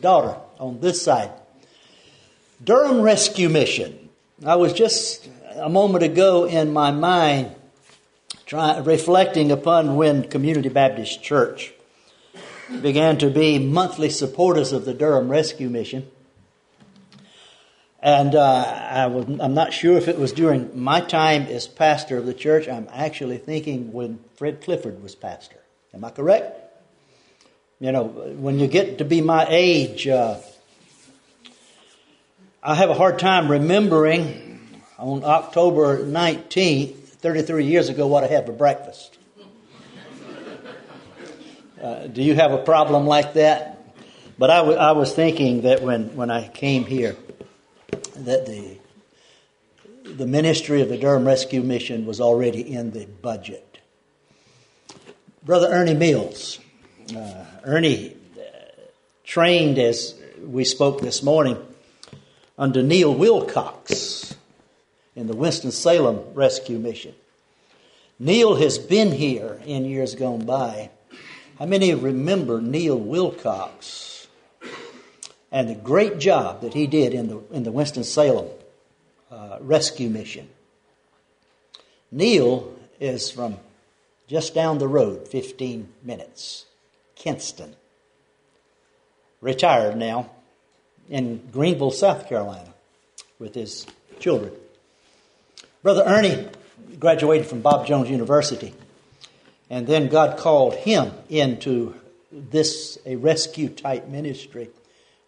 daughter 0.00 0.36
on 0.58 0.80
this 0.80 1.00
side. 1.00 1.30
Durham 2.62 3.02
Rescue 3.02 3.48
Mission. 3.48 4.08
I 4.44 4.56
was 4.56 4.72
just 4.72 5.28
a 5.54 5.68
moment 5.68 6.02
ago 6.02 6.44
in 6.44 6.72
my 6.72 6.90
mind 6.90 7.54
trying, 8.46 8.82
reflecting 8.82 9.52
upon 9.52 9.94
when 9.94 10.28
Community 10.28 10.68
Baptist 10.68 11.22
Church 11.22 11.72
began 12.82 13.16
to 13.18 13.30
be 13.30 13.60
monthly 13.60 14.10
supporters 14.10 14.72
of 14.72 14.86
the 14.86 14.92
Durham 14.92 15.28
Rescue 15.28 15.68
Mission. 15.68 16.10
And 18.00 18.34
uh, 18.34 18.64
I 18.90 19.06
was, 19.06 19.26
I'm 19.40 19.54
not 19.54 19.72
sure 19.72 19.96
if 19.96 20.08
it 20.08 20.18
was 20.18 20.32
during 20.32 20.78
my 20.78 21.00
time 21.00 21.42
as 21.42 21.68
pastor 21.68 22.18
of 22.18 22.26
the 22.26 22.34
church. 22.34 22.68
I'm 22.68 22.88
actually 22.92 23.38
thinking 23.38 23.92
when 23.92 24.18
Fred 24.34 24.62
Clifford 24.62 25.00
was 25.00 25.14
pastor. 25.14 25.58
Am 25.94 26.04
I 26.04 26.10
correct? 26.10 26.65
You 27.78 27.92
know, 27.92 28.04
when 28.04 28.58
you 28.58 28.68
get 28.68 28.98
to 28.98 29.04
be 29.04 29.20
my 29.20 29.46
age, 29.48 30.08
uh, 30.08 30.38
I 32.62 32.74
have 32.74 32.88
a 32.88 32.94
hard 32.94 33.18
time 33.18 33.50
remembering 33.50 34.80
on 34.98 35.22
October 35.24 35.98
19th, 35.98 36.94
33 36.94 37.66
years 37.66 37.88
ago, 37.88 38.06
what 38.06 38.24
I 38.24 38.28
had 38.28 38.46
for 38.46 38.52
breakfast. 38.52 39.18
Uh, 41.76 42.06
do 42.06 42.22
you 42.22 42.34
have 42.34 42.52
a 42.52 42.58
problem 42.64 43.06
like 43.06 43.34
that? 43.34 43.94
But 44.38 44.48
I, 44.48 44.56
w- 44.56 44.78
I 44.78 44.92
was 44.92 45.12
thinking 45.12 45.60
that 45.60 45.82
when, 45.82 46.16
when 46.16 46.30
I 46.30 46.48
came 46.48 46.86
here, 46.86 47.16
that 48.16 48.46
the 48.46 48.78
the 50.06 50.26
ministry 50.26 50.80
of 50.80 50.88
the 50.88 50.96
Durham 50.96 51.26
Rescue 51.26 51.62
Mission 51.62 52.06
was 52.06 52.20
already 52.20 52.72
in 52.72 52.92
the 52.92 53.06
budget. 53.06 53.78
Brother 55.42 55.68
Ernie 55.68 55.94
Mills, 55.94 56.58
uh, 57.14 57.44
Ernie 57.64 58.16
uh, 58.36 58.42
trained 59.24 59.78
as 59.78 60.14
we 60.42 60.64
spoke 60.64 61.00
this 61.00 61.22
morning 61.22 61.56
under 62.58 62.82
Neil 62.82 63.14
Wilcox 63.14 64.34
in 65.14 65.26
the 65.26 65.36
Winston-Salem 65.36 66.34
Rescue 66.34 66.78
Mission. 66.78 67.14
Neil 68.18 68.56
has 68.56 68.78
been 68.78 69.12
here 69.12 69.60
in 69.66 69.84
years 69.84 70.14
gone 70.14 70.44
by. 70.44 70.90
How 71.58 71.66
many 71.66 71.94
remember 71.94 72.60
Neil 72.60 72.98
Wilcox 72.98 74.26
and 75.52 75.68
the 75.68 75.74
great 75.74 76.18
job 76.18 76.62
that 76.62 76.74
he 76.74 76.86
did 76.86 77.14
in 77.14 77.28
the, 77.28 77.40
in 77.50 77.62
the 77.62 77.72
Winston-Salem 77.72 78.48
uh, 79.30 79.58
Rescue 79.60 80.08
Mission? 80.08 80.48
Neil 82.10 82.74
is 83.00 83.30
from 83.30 83.58
just 84.26 84.54
down 84.54 84.78
the 84.78 84.88
road, 84.88 85.28
15 85.28 85.88
minutes. 86.02 86.65
Kinston. 87.16 87.74
Retired 89.40 89.96
now 89.96 90.30
in 91.08 91.48
Greenville, 91.52 91.90
South 91.90 92.28
Carolina, 92.28 92.72
with 93.38 93.54
his 93.54 93.86
children. 94.18 94.52
Brother 95.82 96.04
Ernie 96.04 96.48
graduated 96.98 97.46
from 97.46 97.60
Bob 97.60 97.86
Jones 97.86 98.08
University, 98.08 98.74
and 99.68 99.86
then 99.86 100.08
God 100.08 100.38
called 100.38 100.74
him 100.74 101.12
into 101.28 101.94
this 102.32 102.98
a 103.06 103.16
rescue 103.16 103.68
type 103.68 104.08
ministry, 104.08 104.68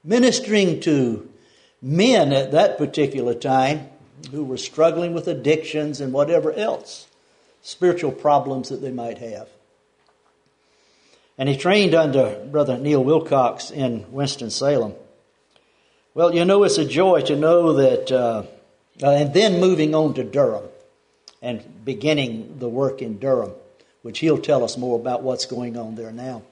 ministering 0.03 0.81
to 0.81 1.29
men 1.81 2.33
at 2.33 2.53
that 2.53 2.79
particular 2.79 3.35
time 3.35 3.89
who 4.31 4.45
were 4.45 4.57
struggling 4.57 5.15
with 5.15 5.29
addictions 5.29 6.01
and 6.01 6.13
whatever 6.13 6.53
else, 6.53 7.07
spiritual 7.63 8.11
problems 8.11 8.69
that 8.69 8.81
they 8.81 8.91
might 8.91 9.19
have. 9.19 9.49
And 11.39 11.49
he 11.49 11.57
trained 11.57 11.95
under 11.95 12.45
Brother 12.51 12.77
Neil 12.77 13.03
Wilcox 13.03 13.71
in 13.71 14.11
Winston-Salem. 14.11 14.93
Well, 16.13 16.35
you 16.35 16.45
know, 16.45 16.65
it's 16.65 16.79
a 16.79 16.85
joy 16.85 17.21
to 17.23 17.37
know 17.37 17.75
that, 17.75 18.11
uh, 18.11 18.43
and 19.01 19.33
then 19.33 19.61
moving 19.61 19.95
on 19.95 20.15
to 20.15 20.25
Durham 20.25 20.65
and 21.41 21.85
beginning 21.85 22.59
the 22.59 22.69
work 22.69 23.01
in 23.01 23.21
Durham, 23.21 23.53
which 24.03 24.19
he'll 24.19 24.39
tell 24.39 24.65
us 24.65 24.77
more 24.77 24.99
about 24.99 25.23
what's 25.23 25.47
going 25.47 25.77
on 25.77 25.95
there 25.95 26.11
now. 26.11 26.43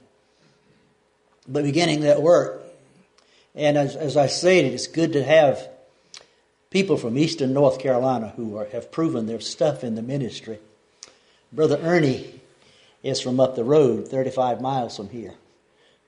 But 1.49 1.63
beginning 1.63 2.01
that 2.01 2.21
work, 2.21 2.63
and 3.55 3.77
as, 3.77 3.97
as 3.97 4.15
I 4.15 4.27
said, 4.27 4.63
it's 4.63 4.87
good 4.87 5.13
to 5.13 5.23
have 5.23 5.67
people 6.69 6.95
from 6.95 7.17
Eastern 7.17 7.53
North 7.53 7.79
Carolina 7.79 8.31
who 8.37 8.55
are, 8.57 8.65
have 8.65 8.91
proven 8.91 9.25
their 9.25 9.41
stuff 9.41 9.83
in 9.83 9.95
the 9.95 10.01
ministry. 10.01 10.59
Brother 11.51 11.77
Ernie 11.81 12.36
is 13.07 13.21
from 13.21 13.39
up 13.39 13.55
the 13.55 13.63
road, 13.63 14.09
35 14.09 14.59
miles 14.59 14.97
from 14.97 15.09
here, 15.09 15.33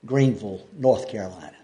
Greenville, 0.04 0.66
North 0.76 1.08
Carolina. 1.08 1.56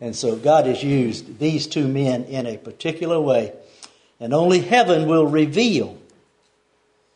And 0.00 0.14
so 0.14 0.36
God 0.36 0.66
has 0.66 0.82
used 0.82 1.38
these 1.38 1.66
two 1.66 1.88
men 1.88 2.24
in 2.24 2.46
a 2.46 2.56
particular 2.56 3.20
way, 3.20 3.52
and 4.20 4.32
only 4.32 4.60
heaven 4.60 5.08
will 5.08 5.26
reveal 5.26 5.98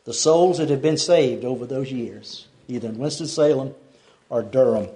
the 0.03 0.13
souls 0.13 0.57
that 0.57 0.69
have 0.69 0.81
been 0.81 0.97
saved 0.97 1.45
over 1.45 1.65
those 1.65 1.91
years, 1.91 2.47
either 2.67 2.89
in 2.89 2.97
Winston-Salem 2.97 3.73
or 4.29 4.41
Durham. 4.41 4.87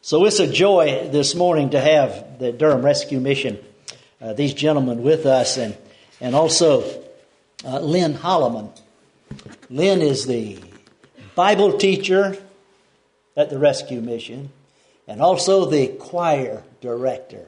So 0.00 0.24
it's 0.24 0.40
a 0.40 0.50
joy 0.50 1.08
this 1.10 1.34
morning 1.34 1.70
to 1.70 1.80
have 1.80 2.38
the 2.38 2.52
Durham 2.52 2.84
Rescue 2.84 3.20
Mission, 3.20 3.58
uh, 4.20 4.32
these 4.32 4.54
gentlemen 4.54 5.02
with 5.02 5.24
us, 5.24 5.56
and, 5.56 5.76
and 6.20 6.34
also 6.34 6.82
uh, 7.64 7.78
Lynn 7.78 8.14
Holloman. 8.14 8.70
Lynn 9.70 10.02
is 10.02 10.26
the 10.26 10.58
Bible 11.34 11.78
teacher 11.78 12.36
at 13.36 13.50
the 13.50 13.58
rescue 13.58 14.00
mission, 14.00 14.50
and 15.08 15.20
also 15.20 15.64
the 15.64 15.88
choir 15.88 16.62
director. 16.80 17.46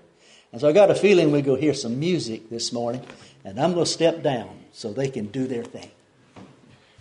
And 0.50 0.60
so 0.60 0.68
I 0.68 0.72
got 0.72 0.90
a 0.90 0.94
feeling 0.94 1.30
we 1.30 1.42
go 1.42 1.54
hear 1.54 1.74
some 1.74 2.00
music 2.00 2.50
this 2.50 2.72
morning, 2.72 3.02
and 3.44 3.60
I'm 3.60 3.72
going 3.72 3.84
to 3.84 3.90
step 3.90 4.22
down 4.22 4.50
so 4.72 4.92
they 4.92 5.08
can 5.08 5.26
do 5.26 5.46
their 5.46 5.62
thing. 5.62 5.90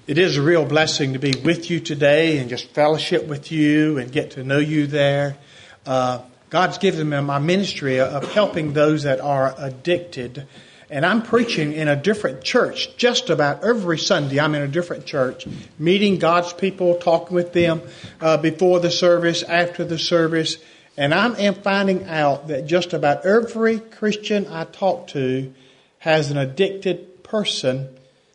It 0.08 0.20
is 0.20 0.38
a 0.38 0.42
real 0.44 0.66
blessing 0.66 1.14
to 1.14 1.20
be 1.20 1.34
with 1.44 1.72
you 1.72 1.80
today 1.80 2.38
and 2.38 2.48
just 2.48 2.70
fellowship 2.70 3.26
with 3.26 3.52
you 3.52 3.98
and 3.98 4.12
get 4.12 4.32
to 4.32 4.44
know 4.44 4.60
you 4.60 4.86
there. 4.86 5.38
Uh, 5.84 6.20
God's 6.52 6.78
given 6.78 7.10
me 7.10 7.20
my 7.22 7.40
ministry 7.40 8.00
of 8.00 8.32
helping 8.32 8.74
those 8.74 9.04
that 9.04 9.20
are 9.20 9.56
addicted 9.58 10.46
and 10.90 11.06
I'm 11.06 11.24
preaching 11.24 11.74
in 11.74 11.88
a 11.88 11.96
different 11.96 12.44
church 12.44 12.96
just 12.98 13.30
about 13.30 13.64
every 13.64 13.98
Sunday. 13.98 14.40
I'm 14.40 14.54
in 14.56 14.62
a 14.62 14.68
different 14.68 15.06
church, 15.06 15.48
meeting 15.80 16.20
God's 16.20 16.54
people, 16.54 16.96
talking 16.96 17.36
with 17.36 17.54
them 17.54 17.82
uh, 18.22 18.38
before 18.38 18.80
the 18.80 18.92
service, 18.92 19.42
after 19.44 19.84
the 19.84 19.98
service. 19.98 20.58
And 20.98 21.14
I 21.14 21.38
am 21.40 21.56
finding 21.56 22.08
out 22.08 22.48
that 22.50 22.68
just 22.68 22.94
about 22.94 23.26
every 23.26 23.80
Christian 23.80 24.48
I 24.48 24.66
talk 24.66 25.08
to 25.08 25.54
has 26.00 26.30
an 26.30 26.38
addicted 26.38 27.24
person 27.24 27.90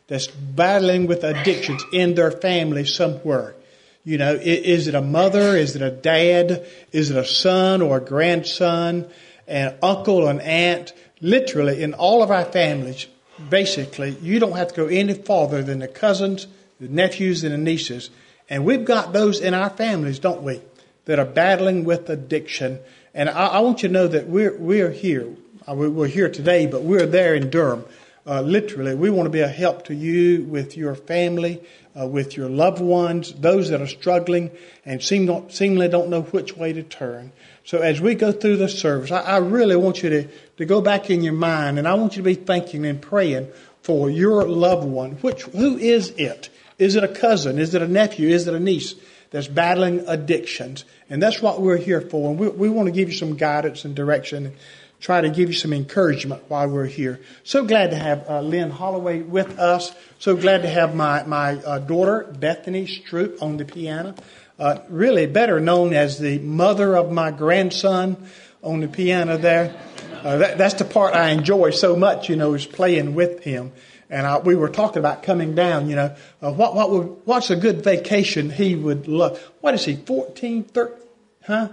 that's 0.07 0.27
battling 0.27 1.07
with 1.07 1.23
addictions 1.23 1.81
in 1.93 2.15
their 2.15 2.31
family 2.31 2.85
somewhere. 2.85 3.55
You 4.03 4.17
know, 4.17 4.33
is 4.33 4.87
it 4.87 4.95
a 4.95 5.01
mother? 5.01 5.55
Is 5.55 5.75
it 5.75 5.81
a 5.81 5.91
dad? 5.91 6.67
Is 6.91 7.11
it 7.11 7.17
a 7.17 7.25
son 7.25 7.81
or 7.81 7.97
a 7.97 8.01
grandson? 8.01 9.07
An 9.47 9.75
uncle, 9.81 10.27
an 10.27 10.41
aunt? 10.41 10.93
Literally 11.21 11.81
in 11.81 11.93
all 11.93 12.23
of 12.23 12.31
our 12.31 12.45
families, 12.45 13.07
basically, 13.49 14.11
you 14.21 14.39
don't 14.39 14.57
have 14.57 14.69
to 14.69 14.75
go 14.75 14.87
any 14.87 15.13
farther 15.13 15.61
than 15.61 15.79
the 15.79 15.87
cousins, 15.87 16.47
the 16.79 16.87
nephews, 16.87 17.43
and 17.43 17.53
the 17.53 17.57
nieces. 17.57 18.09
And 18.49 18.65
we've 18.65 18.85
got 18.85 19.13
those 19.13 19.39
in 19.39 19.53
our 19.53 19.69
families, 19.69 20.19
don't 20.19 20.43
we, 20.43 20.61
that 21.05 21.19
are 21.19 21.25
battling 21.25 21.85
with 21.85 22.09
addiction. 22.09 22.79
And 23.13 23.29
I, 23.29 23.47
I 23.47 23.59
want 23.59 23.83
you 23.83 23.89
to 23.89 23.93
know 23.93 24.07
that 24.07 24.27
we're, 24.27 24.57
we're 24.57 24.91
here. 24.91 25.27
Uh, 25.67 25.75
we're 25.75 26.07
here 26.07 26.29
today, 26.29 26.65
but 26.65 26.81
we're 26.81 27.05
there 27.05 27.35
in 27.35 27.49
Durham. 27.49 27.85
Uh, 28.25 28.41
literally, 28.41 28.93
we 28.93 29.09
want 29.09 29.25
to 29.25 29.31
be 29.31 29.39
a 29.39 29.47
help 29.47 29.85
to 29.85 29.95
you 29.95 30.43
with 30.43 30.77
your 30.77 30.93
family, 30.93 31.61
uh, 31.99 32.05
with 32.05 32.37
your 32.37 32.49
loved 32.49 32.79
ones, 32.79 33.33
those 33.33 33.69
that 33.69 33.81
are 33.81 33.87
struggling 33.87 34.51
and 34.85 35.01
seem 35.01 35.25
not, 35.25 35.51
seemingly 35.51 35.87
don't 35.87 36.09
know 36.09 36.21
which 36.21 36.55
way 36.55 36.71
to 36.71 36.83
turn. 36.83 37.31
So 37.65 37.79
as 37.79 37.99
we 37.99 38.13
go 38.15 38.31
through 38.31 38.57
the 38.57 38.69
service, 38.69 39.11
I, 39.11 39.21
I 39.21 39.37
really 39.37 39.75
want 39.75 40.03
you 40.03 40.09
to, 40.09 40.27
to 40.57 40.65
go 40.65 40.81
back 40.81 41.09
in 41.09 41.23
your 41.23 41.33
mind 41.33 41.79
and 41.79 41.87
I 41.87 41.95
want 41.95 42.15
you 42.15 42.21
to 42.21 42.29
be 42.29 42.35
thinking 42.35 42.85
and 42.85 43.01
praying 43.01 43.47
for 43.81 44.09
your 44.09 44.47
loved 44.47 44.87
one. 44.87 45.13
Which, 45.13 45.43
who 45.43 45.77
is 45.77 46.09
it? 46.11 46.49
Is 46.77 46.95
it 46.95 47.03
a 47.03 47.07
cousin? 47.07 47.57
Is 47.57 47.73
it 47.73 47.81
a 47.81 47.87
nephew? 47.87 48.29
Is 48.29 48.47
it 48.47 48.53
a 48.53 48.59
niece 48.59 48.95
that's 49.31 49.47
battling 49.47 50.07
addictions? 50.07 50.85
And 51.09 51.21
that's 51.21 51.41
what 51.41 51.61
we're 51.61 51.77
here 51.77 52.01
for. 52.01 52.29
And 52.29 52.39
we, 52.39 52.49
we 52.49 52.69
want 52.69 52.87
to 52.87 52.91
give 52.91 53.09
you 53.09 53.15
some 53.15 53.35
guidance 53.35 53.83
and 53.83 53.95
direction 53.95 54.53
try 55.01 55.19
to 55.19 55.29
give 55.29 55.49
you 55.49 55.55
some 55.55 55.73
encouragement 55.73 56.43
while 56.47 56.69
we're 56.69 56.85
here. 56.85 57.19
So 57.43 57.65
glad 57.65 57.89
to 57.91 57.97
have 57.97 58.29
uh, 58.29 58.39
Lynn 58.39 58.69
Holloway 58.69 59.21
with 59.21 59.59
us. 59.59 59.91
So 60.19 60.37
glad 60.37 60.61
to 60.61 60.69
have 60.69 60.95
my, 60.95 61.23
my 61.23 61.55
uh, 61.55 61.79
daughter, 61.79 62.33
Bethany 62.39 62.85
Stroop, 62.85 63.41
on 63.41 63.57
the 63.57 63.65
piano 63.65 64.15
uh, 64.61 64.79
really 64.89 65.25
better 65.25 65.59
known 65.59 65.91
as 65.91 66.19
the 66.19 66.37
mother 66.37 66.95
of 66.95 67.11
my 67.11 67.31
grandson 67.31 68.15
on 68.61 68.79
the 68.79 68.87
piano 68.87 69.35
there. 69.35 69.75
Uh, 70.23 70.37
that, 70.37 70.57
that's 70.59 70.75
the 70.75 70.85
part 70.85 71.15
I 71.15 71.29
enjoy 71.29 71.71
so 71.71 71.95
much, 71.95 72.29
you 72.29 72.35
know, 72.35 72.53
is 72.53 72.67
playing 72.67 73.15
with 73.15 73.43
him. 73.43 73.71
And 74.07 74.27
I, 74.27 74.37
we 74.37 74.55
were 74.55 74.69
talking 74.69 74.99
about 74.99 75.23
coming 75.23 75.55
down, 75.55 75.89
you 75.89 75.95
know, 75.95 76.15
uh, 76.43 76.51
what, 76.51 76.75
what 76.75 76.91
would, 76.91 77.05
what's 77.25 77.49
a 77.49 77.55
good 77.55 77.83
vacation 77.83 78.51
he 78.51 78.75
would 78.75 79.07
love? 79.07 79.41
What 79.61 79.73
is 79.73 79.83
he, 79.83 79.95
14, 79.95 80.65
13, 80.65 80.97
huh? 81.43 81.69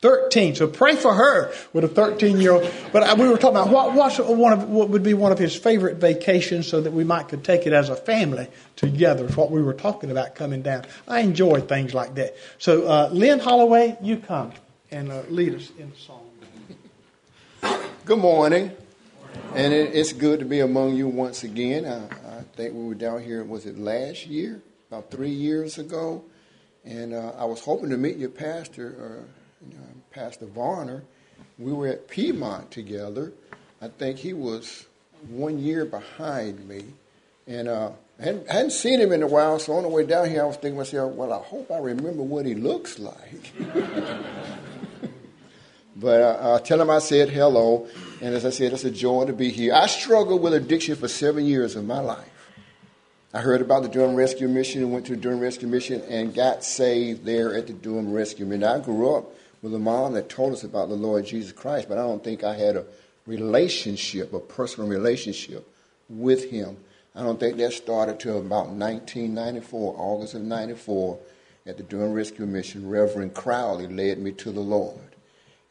13. 0.00 0.54
So 0.54 0.66
pray 0.66 0.96
for 0.96 1.14
her 1.14 1.52
with 1.72 1.84
a 1.84 1.88
13 1.88 2.40
year 2.40 2.52
old. 2.52 2.70
But 2.92 3.18
we 3.18 3.28
were 3.28 3.36
talking 3.36 3.56
about 3.56 3.68
what, 3.68 3.94
what's 3.94 4.18
one 4.18 4.52
of, 4.52 4.68
what 4.68 4.88
would 4.88 5.02
be 5.02 5.14
one 5.14 5.32
of 5.32 5.38
his 5.38 5.54
favorite 5.54 5.96
vacations 5.96 6.66
so 6.66 6.80
that 6.80 6.92
we 6.92 7.04
might 7.04 7.28
could 7.28 7.44
take 7.44 7.66
it 7.66 7.72
as 7.72 7.88
a 7.90 7.96
family 7.96 8.48
together. 8.76 9.26
It's 9.26 9.36
what 9.36 9.50
we 9.50 9.62
were 9.62 9.74
talking 9.74 10.10
about 10.10 10.34
coming 10.34 10.62
down. 10.62 10.86
I 11.06 11.20
enjoy 11.20 11.60
things 11.60 11.94
like 11.94 12.14
that. 12.14 12.36
So, 12.58 12.86
uh, 12.86 13.10
Lynn 13.12 13.40
Holloway, 13.40 13.98
you 14.02 14.16
come 14.16 14.52
and 14.90 15.12
uh, 15.12 15.22
lead 15.28 15.54
us 15.54 15.70
in 15.78 15.94
song. 15.96 16.26
Good 18.06 18.18
morning. 18.18 18.72
And 19.54 19.72
it, 19.72 19.94
it's 19.94 20.12
good 20.12 20.40
to 20.40 20.44
be 20.44 20.60
among 20.60 20.96
you 20.96 21.08
once 21.08 21.44
again. 21.44 21.84
I, 21.84 22.38
I, 22.38 22.42
think 22.56 22.74
we 22.74 22.84
were 22.84 22.94
down 22.94 23.22
here, 23.22 23.44
was 23.44 23.66
it 23.66 23.78
last 23.78 24.26
year? 24.26 24.62
About 24.90 25.10
three 25.10 25.30
years 25.30 25.78
ago. 25.78 26.24
And 26.84 27.14
uh, 27.14 27.32
I 27.36 27.44
was 27.44 27.60
hoping 27.60 27.90
to 27.90 27.96
meet 27.96 28.16
your 28.16 28.30
pastor, 28.30 28.96
uh, 28.98 29.66
you 29.68 29.76
know, 29.76 29.84
Pastor 30.12 30.46
Varner. 30.46 31.02
We 31.58 31.72
were 31.72 31.88
at 31.88 32.08
Piedmont 32.08 32.70
together. 32.70 33.32
I 33.80 33.88
think 33.88 34.18
he 34.18 34.32
was 34.32 34.86
one 35.28 35.58
year 35.58 35.84
behind 35.84 36.68
me. 36.68 36.84
And 37.46 37.68
uh, 37.68 37.90
I 38.18 38.22
hadn't, 38.22 38.50
hadn't, 38.50 38.70
seen 38.72 39.00
him 39.00 39.12
in 39.12 39.22
a 39.22 39.26
while, 39.26 39.58
so 39.58 39.74
on 39.74 39.82
the 39.82 39.88
way 39.88 40.04
down 40.04 40.28
here, 40.28 40.42
I 40.42 40.46
was 40.46 40.56
thinking 40.56 40.72
to 40.72 40.78
myself, 40.78 41.14
well, 41.14 41.32
I 41.32 41.38
hope 41.38 41.70
I 41.70 41.78
remember 41.78 42.22
what 42.22 42.46
he 42.46 42.54
looks 42.54 42.98
like. 42.98 43.52
but 45.96 46.20
uh, 46.20 46.54
I 46.56 46.64
tell 46.64 46.80
him 46.80 46.90
I 46.90 46.98
said 46.98 47.30
hello, 47.30 47.88
and 48.20 48.34
as 48.34 48.44
I 48.44 48.50
said, 48.50 48.72
it's 48.72 48.84
a 48.84 48.90
joy 48.90 49.26
to 49.26 49.32
be 49.32 49.50
here. 49.50 49.74
I 49.74 49.86
struggled 49.86 50.42
with 50.42 50.54
addiction 50.54 50.96
for 50.96 51.08
seven 51.08 51.46
years 51.46 51.76
of 51.76 51.86
my 51.86 52.00
life. 52.00 52.26
I 53.32 53.40
heard 53.40 53.60
about 53.60 53.84
the 53.84 53.88
Durham 53.88 54.16
Rescue 54.16 54.48
Mission 54.48 54.82
and 54.82 54.92
went 54.92 55.06
to 55.06 55.14
the 55.14 55.20
Durham 55.20 55.40
Rescue 55.40 55.68
Mission 55.68 56.02
and 56.08 56.34
got 56.34 56.64
saved 56.64 57.24
there 57.24 57.54
at 57.54 57.68
the 57.68 57.72
Durham 57.72 58.12
Rescue 58.12 58.44
Mission. 58.44 58.64
I 58.64 58.80
grew 58.80 59.14
up 59.14 59.32
with 59.62 59.74
a 59.74 59.78
mom 59.78 60.14
that 60.14 60.28
told 60.28 60.52
us 60.52 60.64
about 60.64 60.88
the 60.88 60.94
Lord 60.94 61.26
Jesus 61.26 61.52
Christ, 61.52 61.88
but 61.88 61.98
I 61.98 62.02
don't 62.02 62.24
think 62.24 62.44
I 62.44 62.54
had 62.54 62.76
a 62.76 62.84
relationship, 63.26 64.32
a 64.32 64.40
personal 64.40 64.88
relationship 64.88 65.66
with 66.08 66.50
him. 66.50 66.76
I 67.14 67.22
don't 67.22 67.38
think 67.38 67.56
that 67.56 67.72
started 67.72 68.20
till 68.20 68.38
about 68.38 68.68
1994, 68.68 69.94
August 69.98 70.34
of 70.34 70.42
94, 70.42 71.18
at 71.66 71.76
the 71.76 71.82
Durham 71.82 72.12
Rescue 72.12 72.46
Mission. 72.46 72.88
Reverend 72.88 73.34
Crowley 73.34 73.86
led 73.86 74.18
me 74.18 74.32
to 74.32 74.50
the 74.50 74.60
Lord. 74.60 74.98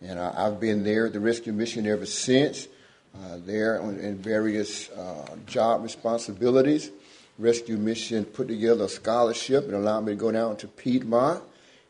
And 0.01 0.19
I've 0.19 0.59
been 0.59 0.83
there 0.83 1.07
at 1.07 1.13
the 1.13 1.19
Rescue 1.19 1.51
Mission 1.51 1.85
ever 1.87 2.05
since, 2.05 2.67
uh, 3.15 3.37
there 3.45 3.77
in 3.77 4.17
various 4.17 4.89
uh, 4.91 5.35
job 5.45 5.83
responsibilities. 5.83 6.91
Rescue 7.37 7.77
Mission 7.77 8.25
put 8.25 8.47
together 8.47 8.85
a 8.85 8.89
scholarship 8.89 9.65
and 9.65 9.73
allowed 9.73 10.01
me 10.01 10.11
to 10.11 10.15
go 10.15 10.31
down 10.31 10.57
to 10.57 10.67
Piedmont 10.67 11.41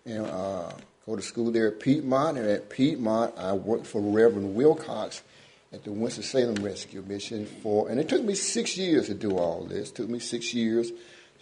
and 0.06 0.26
uh, 0.26 0.72
go 1.10 1.16
to 1.16 1.22
school 1.24 1.52
there 1.52 1.68
at 1.68 1.80
Piedmont. 1.80 2.38
And 2.38 2.48
at 2.48 2.70
Piedmont, 2.70 3.34
I 3.38 3.54
worked 3.54 3.88
for 3.88 4.00
Reverend 4.00 4.54
Wilcox 4.54 5.24
at 5.74 5.84
the 5.84 5.92
Winston-Salem 5.92 6.64
Rescue 6.64 7.02
Mission 7.02 7.46
for, 7.46 7.90
and 7.90 8.00
it 8.00 8.08
took 8.08 8.24
me 8.24 8.36
six 8.36 8.78
years 8.78 9.08
to 9.08 9.16
do 9.16 9.38
all 9.38 9.64
this. 9.64 9.90
It 9.90 9.96
took 9.96 10.10
me 10.10 10.20
six 10.20 10.54
years 10.54 10.92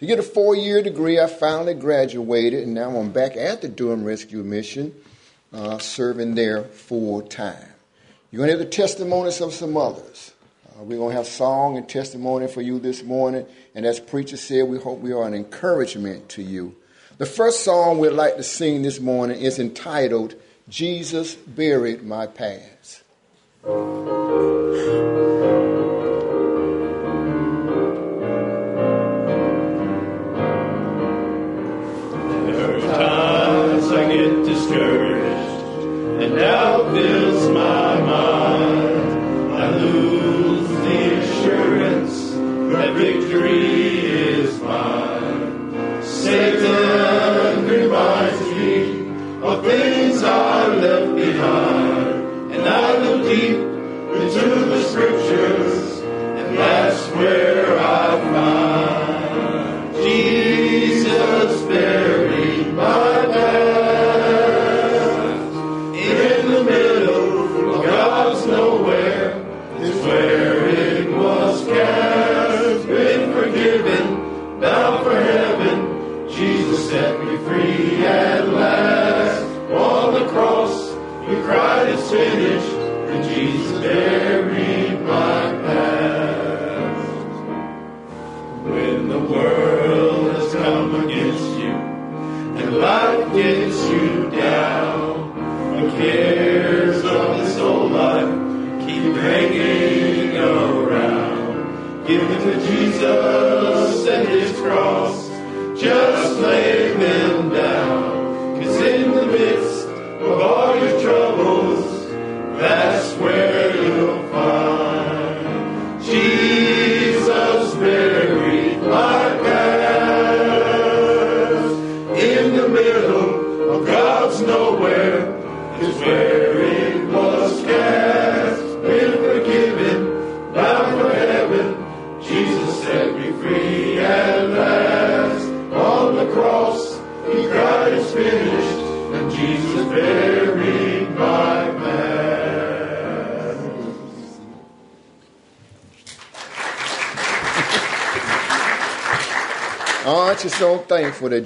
to 0.00 0.06
get 0.06 0.18
a 0.18 0.22
four-year 0.22 0.82
degree. 0.82 1.20
I 1.20 1.26
finally 1.26 1.74
graduated, 1.74 2.62
and 2.62 2.74
now 2.74 2.96
I'm 2.96 3.10
back 3.10 3.36
at 3.36 3.60
the 3.60 3.68
Durham 3.68 4.04
Rescue 4.04 4.42
Mission, 4.42 4.94
uh, 5.52 5.78
serving 5.78 6.34
there 6.34 6.64
full 6.64 7.22
time. 7.22 7.68
You're 8.30 8.38
going 8.38 8.48
to 8.48 8.58
have 8.58 8.66
the 8.66 8.74
testimonies 8.74 9.40
of 9.40 9.52
some 9.52 9.76
others. 9.76 10.32
Uh, 10.68 10.82
we're 10.82 10.98
going 10.98 11.10
to 11.10 11.16
have 11.16 11.26
song 11.26 11.76
and 11.76 11.88
testimony 11.88 12.48
for 12.48 12.62
you 12.62 12.78
this 12.78 13.02
morning. 13.02 13.46
And 13.74 13.86
as 13.86 13.98
preacher 13.98 14.36
said, 14.36 14.68
we 14.68 14.78
hope 14.78 15.00
we 15.00 15.12
are 15.12 15.26
an 15.26 15.34
encouragement 15.34 16.28
to 16.30 16.42
you. 16.42 16.76
The 17.18 17.26
first 17.26 17.64
song 17.64 17.98
we'd 17.98 18.10
like 18.10 18.36
to 18.36 18.44
sing 18.44 18.82
this 18.82 19.00
morning 19.00 19.40
is 19.40 19.58
entitled, 19.58 20.36
Jesus 20.68 21.34
Buried 21.34 22.04
My 22.04 22.28
Past. 22.28 23.02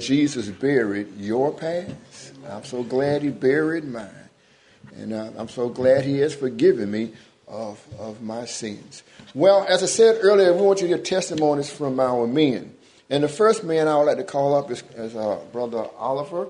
Jesus 0.03 0.49
buried 0.49 1.17
your 1.17 1.53
past? 1.53 2.33
I'm 2.49 2.63
so 2.63 2.83
glad 2.83 3.21
he 3.21 3.29
buried 3.29 3.85
mine. 3.85 4.09
And 4.95 5.13
uh, 5.13 5.31
I'm 5.37 5.49
so 5.49 5.69
glad 5.69 6.03
he 6.03 6.19
has 6.19 6.35
forgiven 6.35 6.91
me 6.91 7.13
of, 7.47 7.83
of 7.99 8.21
my 8.21 8.45
sins. 8.45 9.03
Well, 9.33 9.65
as 9.67 9.81
I 9.81 9.87
said 9.87 10.19
earlier, 10.21 10.53
we 10.53 10.61
want 10.61 10.81
you 10.81 10.87
to 10.87 10.97
get 10.97 11.05
testimonies 11.05 11.71
from 11.71 11.99
our 11.99 12.27
men. 12.27 12.75
And 13.09 13.23
the 13.23 13.29
first 13.29 13.63
man 13.63 13.87
I 13.87 13.97
would 13.97 14.03
like 14.03 14.17
to 14.17 14.23
call 14.23 14.55
up 14.55 14.69
is, 14.71 14.83
is 14.95 15.15
uh, 15.15 15.39
Brother 15.51 15.87
Oliver. 15.97 16.47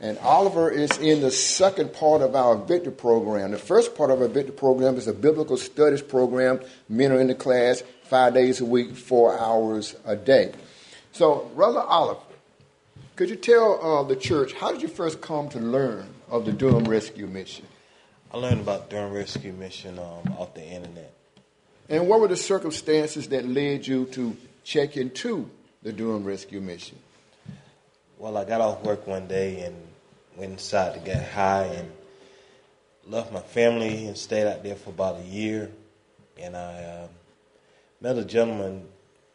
And 0.00 0.16
Oliver 0.18 0.70
is 0.70 0.96
in 0.98 1.20
the 1.20 1.30
second 1.30 1.92
part 1.92 2.22
of 2.22 2.36
our 2.36 2.56
Victory 2.56 2.92
program. 2.92 3.50
The 3.50 3.58
first 3.58 3.96
part 3.96 4.10
of 4.10 4.22
our 4.22 4.28
Victory 4.28 4.54
program 4.54 4.96
is 4.96 5.08
a 5.08 5.12
biblical 5.12 5.56
studies 5.56 6.02
program. 6.02 6.60
Men 6.88 7.12
are 7.12 7.20
in 7.20 7.26
the 7.26 7.34
class 7.34 7.82
five 8.04 8.34
days 8.34 8.60
a 8.60 8.64
week, 8.64 8.94
four 8.94 9.38
hours 9.38 9.96
a 10.04 10.14
day. 10.14 10.52
So, 11.12 11.50
Brother 11.56 11.80
Oliver, 11.80 12.20
could 13.18 13.30
you 13.30 13.36
tell 13.36 13.80
uh, 13.82 14.04
the 14.04 14.14
church 14.14 14.52
how 14.52 14.70
did 14.70 14.80
you 14.80 14.86
first 14.86 15.20
come 15.20 15.48
to 15.48 15.58
learn 15.58 16.06
of 16.30 16.44
the 16.44 16.52
Durham 16.52 16.84
Rescue 16.84 17.26
Mission? 17.26 17.66
I 18.32 18.36
learned 18.36 18.60
about 18.60 18.90
Durham 18.90 19.12
Rescue 19.12 19.52
Mission 19.52 19.98
um, 19.98 20.36
off 20.38 20.54
the 20.54 20.64
internet. 20.64 21.12
And 21.88 22.06
what 22.06 22.20
were 22.20 22.28
the 22.28 22.36
circumstances 22.36 23.26
that 23.30 23.44
led 23.44 23.84
you 23.84 24.04
to 24.12 24.36
check 24.62 24.96
into 24.96 25.50
the 25.82 25.92
Durham 25.92 26.22
Rescue 26.22 26.60
Mission? 26.60 26.96
Well, 28.18 28.36
I 28.36 28.44
got 28.44 28.60
off 28.60 28.84
work 28.84 29.04
one 29.08 29.26
day 29.26 29.62
and 29.62 29.74
went 30.36 30.52
inside 30.52 30.94
to 30.94 31.00
get 31.00 31.28
high, 31.28 31.64
and 31.64 31.90
left 33.04 33.32
my 33.32 33.40
family 33.40 34.06
and 34.06 34.16
stayed 34.16 34.46
out 34.46 34.62
there 34.62 34.76
for 34.76 34.90
about 34.90 35.22
a 35.22 35.24
year. 35.24 35.72
And 36.40 36.56
I 36.56 36.84
uh, 36.84 37.08
met 38.00 38.16
a 38.16 38.24
gentleman 38.24 38.86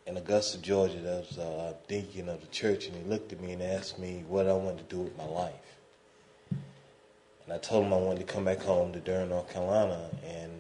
in 0.05 0.17
Augusta, 0.17 0.57
Georgia, 0.60 1.00
that 1.00 1.25
was 1.27 1.38
a 1.38 1.75
deacon 1.88 2.27
of 2.27 2.41
the 2.41 2.48
church, 2.48 2.88
and 2.88 2.95
he 2.95 3.03
looked 3.03 3.31
at 3.31 3.39
me 3.39 3.53
and 3.53 3.62
asked 3.62 3.98
me 4.00 4.24
what 4.27 4.48
I 4.48 4.53
wanted 4.53 4.89
to 4.89 4.95
do 4.95 5.01
with 5.01 5.17
my 5.17 5.25
life. 5.25 5.53
And 6.50 7.53
I 7.53 7.57
told 7.57 7.86
him 7.86 7.93
I 7.93 7.98
wanted 7.98 8.27
to 8.27 8.33
come 8.33 8.45
back 8.45 8.62
home 8.62 8.91
to 8.93 9.00
Durham, 9.00 9.29
North 9.29 9.51
Carolina, 9.51 10.10
and 10.25 10.51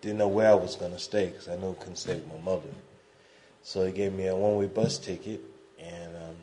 didn't 0.00 0.18
know 0.18 0.28
where 0.28 0.50
I 0.50 0.54
was 0.54 0.76
going 0.76 0.92
to 0.92 0.98
stay 0.98 1.26
because 1.26 1.48
I 1.48 1.56
knew 1.56 1.72
I 1.72 1.74
couldn't 1.74 1.96
stay 1.96 2.14
with 2.14 2.28
my 2.28 2.40
mother. 2.40 2.68
So 3.62 3.84
he 3.84 3.92
gave 3.92 4.14
me 4.14 4.26
a 4.26 4.36
one-way 4.36 4.66
bus 4.66 4.98
ticket, 4.98 5.40
and 5.78 6.16
um, 6.16 6.36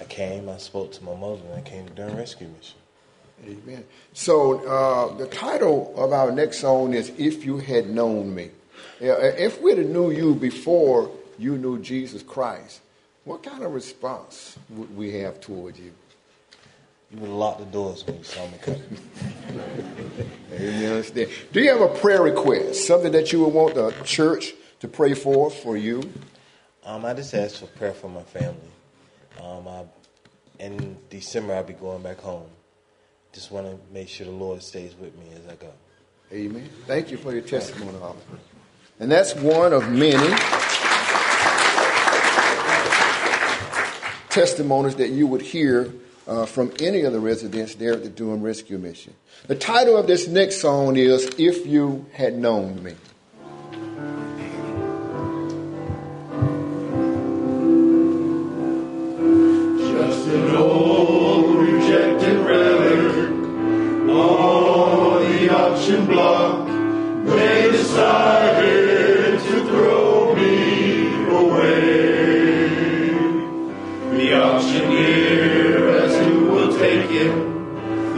I 0.00 0.04
came. 0.04 0.48
I 0.48 0.56
spoke 0.56 0.92
to 0.92 1.04
my 1.04 1.14
mother, 1.14 1.42
and 1.44 1.54
I 1.54 1.60
came 1.60 1.86
to 1.86 1.92
Durham 1.92 2.16
Rescue 2.16 2.48
Mission. 2.48 2.78
Amen. 3.44 3.84
So 4.14 4.66
uh, 4.66 5.16
the 5.16 5.26
title 5.26 5.92
of 5.96 6.12
our 6.12 6.32
next 6.32 6.60
song 6.60 6.94
is 6.94 7.12
"If 7.18 7.44
You 7.44 7.58
Had 7.58 7.88
Known 7.88 8.34
Me." 8.34 8.50
If 9.00 9.60
we'd 9.60 9.78
have 9.78 9.86
knew 9.86 10.10
you 10.10 10.34
before 10.34 11.10
you 11.38 11.56
knew 11.56 11.78
Jesus 11.78 12.22
Christ, 12.22 12.80
what 13.24 13.42
kind 13.42 13.62
of 13.62 13.72
response 13.72 14.56
would 14.70 14.96
we 14.96 15.12
have 15.20 15.40
toward 15.40 15.76
you? 15.76 15.92
You 17.10 17.20
would 17.20 17.30
lock 17.30 17.58
the 17.58 17.64
doors 17.64 18.06
when 18.06 18.18
you 18.18 18.24
saw 18.24 18.46
me 18.48 18.58
coming. 18.60 18.82
Amen. 20.52 20.90
Understand. 20.90 21.30
Do 21.52 21.60
you 21.60 21.70
have 21.70 21.80
a 21.80 21.98
prayer 22.00 22.22
request? 22.22 22.86
Something 22.86 23.12
that 23.12 23.32
you 23.32 23.44
would 23.44 23.54
want 23.54 23.74
the 23.74 23.90
church 24.04 24.52
to 24.80 24.88
pray 24.88 25.14
for 25.14 25.50
for 25.50 25.76
you? 25.76 26.02
Um, 26.84 27.04
I 27.04 27.14
just 27.14 27.34
asked 27.34 27.58
for 27.58 27.66
prayer 27.66 27.92
for 27.92 28.08
my 28.08 28.22
family. 28.22 28.56
Um, 29.42 29.68
I, 29.68 29.84
in 30.58 30.98
December, 31.08 31.54
I'll 31.54 31.64
be 31.64 31.72
going 31.72 32.02
back 32.02 32.18
home. 32.20 32.46
Just 33.32 33.50
want 33.50 33.66
to 33.66 33.78
make 33.92 34.08
sure 34.08 34.26
the 34.26 34.32
Lord 34.32 34.62
stays 34.62 34.94
with 34.94 35.16
me 35.18 35.26
as 35.34 35.46
I 35.50 35.54
go. 35.54 35.72
Amen. 36.32 36.68
Thank 36.86 37.10
you 37.10 37.16
for 37.16 37.32
your 37.32 37.42
testimony, 37.42 37.96
Oliver. 38.02 38.18
And 39.00 39.10
that's 39.10 39.34
one 39.34 39.72
of 39.72 39.88
many 39.90 40.28
testimonies 44.30 44.96
that 44.96 45.10
you 45.10 45.26
would 45.26 45.42
hear 45.42 45.92
uh, 46.26 46.46
from 46.46 46.72
any 46.80 47.02
of 47.02 47.12
the 47.12 47.20
residents 47.20 47.74
there 47.76 47.94
at 47.94 48.02
the 48.02 48.10
Durham 48.10 48.42
Rescue 48.42 48.78
Mission. 48.78 49.14
The 49.46 49.54
title 49.54 49.96
of 49.96 50.06
this 50.06 50.28
next 50.28 50.60
song 50.60 50.96
is 50.96 51.24
If 51.38 51.66
You 51.66 52.06
Had 52.12 52.36
Known 52.36 52.82
Me. 52.82 52.94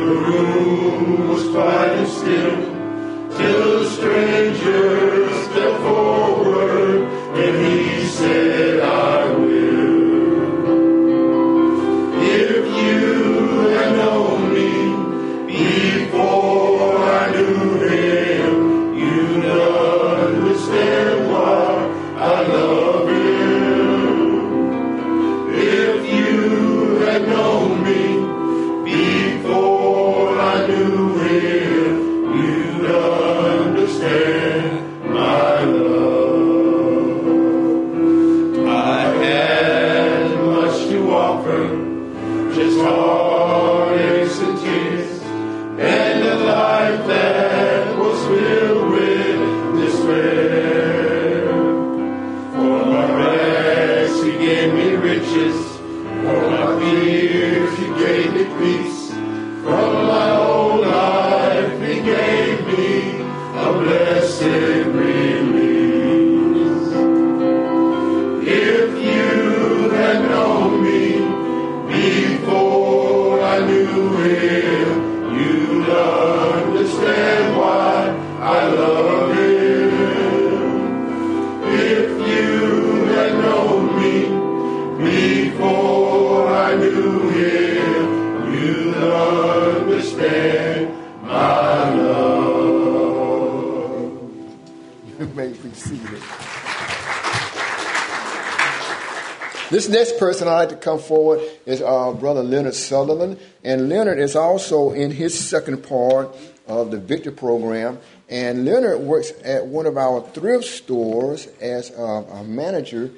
The 0.01 0.07
room 0.07 1.29
was 1.29 1.47
quiet 1.51 1.99
and 1.99 2.09
still 2.09 2.60
person 100.41 100.55
I'd 100.55 100.59
like 100.59 100.69
to 100.71 100.77
come 100.77 100.99
forward 100.99 101.41
is 101.67 101.83
our 101.83 102.15
Brother 102.15 102.43
Leonard 102.43 102.75
Sutherland. 102.75 103.39
And 103.63 103.91
Leonard 103.91 104.19
is 104.19 104.35
also 104.35 104.93
in 104.93 105.11
his 105.11 105.39
second 105.39 105.83
part 105.83 106.35
of 106.67 106.91
the 106.91 106.97
Victory 106.97 107.33
program. 107.33 107.99
And 108.31 108.65
Leonard 108.65 109.01
works 109.01 109.33
at 109.45 109.67
one 109.67 109.85
of 109.85 109.99
our 109.99 110.23
thrift 110.31 110.65
stores 110.65 111.47
as 111.61 111.91
a, 111.91 112.03
a 112.03 112.45
manager 112.45 113.11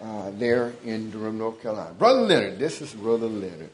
uh, 0.00 0.30
there 0.34 0.72
in 0.84 1.10
Durham, 1.10 1.38
North 1.38 1.60
Carolina. 1.60 1.92
Brother 1.94 2.20
Leonard, 2.20 2.60
this 2.60 2.80
is 2.80 2.94
Brother 2.94 3.26
Leonard. 3.26 3.70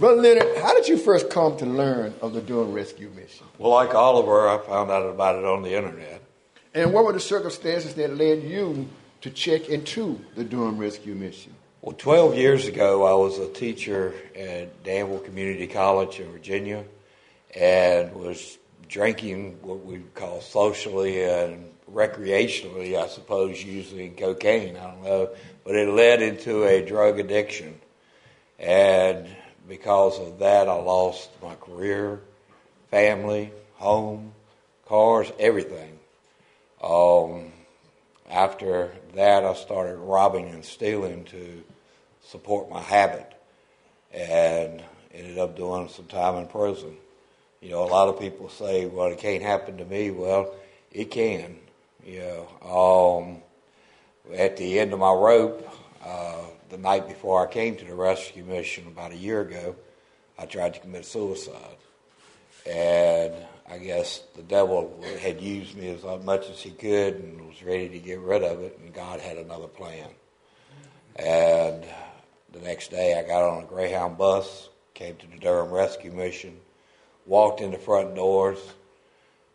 Brother 0.00 0.20
Leonard, 0.20 0.56
how 0.58 0.74
did 0.74 0.88
you 0.88 0.98
first 0.98 1.30
come 1.30 1.56
to 1.58 1.66
learn 1.66 2.14
of 2.20 2.32
the 2.32 2.40
Durham 2.40 2.72
Rescue 2.72 3.10
Mission? 3.14 3.46
Well, 3.58 3.70
like 3.70 3.94
Oliver, 3.94 4.48
I 4.48 4.58
found 4.58 4.90
out 4.90 5.08
about 5.08 5.36
it 5.36 5.44
on 5.44 5.62
the 5.62 5.76
internet. 5.76 6.20
And 6.74 6.92
what 6.92 7.04
were 7.04 7.12
the 7.12 7.20
circumstances 7.20 7.94
that 7.94 8.16
led 8.16 8.42
you 8.42 8.88
to 9.20 9.30
check 9.30 9.68
into 9.68 10.20
the 10.34 10.42
Durham 10.42 10.78
Rescue 10.78 11.14
Mission? 11.14 11.54
Well, 11.82 11.96
12 11.96 12.36
years 12.36 12.66
ago, 12.66 13.06
I 13.06 13.14
was 13.14 13.38
a 13.38 13.48
teacher 13.48 14.12
at 14.36 14.84
Danville 14.84 15.20
Community 15.20 15.66
College 15.66 16.20
in 16.20 16.30
Virginia 16.30 16.84
and 17.54 18.14
was 18.14 18.58
drinking 18.86 19.56
what 19.62 19.82
we 19.82 20.00
call 20.14 20.42
socially 20.42 21.24
and 21.24 21.70
recreationally, 21.90 23.02
I 23.02 23.08
suppose, 23.08 23.64
using 23.64 24.14
cocaine. 24.14 24.76
I 24.76 24.90
don't 24.90 25.02
know. 25.02 25.30
But 25.64 25.74
it 25.74 25.88
led 25.88 26.20
into 26.20 26.64
a 26.64 26.84
drug 26.84 27.18
addiction. 27.18 27.80
And 28.58 29.26
because 29.66 30.20
of 30.20 30.40
that, 30.40 30.68
I 30.68 30.74
lost 30.74 31.30
my 31.42 31.54
career, 31.54 32.20
family, 32.90 33.52
home, 33.76 34.34
cars, 34.86 35.32
everything. 35.38 35.98
Um, 36.84 37.52
after 38.28 38.92
that, 39.14 39.44
I 39.46 39.54
started 39.54 39.96
robbing 39.96 40.50
and 40.50 40.62
stealing 40.62 41.24
to 41.24 41.64
support 42.30 42.70
my 42.70 42.80
habit 42.80 43.32
and 44.12 44.82
ended 45.12 45.38
up 45.38 45.56
doing 45.56 45.88
some 45.88 46.06
time 46.06 46.36
in 46.36 46.46
prison. 46.46 46.96
You 47.60 47.70
know, 47.70 47.82
a 47.82 47.90
lot 47.90 48.08
of 48.08 48.20
people 48.20 48.48
say, 48.48 48.86
well, 48.86 49.08
it 49.08 49.18
can't 49.18 49.42
happen 49.42 49.78
to 49.78 49.84
me. 49.84 50.10
Well, 50.10 50.54
it 50.92 51.10
can. 51.10 51.56
You 52.04 52.46
know, 52.62 53.42
um, 54.30 54.36
at 54.36 54.56
the 54.56 54.78
end 54.78 54.92
of 54.92 55.00
my 55.00 55.12
rope, 55.12 55.68
uh, 56.04 56.44
the 56.68 56.78
night 56.78 57.08
before 57.08 57.46
I 57.46 57.52
came 57.52 57.76
to 57.76 57.84
the 57.84 57.94
rescue 57.94 58.44
mission 58.44 58.86
about 58.86 59.12
a 59.12 59.16
year 59.16 59.40
ago, 59.40 59.74
I 60.38 60.46
tried 60.46 60.74
to 60.74 60.80
commit 60.80 61.04
suicide. 61.04 61.76
And 62.64 63.34
I 63.68 63.78
guess 63.78 64.22
the 64.36 64.42
devil 64.42 65.02
had 65.20 65.40
used 65.40 65.76
me 65.76 65.90
as 65.90 66.24
much 66.24 66.48
as 66.48 66.60
he 66.60 66.70
could 66.70 67.14
and 67.16 67.48
was 67.48 67.62
ready 67.62 67.88
to 67.88 67.98
get 67.98 68.20
rid 68.20 68.44
of 68.44 68.62
it, 68.62 68.78
and 68.82 68.94
God 68.94 69.20
had 69.20 69.36
another 69.36 69.66
plan. 69.66 70.08
And 71.16 71.84
the 72.52 72.60
next 72.60 72.90
day, 72.90 73.18
I 73.18 73.26
got 73.26 73.42
on 73.42 73.62
a 73.62 73.66
Greyhound 73.66 74.18
bus, 74.18 74.68
came 74.94 75.16
to 75.16 75.26
the 75.26 75.38
Durham 75.38 75.70
Rescue 75.70 76.12
Mission, 76.12 76.56
walked 77.26 77.60
in 77.60 77.70
the 77.70 77.78
front 77.78 78.14
doors, 78.14 78.58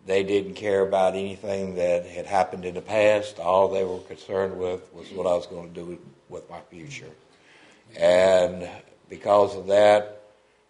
they 0.05 0.23
didn't 0.23 0.53
care 0.53 0.81
about 0.81 1.15
anything 1.15 1.75
that 1.75 2.05
had 2.05 2.27
happened 2.27 2.63
in 2.63 2.75
the 2.75 2.81
past. 2.81 3.39
All 3.39 3.69
they 3.69 3.83
were 3.83 3.99
concerned 3.99 4.57
with 4.57 4.93
was 4.93 5.11
what 5.11 5.25
I 5.25 5.33
was 5.33 5.47
going 5.47 5.73
to 5.73 5.73
do 5.73 5.99
with 6.29 6.47
my 6.49 6.59
future. 6.69 7.09
And 7.97 8.69
because 9.09 9.55
of 9.55 9.67
that, 9.67 10.21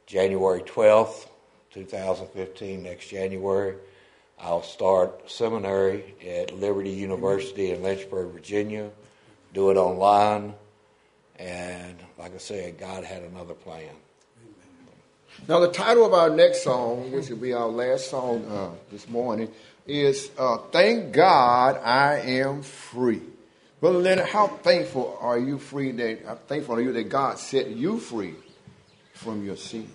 January 0.06 0.62
12th, 0.62 1.28
2015, 1.72 2.84
next 2.84 3.08
January, 3.10 3.76
I'll 4.40 4.64
start 4.64 5.30
seminary 5.30 6.16
at 6.26 6.58
Liberty 6.58 6.92
University 6.92 7.72
in 7.72 7.84
Lynchburg, 7.84 8.32
Virginia, 8.32 8.90
do 9.54 9.70
it 9.70 9.78
online, 9.78 10.54
and 11.40 11.98
like 12.18 12.34
I 12.34 12.38
said, 12.38 12.78
God 12.78 13.04
had 13.04 13.24
another 13.24 13.54
plan. 13.54 13.90
Now, 15.48 15.60
the 15.60 15.72
title 15.72 16.06
of 16.06 16.14
our 16.14 16.30
next 16.30 16.64
song, 16.64 17.12
which 17.12 17.30
will 17.30 17.38
be 17.38 17.54
our 17.54 17.68
last 17.68 18.10
song 18.10 18.46
uh, 18.46 18.70
this 18.90 19.08
morning, 19.10 19.52
is 19.86 20.32
uh, 20.38 20.58
Thank 20.72 21.12
God 21.12 21.78
I 21.84 22.20
Am 22.20 22.64
Free. 22.64 23.22
Brother 23.82 24.00
Leonard, 24.00 24.28
how 24.28 24.48
thankful 24.48 25.18
are 25.22 25.38
you 25.38 25.60
free 25.60 25.92
that, 25.92 26.26
how 26.26 26.36
thankful 26.36 26.76
are 26.76 26.82
you 26.82 26.94
that 26.94 27.10
God 27.10 27.38
set 27.38 27.70
you 27.70 28.00
free 28.00 28.34
from 29.14 29.46
your 29.46 29.58
sin? 29.58 29.90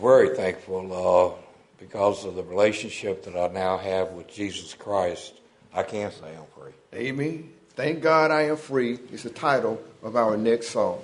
Very 0.00 0.36
thankful 0.36 0.92
uh, 0.92 1.40
because 1.78 2.24
of 2.24 2.34
the 2.34 2.42
relationship 2.42 3.22
that 3.24 3.36
I 3.36 3.46
now 3.52 3.78
have 3.78 4.08
with 4.10 4.28
Jesus 4.28 4.74
Christ. 4.74 5.34
I 5.72 5.84
can 5.84 6.10
say 6.10 6.36
I'm 6.36 6.44
free. 6.60 6.72
Amen. 6.92 7.52
Thank 7.74 8.02
God 8.02 8.30
I 8.30 8.42
am 8.42 8.56
free 8.56 8.98
is 9.10 9.22
the 9.22 9.30
title 9.30 9.80
of 10.02 10.16
our 10.16 10.36
next 10.36 10.70
song. 10.70 11.02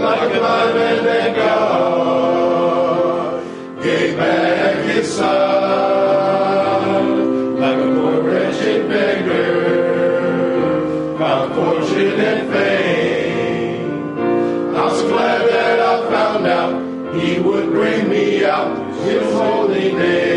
Like 0.00 0.30
a 0.32 0.38
God 1.34 1.82
gave 3.82 4.16
back 4.16 4.84
his 4.84 5.18
like 7.58 7.78
a 7.78 7.86
poor 7.94 8.22
wretched 8.22 8.88
beggar 8.88 9.64
found 11.18 11.54
fortune 11.54 12.20
and 12.20 12.48
fame. 12.52 14.18
I'm 14.76 14.90
so 14.90 15.08
glad 15.08 15.40
that 15.50 15.80
I 15.80 15.82
found 16.10 16.46
out 16.46 16.74
he 17.16 17.40
would 17.40 17.70
bring 17.70 18.08
me 18.08 18.44
out 18.44 18.76
his 19.02 19.32
holy 19.32 19.92
name. 19.92 20.33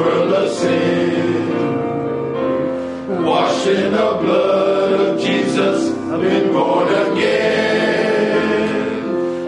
World 0.00 0.32
of 0.32 0.50
sin. 0.52 1.48
Washed 3.24 3.66
in 3.66 3.92
the 3.92 4.18
blood 4.22 5.00
of 5.00 5.20
Jesus, 5.20 5.90
I've 6.10 6.20
been 6.20 6.52
born 6.52 6.88
again. 6.88 8.28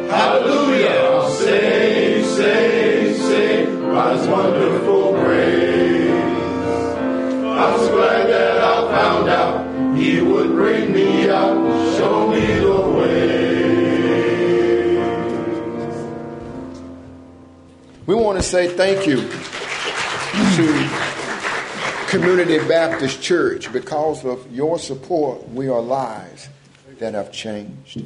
Hallelujah, 0.08 1.30
saved, 1.30 2.26
saved, 2.26 3.20
saved 3.20 3.82
by 3.82 4.16
His 4.16 4.26
wonderful 4.26 5.12
grace. 5.12 6.10
I'm 7.60 7.78
so 7.78 7.94
glad 7.96 8.26
that 8.28 8.58
I 8.58 8.74
found 8.90 9.28
out 9.28 9.96
He 9.96 10.20
would 10.20 10.50
bring 10.50 10.92
me 10.92 11.30
out, 11.30 11.54
show 11.96 12.28
me 12.28 12.46
the 12.54 12.80
way. 12.98 13.30
We 18.06 18.14
want 18.14 18.38
to 18.38 18.42
say 18.42 18.66
thank 18.68 19.06
you 19.06 19.28
Community 22.10 22.58
Baptist 22.58 23.22
Church. 23.22 23.72
Because 23.72 24.24
of 24.24 24.52
your 24.52 24.80
support, 24.80 25.48
we 25.50 25.68
are 25.68 25.80
lives 25.80 26.48
that 26.98 27.14
have 27.14 27.30
changed. 27.30 28.02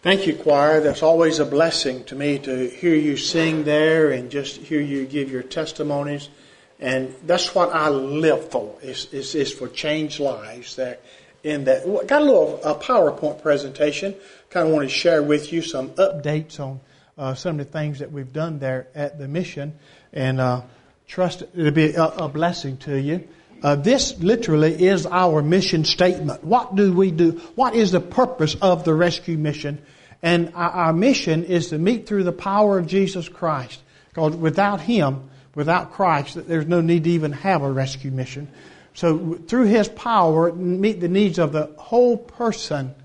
Thank 0.00 0.26
you, 0.26 0.34
choir. 0.34 0.80
That's 0.80 1.02
always 1.02 1.40
a 1.40 1.44
blessing 1.44 2.04
to 2.04 2.14
me 2.14 2.38
to 2.38 2.70
hear 2.70 2.94
you 2.94 3.18
sing 3.18 3.64
there 3.64 4.10
and 4.10 4.30
just 4.30 4.56
hear 4.56 4.80
you 4.80 5.04
give 5.04 5.30
your 5.30 5.42
testimonies. 5.42 6.30
And 6.78 7.14
that's 7.26 7.54
what 7.54 7.68
I 7.74 7.90
live 7.90 8.50
for, 8.50 8.78
is, 8.80 9.12
is, 9.12 9.34
is 9.34 9.52
for 9.52 9.68
changed 9.68 10.20
lives 10.20 10.74
there 10.76 10.96
in 11.44 11.64
that. 11.64 11.84
Got 12.06 12.22
a 12.22 12.24
little 12.24 12.62
a 12.64 12.74
PowerPoint 12.74 13.42
presentation. 13.42 14.14
Kind 14.50 14.66
of 14.66 14.74
want 14.74 14.88
to 14.88 14.92
share 14.92 15.22
with 15.22 15.52
you 15.52 15.62
some 15.62 15.90
updates 15.90 16.58
on 16.58 16.80
uh, 17.16 17.34
some 17.34 17.60
of 17.60 17.66
the 17.66 17.72
things 17.72 18.00
that 18.00 18.10
we've 18.10 18.32
done 18.32 18.58
there 18.58 18.88
at 18.96 19.16
the 19.16 19.28
mission. 19.28 19.78
And 20.12 20.40
uh, 20.40 20.62
trust 21.06 21.44
it'll 21.54 21.70
be 21.70 21.92
a, 21.92 22.02
a 22.02 22.28
blessing 22.28 22.76
to 22.78 23.00
you. 23.00 23.28
Uh, 23.62 23.76
this 23.76 24.18
literally 24.18 24.88
is 24.88 25.06
our 25.06 25.40
mission 25.40 25.84
statement. 25.84 26.42
What 26.42 26.74
do 26.74 26.92
we 26.92 27.12
do? 27.12 27.40
What 27.54 27.76
is 27.76 27.92
the 27.92 28.00
purpose 28.00 28.56
of 28.60 28.82
the 28.82 28.92
rescue 28.92 29.38
mission? 29.38 29.80
And 30.20 30.52
our, 30.56 30.70
our 30.70 30.92
mission 30.92 31.44
is 31.44 31.68
to 31.68 31.78
meet 31.78 32.08
through 32.08 32.24
the 32.24 32.32
power 32.32 32.76
of 32.76 32.88
Jesus 32.88 33.28
Christ. 33.28 33.80
Because 34.08 34.34
without 34.34 34.80
Him, 34.80 35.30
without 35.54 35.92
Christ, 35.92 36.48
there's 36.48 36.66
no 36.66 36.80
need 36.80 37.04
to 37.04 37.10
even 37.10 37.30
have 37.30 37.62
a 37.62 37.70
rescue 37.70 38.10
mission. 38.10 38.48
So 38.94 39.34
through 39.34 39.66
His 39.66 39.88
power, 39.88 40.52
meet 40.52 40.98
the 40.98 41.08
needs 41.08 41.38
of 41.38 41.52
the 41.52 41.72
whole 41.78 42.16
person. 42.16 42.96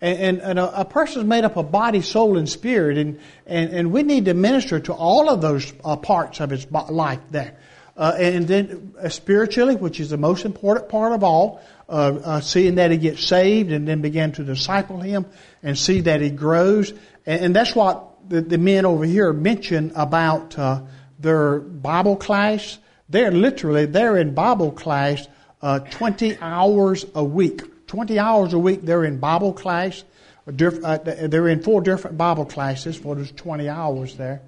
And, 0.00 0.40
and, 0.42 0.58
a, 0.58 0.80
a 0.80 0.84
person 0.84 1.22
is 1.22 1.26
made 1.26 1.44
up 1.44 1.56
of 1.56 1.72
body, 1.72 2.02
soul, 2.02 2.36
and 2.36 2.48
spirit, 2.48 2.98
and, 2.98 3.18
and, 3.46 3.70
and 3.70 3.92
we 3.92 4.02
need 4.02 4.26
to 4.26 4.34
minister 4.34 4.78
to 4.78 4.92
all 4.92 5.30
of 5.30 5.40
those 5.40 5.72
uh, 5.82 5.96
parts 5.96 6.40
of 6.40 6.50
his 6.50 6.70
life 6.70 7.20
there. 7.30 7.56
Uh, 7.96 8.14
and 8.18 8.46
then 8.46 8.94
uh, 9.00 9.08
spiritually, 9.08 9.74
which 9.74 10.00
is 10.00 10.10
the 10.10 10.18
most 10.18 10.44
important 10.44 10.90
part 10.90 11.12
of 11.12 11.24
all, 11.24 11.62
uh, 11.88 11.92
uh, 11.92 12.40
seeing 12.40 12.74
that 12.74 12.90
he 12.90 12.98
gets 12.98 13.24
saved 13.24 13.72
and 13.72 13.88
then 13.88 14.02
begin 14.02 14.32
to 14.32 14.44
disciple 14.44 15.00
him 15.00 15.24
and 15.62 15.78
see 15.78 16.02
that 16.02 16.20
he 16.20 16.28
grows. 16.28 16.92
And, 17.24 17.46
and 17.46 17.56
that's 17.56 17.74
what 17.74 18.28
the, 18.28 18.42
the, 18.42 18.58
men 18.58 18.84
over 18.84 19.04
here 19.04 19.32
mention 19.32 19.92
about 19.94 20.58
uh, 20.58 20.82
their 21.18 21.58
Bible 21.58 22.16
class. 22.16 22.78
They're 23.08 23.30
literally, 23.30 23.86
they're 23.86 24.18
in 24.18 24.34
Bible 24.34 24.72
class 24.72 25.26
uh, 25.62 25.78
20 25.78 26.38
hours 26.40 27.06
a 27.14 27.24
week. 27.24 27.62
20 27.86 28.18
hours 28.18 28.52
a 28.52 28.58
week 28.58 28.82
they're 28.82 29.04
in 29.04 29.18
Bible 29.18 29.52
class. 29.52 30.04
Uh, 30.46 30.52
uh, 30.84 30.98
they're 31.28 31.48
in 31.48 31.62
four 31.62 31.80
different 31.80 32.16
Bible 32.16 32.44
classes 32.44 32.96
for 32.96 33.14
those 33.14 33.32
20 33.32 33.68
hours 33.68 34.16
there. 34.16 34.42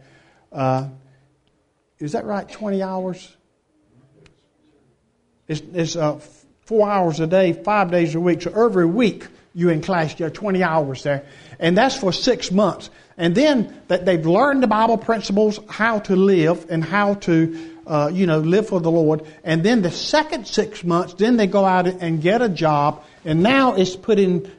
Uh, 0.53 0.89
is 1.99 2.13
that 2.13 2.25
right? 2.25 2.49
20 2.49 2.83
hours? 2.83 3.37
It's, 5.49 5.63
it's 5.73 5.97
uh, 5.97 6.21
four 6.61 6.89
hours 6.89 7.19
a 7.21 7.27
day, 7.27 7.53
five 7.53 7.91
days 7.91 8.15
a 8.15 8.21
week. 8.21 8.43
So 8.43 8.53
every 8.53 8.87
week 8.87 9.27
you 9.55 9.71
in 9.71 9.83
class, 9.83 10.19
you 10.19 10.25
have 10.25 10.35
20 10.35 10.63
hours 10.63 11.03
there. 11.03 11.27
And 11.59 11.77
that's 11.77 11.97
for 11.97 12.13
six 12.13 12.53
months. 12.53 12.91
And 13.17 13.35
then 13.35 13.83
that 13.89 14.05
they've 14.07 14.25
learned 14.25 14.63
the 14.63 14.69
Bible 14.69 14.99
principles, 14.99 15.59
how 15.69 15.99
to 16.01 16.15
live 16.15 16.67
and 16.71 16.85
how 16.85 17.15
to 17.15 17.78
uh, 17.89 18.11
you 18.13 18.27
know, 18.27 18.39
live 18.39 18.69
for 18.69 18.81
the 18.81 18.91
Lord. 18.91 19.27
And 19.43 19.65
then 19.65 19.83
the 19.83 19.91
second 19.91 20.47
six 20.47 20.85
months, 20.85 21.15
then 21.15 21.37
they 21.37 21.47
go 21.47 21.65
out 21.65 21.87
and 21.87 22.23
get 22.23 22.43
a 22.43 22.49
job, 22.49 23.03
and 23.25 23.43
now 23.43 23.75
it's 23.75 23.97
put 23.97 24.19
in 24.19 24.51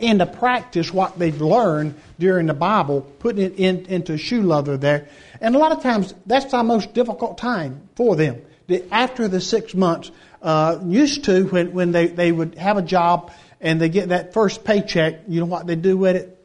into 0.00 0.26
practice 0.26 0.92
what 0.92 1.16
they've 1.16 1.40
learned 1.40 1.94
during 2.18 2.46
the 2.46 2.54
Bible, 2.54 3.02
putting 3.20 3.44
it 3.44 3.54
in, 3.56 3.86
into 3.86 4.18
shoe 4.18 4.42
leather 4.42 4.76
there. 4.76 5.08
And 5.40 5.54
a 5.54 5.58
lot 5.58 5.70
of 5.70 5.82
times, 5.82 6.12
that's 6.26 6.52
our 6.54 6.64
most 6.64 6.92
difficult 6.92 7.38
time 7.38 7.88
for 7.94 8.16
them. 8.16 8.42
The, 8.66 8.84
after 8.92 9.28
the 9.28 9.40
six 9.40 9.74
months, 9.74 10.10
uh, 10.42 10.80
used 10.84 11.24
to 11.24 11.44
when, 11.44 11.72
when 11.72 11.92
they, 11.92 12.08
they 12.08 12.32
would 12.32 12.56
have 12.56 12.78
a 12.78 12.82
job 12.82 13.32
and 13.60 13.80
they 13.80 13.88
get 13.88 14.08
that 14.08 14.32
first 14.32 14.64
paycheck, 14.64 15.20
you 15.28 15.40
know 15.40 15.46
what 15.46 15.66
they 15.66 15.76
do 15.76 15.96
with 15.96 16.16
it? 16.16 16.35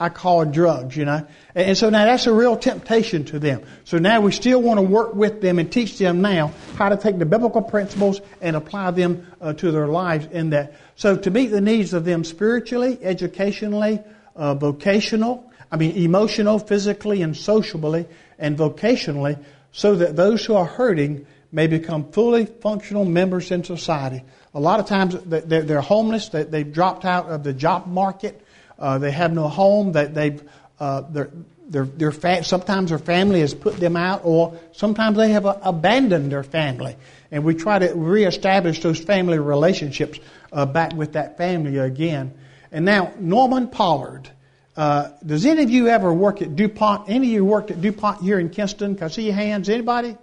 I 0.00 0.08
call 0.10 0.42
it 0.42 0.52
drugs, 0.52 0.96
you 0.96 1.04
know. 1.04 1.26
And 1.54 1.76
so 1.76 1.90
now 1.90 2.04
that's 2.04 2.26
a 2.26 2.32
real 2.32 2.56
temptation 2.56 3.24
to 3.26 3.38
them. 3.38 3.62
So 3.84 3.98
now 3.98 4.20
we 4.20 4.30
still 4.30 4.62
want 4.62 4.78
to 4.78 4.82
work 4.82 5.14
with 5.14 5.40
them 5.40 5.58
and 5.58 5.70
teach 5.70 5.98
them 5.98 6.22
now 6.22 6.52
how 6.76 6.88
to 6.88 6.96
take 6.96 7.18
the 7.18 7.26
biblical 7.26 7.62
principles 7.62 8.20
and 8.40 8.54
apply 8.54 8.92
them 8.92 9.26
uh, 9.40 9.54
to 9.54 9.72
their 9.72 9.88
lives 9.88 10.28
in 10.30 10.50
that. 10.50 10.74
So 10.94 11.16
to 11.16 11.30
meet 11.30 11.48
the 11.48 11.60
needs 11.60 11.94
of 11.94 12.04
them 12.04 12.22
spiritually, 12.22 12.98
educationally, 13.02 14.00
uh, 14.36 14.54
vocational, 14.54 15.50
I 15.70 15.76
mean 15.76 15.96
emotional, 15.96 16.58
physically, 16.60 17.22
and 17.22 17.36
socially, 17.36 18.06
and 18.38 18.56
vocationally, 18.56 19.42
so 19.72 19.96
that 19.96 20.14
those 20.14 20.44
who 20.44 20.54
are 20.54 20.64
hurting 20.64 21.26
may 21.50 21.66
become 21.66 22.12
fully 22.12 22.46
functional 22.46 23.04
members 23.04 23.50
in 23.50 23.64
society. 23.64 24.22
A 24.54 24.60
lot 24.60 24.80
of 24.80 24.86
times 24.86 25.16
they're 25.24 25.80
homeless, 25.80 26.28
they've 26.28 26.72
dropped 26.72 27.04
out 27.04 27.26
of 27.26 27.42
the 27.42 27.52
job 27.52 27.86
market, 27.86 28.40
uh, 28.78 28.98
they 28.98 29.10
have 29.10 29.32
no 29.32 29.48
home, 29.48 29.92
that 29.92 30.14
they've 30.14 30.42
uh, 30.80 31.02
their, 31.02 31.30
their, 31.68 31.84
their 31.84 32.12
fa- 32.12 32.44
sometimes 32.44 32.90
their 32.90 32.98
family 32.98 33.40
has 33.40 33.54
put 33.54 33.76
them 33.76 33.96
out, 33.96 34.22
or 34.24 34.58
sometimes 34.72 35.16
they 35.16 35.30
have 35.30 35.46
uh, 35.46 35.58
abandoned 35.62 36.32
their 36.32 36.42
family. 36.42 36.96
And 37.30 37.44
we 37.44 37.54
try 37.54 37.78
to 37.78 37.92
reestablish 37.94 38.80
those 38.80 38.98
family 38.98 39.38
relationships 39.38 40.18
uh, 40.52 40.66
back 40.66 40.94
with 40.94 41.12
that 41.12 41.36
family 41.36 41.76
again. 41.78 42.32
And 42.72 42.84
now, 42.84 43.12
Norman 43.18 43.68
Pollard. 43.68 44.30
Uh, 44.76 45.10
does 45.26 45.44
any 45.44 45.64
of 45.64 45.70
you 45.70 45.88
ever 45.88 46.12
work 46.14 46.40
at 46.40 46.54
DuPont? 46.54 47.10
Any 47.10 47.26
of 47.26 47.32
you 47.32 47.44
worked 47.44 47.72
at 47.72 47.80
DuPont 47.80 48.22
here 48.22 48.38
in 48.38 48.48
Kinston? 48.48 48.94
Can 48.94 49.06
I 49.06 49.08
see 49.08 49.24
your 49.24 49.34
hands? 49.34 49.68
Anybody? 49.68 50.16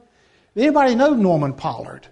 Anybody 0.55 0.95
know 0.95 1.13
Norman 1.13 1.53
Pollard? 1.53 2.07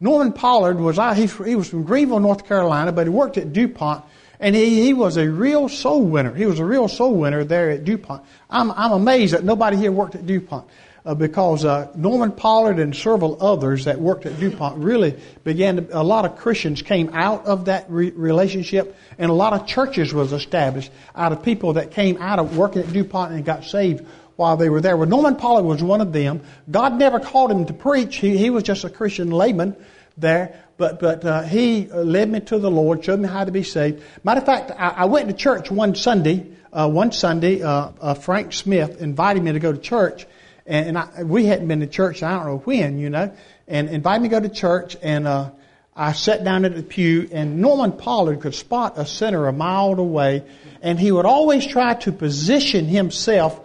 Norman 0.00 0.32
Pollard 0.32 0.80
was 0.80 0.96
he, 1.16 1.26
he 1.44 1.54
was 1.54 1.68
from 1.68 1.84
Greenville, 1.84 2.18
North 2.18 2.46
Carolina, 2.46 2.90
but 2.90 3.06
he 3.06 3.10
worked 3.10 3.38
at 3.38 3.52
DuPont 3.52 4.04
and 4.40 4.54
he, 4.54 4.84
he 4.84 4.92
was 4.92 5.16
a 5.16 5.28
real 5.28 5.68
soul 5.68 6.02
winner. 6.02 6.34
He 6.34 6.46
was 6.46 6.58
a 6.58 6.64
real 6.64 6.88
soul 6.88 7.14
winner 7.14 7.44
there 7.44 7.70
at 7.70 7.84
DuPont. 7.84 8.24
I'm, 8.50 8.70
I'm 8.72 8.92
amazed 8.92 9.34
that 9.34 9.44
nobody 9.44 9.76
here 9.76 9.92
worked 9.92 10.14
at 10.14 10.26
DuPont. 10.26 10.66
Uh, 11.06 11.14
because 11.14 11.66
uh, 11.66 11.92
Norman 11.94 12.32
Pollard 12.32 12.78
and 12.78 12.96
several 12.96 13.36
others 13.44 13.84
that 13.84 14.00
worked 14.00 14.24
at 14.24 14.40
DuPont 14.40 14.78
really 14.78 15.20
began 15.44 15.76
to, 15.76 16.00
a 16.00 16.02
lot 16.02 16.24
of 16.24 16.38
Christians 16.38 16.80
came 16.80 17.10
out 17.12 17.44
of 17.44 17.66
that 17.66 17.84
re- 17.90 18.10
relationship 18.12 18.96
and 19.18 19.30
a 19.30 19.34
lot 19.34 19.52
of 19.52 19.66
churches 19.66 20.14
was 20.14 20.32
established 20.32 20.90
out 21.14 21.32
of 21.32 21.42
people 21.42 21.74
that 21.74 21.90
came 21.90 22.16
out 22.22 22.38
of 22.38 22.56
working 22.56 22.80
at 22.80 22.90
DuPont 22.90 23.32
and 23.34 23.44
got 23.44 23.64
saved 23.64 24.06
while 24.36 24.56
they 24.56 24.70
were 24.70 24.80
there. 24.80 24.96
Well, 24.96 25.06
Norman 25.06 25.36
Pollard 25.36 25.64
was 25.64 25.82
one 25.82 26.00
of 26.00 26.14
them. 26.14 26.40
God 26.70 26.98
never 26.98 27.20
called 27.20 27.50
him 27.50 27.66
to 27.66 27.74
preach. 27.74 28.16
He, 28.16 28.38
he 28.38 28.48
was 28.48 28.62
just 28.62 28.84
a 28.84 28.88
Christian 28.88 29.30
layman 29.30 29.76
there 30.16 30.63
but 30.76 31.00
but 31.00 31.24
uh, 31.24 31.42
he 31.42 31.86
led 31.86 32.30
me 32.30 32.40
to 32.40 32.58
the 32.58 32.70
Lord, 32.70 33.04
showed 33.04 33.20
me 33.20 33.28
how 33.28 33.44
to 33.44 33.52
be 33.52 33.62
saved. 33.62 34.02
Matter 34.22 34.40
of 34.40 34.46
fact, 34.46 34.70
I, 34.70 34.88
I 34.88 35.04
went 35.06 35.28
to 35.28 35.34
church 35.34 35.70
one 35.70 35.94
Sunday. 35.94 36.46
Uh, 36.72 36.88
one 36.88 37.12
Sunday, 37.12 37.62
uh, 37.62 37.90
uh 38.00 38.14
Frank 38.14 38.52
Smith 38.52 39.00
invited 39.00 39.42
me 39.42 39.52
to 39.52 39.60
go 39.60 39.72
to 39.72 39.78
church, 39.78 40.26
and, 40.66 40.88
and 40.88 40.98
I, 40.98 41.22
we 41.22 41.46
hadn't 41.46 41.68
been 41.68 41.80
to 41.80 41.86
church. 41.86 42.22
I 42.22 42.34
don't 42.36 42.46
know 42.46 42.58
when, 42.58 42.98
you 42.98 43.10
know, 43.10 43.32
and 43.68 43.88
invited 43.88 44.22
me 44.22 44.28
to 44.28 44.40
go 44.40 44.40
to 44.40 44.48
church, 44.48 44.96
and 45.00 45.28
uh, 45.28 45.50
I 45.94 46.12
sat 46.12 46.42
down 46.42 46.64
at 46.64 46.74
the 46.74 46.82
pew, 46.82 47.28
and 47.30 47.60
Norman 47.60 47.92
Pollard 47.92 48.40
could 48.40 48.54
spot 48.54 48.94
a 48.96 49.06
sinner 49.06 49.46
a 49.46 49.52
mile 49.52 49.98
away, 50.00 50.42
and 50.82 50.98
he 50.98 51.12
would 51.12 51.26
always 51.26 51.64
try 51.64 51.94
to 51.94 52.10
position 52.10 52.86
himself 52.86 53.60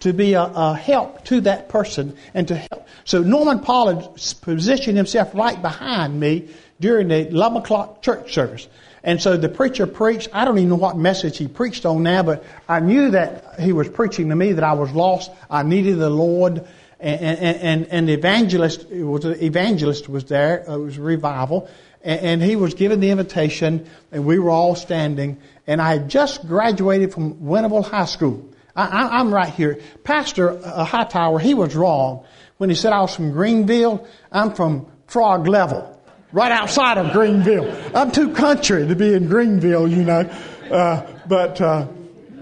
to 0.00 0.12
be 0.12 0.34
a, 0.34 0.42
a, 0.42 0.74
help 0.74 1.24
to 1.26 1.40
that 1.42 1.68
person 1.68 2.16
and 2.34 2.48
to 2.48 2.56
help. 2.56 2.86
So 3.04 3.22
Norman 3.22 3.60
Pollard 3.60 4.08
positioned 4.42 4.96
himself 4.96 5.34
right 5.34 5.60
behind 5.60 6.18
me 6.18 6.48
during 6.80 7.08
the 7.08 7.28
11 7.28 7.58
o'clock 7.58 8.02
church 8.02 8.34
service. 8.34 8.68
And 9.02 9.20
so 9.20 9.36
the 9.36 9.50
preacher 9.50 9.86
preached. 9.86 10.30
I 10.32 10.46
don't 10.46 10.56
even 10.58 10.70
know 10.70 10.76
what 10.76 10.96
message 10.96 11.36
he 11.36 11.46
preached 11.46 11.84
on 11.84 12.02
now, 12.02 12.22
but 12.22 12.44
I 12.68 12.80
knew 12.80 13.10
that 13.10 13.60
he 13.60 13.72
was 13.72 13.88
preaching 13.88 14.30
to 14.30 14.36
me 14.36 14.52
that 14.52 14.64
I 14.64 14.72
was 14.72 14.90
lost. 14.92 15.30
I 15.50 15.62
needed 15.62 15.98
the 15.98 16.10
Lord. 16.10 16.66
And, 17.00 17.20
and, 17.20 17.56
and, 17.58 17.86
and 17.88 18.08
the 18.08 18.14
evangelist 18.14 18.86
was 18.88 19.26
evangelist 19.26 20.08
was 20.08 20.24
there. 20.24 20.64
It 20.66 20.78
was 20.78 20.96
revival, 20.96 21.68
and, 22.02 22.20
and 22.20 22.42
he 22.42 22.56
was 22.56 22.72
giving 22.72 23.00
the 23.00 23.10
invitation, 23.10 23.86
and 24.10 24.24
we 24.24 24.38
were 24.38 24.50
all 24.50 24.74
standing. 24.74 25.38
And 25.66 25.82
I 25.82 25.92
had 25.92 26.08
just 26.08 26.46
graduated 26.46 27.12
from 27.12 27.34
Winterville 27.34 27.84
High 27.84 28.06
School. 28.06 28.48
I, 28.76 29.20
am 29.20 29.32
right 29.32 29.48
here. 29.48 29.78
Pastor 30.02 30.50
uh, 30.50 30.84
Hightower, 30.84 31.38
he 31.38 31.54
was 31.54 31.76
wrong 31.76 32.24
when 32.58 32.70
he 32.70 32.76
said 32.76 32.92
I 32.92 33.00
was 33.00 33.14
from 33.14 33.30
Greenville. 33.30 34.06
I'm 34.32 34.52
from 34.52 34.86
Frog 35.06 35.46
Level, 35.46 36.00
right 36.32 36.50
outside 36.50 36.98
of 36.98 37.12
Greenville. 37.12 37.72
I'm 37.94 38.10
too 38.10 38.32
country 38.32 38.86
to 38.86 38.96
be 38.96 39.14
in 39.14 39.28
Greenville, 39.28 39.86
you 39.86 40.02
know. 40.02 40.28
Uh, 40.70 41.06
but 41.28 41.60
uh, 41.60 41.86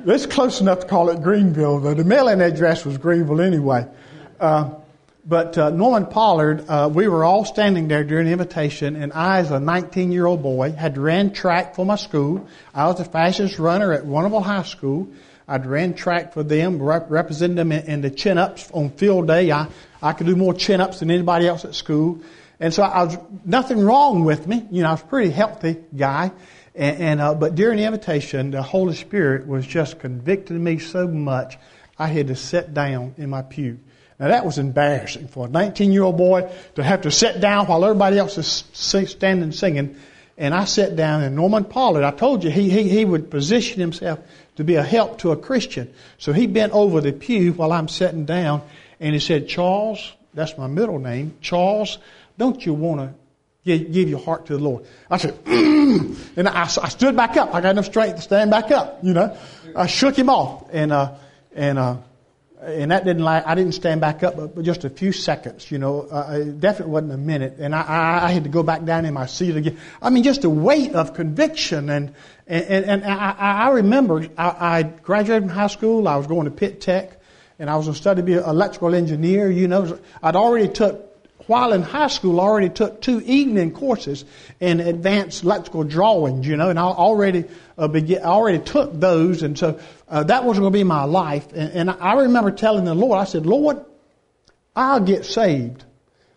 it's 0.06 0.26
close 0.26 0.60
enough 0.60 0.80
to 0.80 0.86
call 0.86 1.10
it 1.10 1.22
Greenville, 1.22 1.80
though. 1.80 1.94
The 1.94 2.04
mailing 2.04 2.40
address 2.40 2.84
was 2.84 2.96
Greenville 2.96 3.40
anyway. 3.40 3.86
Uh, 4.40 4.70
but 5.24 5.56
uh, 5.56 5.70
Norman 5.70 6.06
Pollard, 6.06 6.64
uh, 6.68 6.90
we 6.92 7.06
were 7.06 7.24
all 7.24 7.44
standing 7.44 7.86
there 7.86 8.02
during 8.02 8.26
the 8.26 8.32
invitation, 8.32 8.96
and 8.96 9.12
I, 9.12 9.38
as 9.38 9.52
a 9.52 9.58
19-year-old 9.58 10.42
boy, 10.42 10.72
had 10.72 10.98
ran 10.98 11.32
track 11.32 11.76
for 11.76 11.86
my 11.86 11.94
school. 11.94 12.48
I 12.74 12.86
was 12.88 12.98
the 12.98 13.04
fastest 13.04 13.60
runner 13.60 13.92
at 13.92 14.02
Winterville 14.02 14.42
High 14.42 14.64
School. 14.64 15.08
I'd 15.52 15.66
ran 15.66 15.92
track 15.92 16.32
for 16.32 16.42
them, 16.42 16.82
rep- 16.82 17.10
represented 17.10 17.58
them 17.58 17.72
in, 17.72 17.84
in 17.84 18.00
the 18.00 18.08
chin 18.08 18.38
ups 18.38 18.70
on 18.72 18.88
field 18.88 19.26
day. 19.26 19.52
I, 19.52 19.68
I 20.00 20.14
could 20.14 20.26
do 20.26 20.34
more 20.34 20.54
chin 20.54 20.80
ups 20.80 21.00
than 21.00 21.10
anybody 21.10 21.46
else 21.46 21.66
at 21.66 21.74
school. 21.74 22.22
And 22.58 22.72
so 22.72 22.82
I 22.82 23.02
was, 23.02 23.18
nothing 23.44 23.84
wrong 23.84 24.24
with 24.24 24.46
me. 24.46 24.66
You 24.70 24.82
know, 24.82 24.88
I 24.88 24.92
was 24.92 25.02
a 25.02 25.06
pretty 25.06 25.30
healthy 25.30 25.76
guy. 25.94 26.32
And, 26.74 26.96
and 27.02 27.20
uh, 27.20 27.34
but 27.34 27.54
during 27.54 27.76
the 27.76 27.84
invitation, 27.84 28.50
the 28.50 28.62
Holy 28.62 28.94
Spirit 28.94 29.46
was 29.46 29.66
just 29.66 29.98
convicting 29.98 30.64
me 30.64 30.78
so 30.78 31.06
much, 31.06 31.58
I 31.98 32.06
had 32.06 32.28
to 32.28 32.34
sit 32.34 32.72
down 32.72 33.14
in 33.18 33.28
my 33.28 33.42
pew. 33.42 33.78
Now 34.18 34.28
that 34.28 34.46
was 34.46 34.56
embarrassing 34.56 35.28
for 35.28 35.48
a 35.48 35.50
19 35.50 35.92
year 35.92 36.04
old 36.04 36.16
boy 36.16 36.50
to 36.76 36.82
have 36.82 37.02
to 37.02 37.10
sit 37.10 37.42
down 37.42 37.66
while 37.66 37.84
everybody 37.84 38.16
else 38.16 38.38
is 38.38 38.64
standing 38.72 39.52
singing. 39.52 39.96
And 40.38 40.54
I 40.54 40.64
sat 40.64 40.96
down 40.96 41.22
and 41.22 41.36
Norman 41.36 41.64
Pollard, 41.64 42.04
I 42.04 42.10
told 42.10 42.42
you, 42.42 42.50
he, 42.50 42.70
he, 42.70 42.88
he 42.88 43.04
would 43.04 43.30
position 43.30 43.80
himself 43.80 44.18
to 44.56 44.64
be 44.64 44.74
a 44.74 44.82
help 44.82 45.18
to 45.18 45.32
a 45.32 45.36
Christian. 45.36 45.92
So 46.18 46.32
he 46.32 46.46
bent 46.46 46.72
over 46.72 47.00
the 47.00 47.12
pew 47.12 47.52
while 47.52 47.72
I'm 47.72 47.88
sitting 47.88 48.24
down 48.24 48.62
and 49.00 49.14
he 49.14 49.20
said, 49.20 49.48
Charles, 49.48 50.12
that's 50.34 50.56
my 50.56 50.66
middle 50.66 50.98
name, 50.98 51.36
Charles, 51.40 51.98
don't 52.38 52.64
you 52.64 52.74
want 52.74 53.00
to 53.00 53.14
give, 53.64 53.92
give, 53.92 54.08
your 54.08 54.20
heart 54.20 54.46
to 54.46 54.56
the 54.56 54.62
Lord? 54.62 54.84
I 55.10 55.16
said, 55.16 55.44
mm. 55.44 56.16
and 56.36 56.48
I, 56.48 56.62
I, 56.62 56.88
stood 56.88 57.16
back 57.16 57.36
up. 57.36 57.54
I 57.54 57.60
got 57.60 57.70
enough 57.70 57.86
strength 57.86 58.16
to 58.16 58.22
stand 58.22 58.50
back 58.50 58.70
up, 58.70 59.00
you 59.02 59.12
know. 59.12 59.36
I 59.74 59.86
shook 59.86 60.16
him 60.16 60.28
off 60.28 60.68
and, 60.72 60.92
uh, 60.92 61.14
and, 61.54 61.78
uh, 61.78 61.96
and 62.64 62.90
that 62.90 63.04
didn't 63.04 63.24
like, 63.24 63.46
I 63.46 63.54
didn't 63.54 63.72
stand 63.72 64.00
back 64.00 64.22
up, 64.22 64.36
but, 64.36 64.62
just 64.62 64.84
a 64.84 64.90
few 64.90 65.12
seconds, 65.12 65.70
you 65.70 65.78
know, 65.78 66.02
uh, 66.02 66.38
it 66.40 66.60
definitely 66.60 66.92
wasn't 66.92 67.12
a 67.12 67.16
minute. 67.16 67.56
And 67.58 67.74
I, 67.74 67.82
I, 67.82 68.26
I, 68.26 68.30
had 68.30 68.44
to 68.44 68.50
go 68.50 68.62
back 68.62 68.84
down 68.84 69.04
in 69.04 69.14
my 69.14 69.26
seat 69.26 69.56
again. 69.56 69.78
I 70.00 70.10
mean, 70.10 70.22
just 70.22 70.44
a 70.44 70.50
weight 70.50 70.92
of 70.92 71.14
conviction 71.14 71.90
and, 71.90 72.14
and, 72.46 72.84
and, 72.84 73.04
I, 73.04 73.34
I 73.38 73.70
remember 73.70 74.28
I, 74.36 74.78
I 74.78 74.82
graduated 74.82 75.44
from 75.44 75.56
high 75.56 75.68
school. 75.68 76.06
I 76.06 76.16
was 76.16 76.26
going 76.26 76.44
to 76.44 76.50
Pitt 76.50 76.80
Tech, 76.80 77.20
and 77.58 77.70
I 77.70 77.76
was 77.76 77.86
going 77.86 77.94
to 77.94 78.00
study 78.00 78.20
to 78.20 78.24
be 78.24 78.34
an 78.34 78.44
electrical 78.44 78.94
engineer. 78.94 79.50
You 79.50 79.68
know, 79.68 79.98
I'd 80.22 80.36
already 80.36 80.68
took 80.68 81.11
while 81.46 81.72
in 81.72 81.82
high 81.82 82.08
school, 82.08 82.40
I 82.40 82.44
already 82.44 82.68
took 82.68 83.00
two 83.00 83.20
evening 83.20 83.72
courses 83.72 84.24
in 84.60 84.80
advanced 84.80 85.42
electrical 85.42 85.84
drawings, 85.84 86.46
you 86.46 86.56
know, 86.56 86.70
and 86.70 86.78
I 86.78 86.84
already 86.84 87.44
uh, 87.76 87.88
already 88.22 88.58
took 88.58 88.98
those, 88.98 89.42
and 89.42 89.58
so 89.58 89.80
uh, 90.08 90.22
that 90.24 90.44
wasn't 90.44 90.64
going 90.64 90.72
to 90.72 90.78
be 90.78 90.84
my 90.84 91.04
life. 91.04 91.46
And, 91.54 91.72
and 91.72 91.90
I 91.90 92.14
remember 92.22 92.50
telling 92.50 92.84
the 92.84 92.94
Lord, 92.94 93.18
I 93.18 93.24
said, 93.24 93.46
Lord, 93.46 93.84
I'll 94.76 95.00
get 95.00 95.24
saved, 95.24 95.84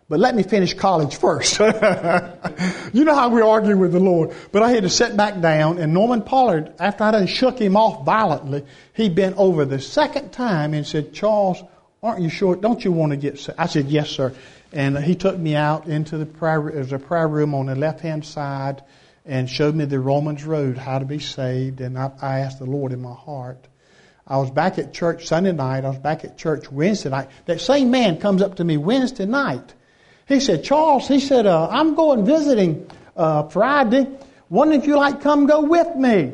but 0.10 0.20
let 0.20 0.36
me 0.36 0.44
finish 0.44 0.74
college 0.74 1.16
first. 1.18 1.60
you 2.94 3.06
know 3.06 3.16
how 3.16 3.30
we 3.30 3.42
argue 3.42 3.78
with 3.78 3.92
the 3.92 4.00
Lord. 4.00 4.34
But 4.52 4.64
I 4.64 4.72
had 4.72 4.84
to 4.84 4.90
sit 4.90 5.16
back 5.16 5.42
down, 5.42 5.78
and 5.78 5.94
Norman 5.94 6.22
Pollard, 6.22 6.74
after 6.80 7.04
I 7.04 7.12
done 7.12 7.28
shook 7.28 7.60
him 7.60 7.78
off 7.78 8.06
violently, 8.06 8.66
he 8.94 9.10
bent 9.10 9.38
over 9.38 9.66
the 9.66 9.80
second 9.80 10.32
time 10.32 10.74
and 10.74 10.86
said, 10.86 11.14
Charles, 11.14 11.64
aren't 12.04 12.22
you 12.22 12.30
sure? 12.30 12.56
Don't 12.56 12.84
you 12.84 12.92
want 12.92 13.12
to 13.12 13.18
get 13.18 13.40
saved? 13.40 13.60
I 13.60 13.68
said, 13.68 13.88
yes, 13.88 14.10
sir. 14.10 14.34
And 14.76 14.98
he 14.98 15.16
took 15.16 15.38
me 15.38 15.56
out 15.56 15.88
into 15.88 16.18
the 16.18 16.26
prayer, 16.26 16.70
there's 16.74 16.92
a 16.92 17.00
prayer 17.00 17.30
room 17.30 17.56
on 17.56 17.68
the 17.68 17.76
left 17.76 18.02
hand 18.02 18.26
side 18.26 18.84
and 19.26 19.50
showed 19.50 19.74
me 19.74 19.86
the 19.86 20.02
Romans 20.02 20.44
road, 20.44 20.78
how 20.78 21.00
to 21.00 21.06
be 21.06 21.20
saved. 21.20 21.80
And 21.80 21.98
I, 21.98 22.12
I 22.22 22.40
asked 22.40 22.60
the 22.60 22.66
Lord 22.66 22.92
in 22.92 23.02
my 23.02 23.14
heart. 23.14 23.70
I 24.28 24.38
was 24.38 24.52
back 24.52 24.78
at 24.78 24.94
church 24.94 25.28
Sunday 25.28 25.54
night. 25.54 25.86
I 25.86 25.90
was 25.90 26.00
back 26.00 26.26
at 26.26 26.38
church 26.38 26.70
Wednesday 26.70 27.10
night. 27.10 27.30
That 27.46 27.62
same 27.62 27.90
man 27.90 28.18
comes 28.18 28.42
up 28.42 28.56
to 28.56 28.66
me 28.66 28.76
Wednesday 28.76 29.26
night. 29.26 29.74
He 30.28 30.42
said, 30.42 30.66
Charles, 30.66 31.08
he 31.08 31.22
said, 31.22 31.46
uh, 31.46 31.70
I'm 31.70 31.96
going 31.96 32.26
visiting 32.26 32.90
uh, 33.16 33.44
Friday. 33.44 34.10
Wondering 34.50 34.82
if 34.82 34.88
you 34.88 34.98
like 34.98 35.22
come 35.22 35.46
go 35.46 35.62
with 35.62 35.96
me. 35.96 36.34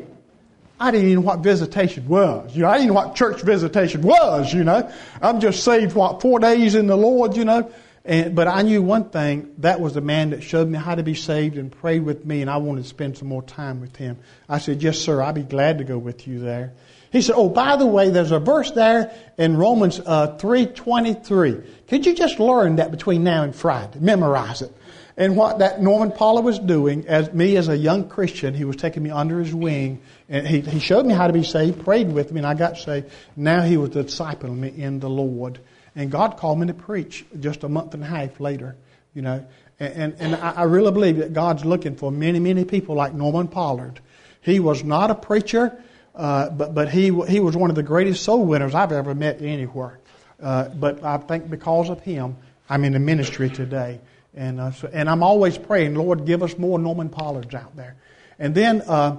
I 0.80 0.90
didn't 0.90 1.10
even 1.10 1.22
know 1.22 1.28
what 1.28 1.40
visitation 1.40 2.08
was. 2.08 2.56
You 2.56 2.62
know, 2.62 2.70
I 2.70 2.78
didn't 2.78 2.88
know 2.88 2.94
what 2.94 3.14
church 3.14 3.40
visitation 3.42 4.02
was, 4.02 4.52
you 4.52 4.64
know. 4.64 4.90
I'm 5.20 5.38
just 5.38 5.62
saved, 5.62 5.94
what, 5.94 6.20
four 6.20 6.40
days 6.40 6.74
in 6.74 6.88
the 6.88 6.96
Lord, 6.96 7.36
you 7.36 7.44
know. 7.44 7.70
And, 8.04 8.34
but 8.34 8.48
I 8.48 8.62
knew 8.62 8.82
one 8.82 9.10
thing, 9.10 9.54
that 9.58 9.80
was 9.80 9.94
the 9.94 10.00
man 10.00 10.30
that 10.30 10.42
showed 10.42 10.68
me 10.68 10.78
how 10.78 10.94
to 10.94 11.04
be 11.04 11.14
saved 11.14 11.56
and 11.56 11.70
prayed 11.70 12.04
with 12.04 12.24
me, 12.24 12.40
and 12.40 12.50
I 12.50 12.56
wanted 12.56 12.82
to 12.82 12.88
spend 12.88 13.16
some 13.16 13.28
more 13.28 13.42
time 13.42 13.80
with 13.80 13.94
him. 13.96 14.18
I 14.48 14.58
said, 14.58 14.82
Yes, 14.82 14.98
sir, 14.98 15.22
I'd 15.22 15.36
be 15.36 15.42
glad 15.42 15.78
to 15.78 15.84
go 15.84 15.98
with 15.98 16.26
you 16.26 16.40
there. 16.40 16.72
He 17.12 17.22
said, 17.22 17.34
Oh, 17.36 17.48
by 17.48 17.76
the 17.76 17.86
way, 17.86 18.10
there's 18.10 18.32
a 18.32 18.40
verse 18.40 18.72
there 18.72 19.14
in 19.38 19.56
Romans 19.56 20.00
uh, 20.04 20.36
3.23. 20.38 21.66
Could 21.86 22.06
you 22.06 22.14
just 22.14 22.40
learn 22.40 22.76
that 22.76 22.90
between 22.90 23.22
now 23.22 23.44
and 23.44 23.54
Friday? 23.54 23.98
Memorize 24.00 24.62
it. 24.62 24.74
And 25.16 25.36
what 25.36 25.58
that 25.58 25.82
Norman 25.82 26.10
Pollard 26.10 26.42
was 26.42 26.58
doing, 26.58 27.06
as 27.06 27.32
me 27.34 27.56
as 27.56 27.68
a 27.68 27.76
young 27.76 28.08
Christian, 28.08 28.54
he 28.54 28.64
was 28.64 28.76
taking 28.76 29.02
me 29.02 29.10
under 29.10 29.38
his 29.40 29.54
wing, 29.54 30.00
and 30.28 30.46
he, 30.46 30.62
he 30.62 30.78
showed 30.78 31.04
me 31.04 31.12
how 31.12 31.26
to 31.26 31.32
be 31.34 31.44
saved, 31.44 31.84
prayed 31.84 32.10
with 32.10 32.32
me, 32.32 32.38
and 32.38 32.46
I 32.46 32.54
got 32.54 32.78
saved. 32.78 33.10
Now 33.36 33.60
he 33.60 33.76
was 33.76 33.90
discipling 33.90 34.56
me 34.56 34.72
in 34.74 35.00
the 35.00 35.10
Lord. 35.10 35.60
And 35.94 36.10
God 36.10 36.36
called 36.36 36.58
me 36.58 36.66
to 36.66 36.74
preach 36.74 37.24
just 37.40 37.64
a 37.64 37.68
month 37.68 37.94
and 37.94 38.02
a 38.02 38.06
half 38.06 38.40
later, 38.40 38.76
you 39.14 39.22
know. 39.22 39.46
And, 39.78 39.94
and, 39.94 40.34
and 40.34 40.34
I, 40.36 40.62
really 40.62 40.92
believe 40.92 41.16
that 41.18 41.32
God's 41.32 41.64
looking 41.64 41.96
for 41.96 42.10
many, 42.12 42.38
many 42.38 42.64
people 42.64 42.94
like 42.94 43.14
Norman 43.14 43.48
Pollard. 43.48 44.00
He 44.40 44.60
was 44.60 44.84
not 44.84 45.10
a 45.10 45.14
preacher. 45.14 45.76
Uh, 46.14 46.50
but 46.50 46.74
but 46.74 46.90
he 46.90 47.04
he 47.26 47.40
was 47.40 47.56
one 47.56 47.70
of 47.70 47.76
the 47.76 47.82
greatest 47.82 48.22
soul 48.22 48.44
winners 48.44 48.74
I've 48.74 48.92
ever 48.92 49.14
met 49.14 49.40
anywhere. 49.40 49.98
Uh, 50.42 50.68
but 50.68 51.02
I 51.02 51.16
think 51.16 51.48
because 51.48 51.88
of 51.88 52.00
him, 52.00 52.36
I'm 52.68 52.84
in 52.84 52.92
the 52.92 52.98
ministry 52.98 53.48
today, 53.48 53.98
and 54.34 54.60
uh, 54.60 54.72
so, 54.72 54.90
and 54.92 55.08
I'm 55.08 55.22
always 55.22 55.56
praying, 55.56 55.94
Lord, 55.94 56.26
give 56.26 56.42
us 56.42 56.58
more 56.58 56.78
Norman 56.78 57.08
Pollards 57.08 57.54
out 57.54 57.74
there. 57.76 57.96
And 58.38 58.54
then 58.54 58.82
uh, 58.82 59.16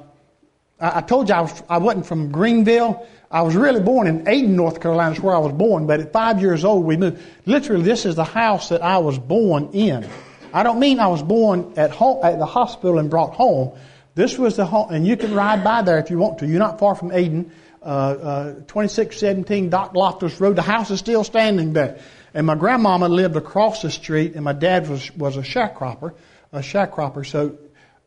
I, 0.80 1.00
I, 1.00 1.02
told 1.02 1.30
you 1.30 1.36
I 1.36 1.42
was 1.42 1.64
I 1.68 1.78
wasn't 1.80 2.06
from 2.06 2.32
Greenville. 2.32 3.08
I 3.34 3.42
was 3.42 3.56
really 3.56 3.82
born 3.82 4.06
in 4.06 4.26
Ayden, 4.26 4.50
North 4.50 4.80
Carolina, 4.80 5.16
is 5.16 5.20
where 5.20 5.34
I 5.36 5.40
was 5.40 5.54
born. 5.54 5.88
But 5.88 6.00
at 6.00 6.14
five 6.14 6.40
years 6.40 6.64
old, 6.64 6.86
we 6.86 6.98
moved. 6.98 7.20
Literally, 7.48 7.84
this 7.84 8.06
is 8.06 8.16
the 8.16 8.24
house 8.24 8.70
that 8.70 8.84
I 8.84 9.00
was 9.00 9.18
born 9.18 9.72
in. 9.74 10.08
I 10.54 10.62
don't 10.62 10.80
mean 10.80 11.00
I 11.00 11.08
was 11.08 11.24
born 11.24 11.74
at 11.76 11.90
home 11.90 12.24
at 12.24 12.38
the 12.38 12.46
hospital 12.46 13.00
and 13.00 13.10
brought 13.10 13.34
home. 13.34 13.76
This 14.14 14.38
was 14.38 14.56
the 14.56 14.68
home, 14.68 14.92
and 14.92 15.08
you 15.08 15.18
can 15.18 15.34
ride 15.34 15.64
by 15.64 15.82
there 15.82 15.98
if 15.98 16.12
you 16.12 16.20
want 16.20 16.38
to. 16.40 16.48
You're 16.48 16.60
not 16.60 16.78
far 16.78 16.94
from 16.94 17.10
Ayden. 17.10 17.50
Uh, 17.82 17.86
uh, 17.86 18.54
2617 18.68 19.70
Doc 19.70 19.96
Loftus 19.96 20.40
Road. 20.40 20.56
The 20.56 20.62
house 20.62 20.92
is 20.92 21.00
still 21.00 21.24
standing 21.24 21.74
there. 21.74 22.00
And 22.36 22.46
my 22.46 22.56
grandmama 22.56 23.10
lived 23.10 23.36
across 23.36 23.82
the 23.82 23.90
street, 23.90 24.36
and 24.36 24.46
my 24.46 24.54
dad 24.54 24.88
was, 24.88 25.14
was 25.18 25.38
a 25.38 25.42
sharecropper, 25.42 26.14
a 26.52 26.60
sharecropper. 26.60 27.26
So 27.26 27.58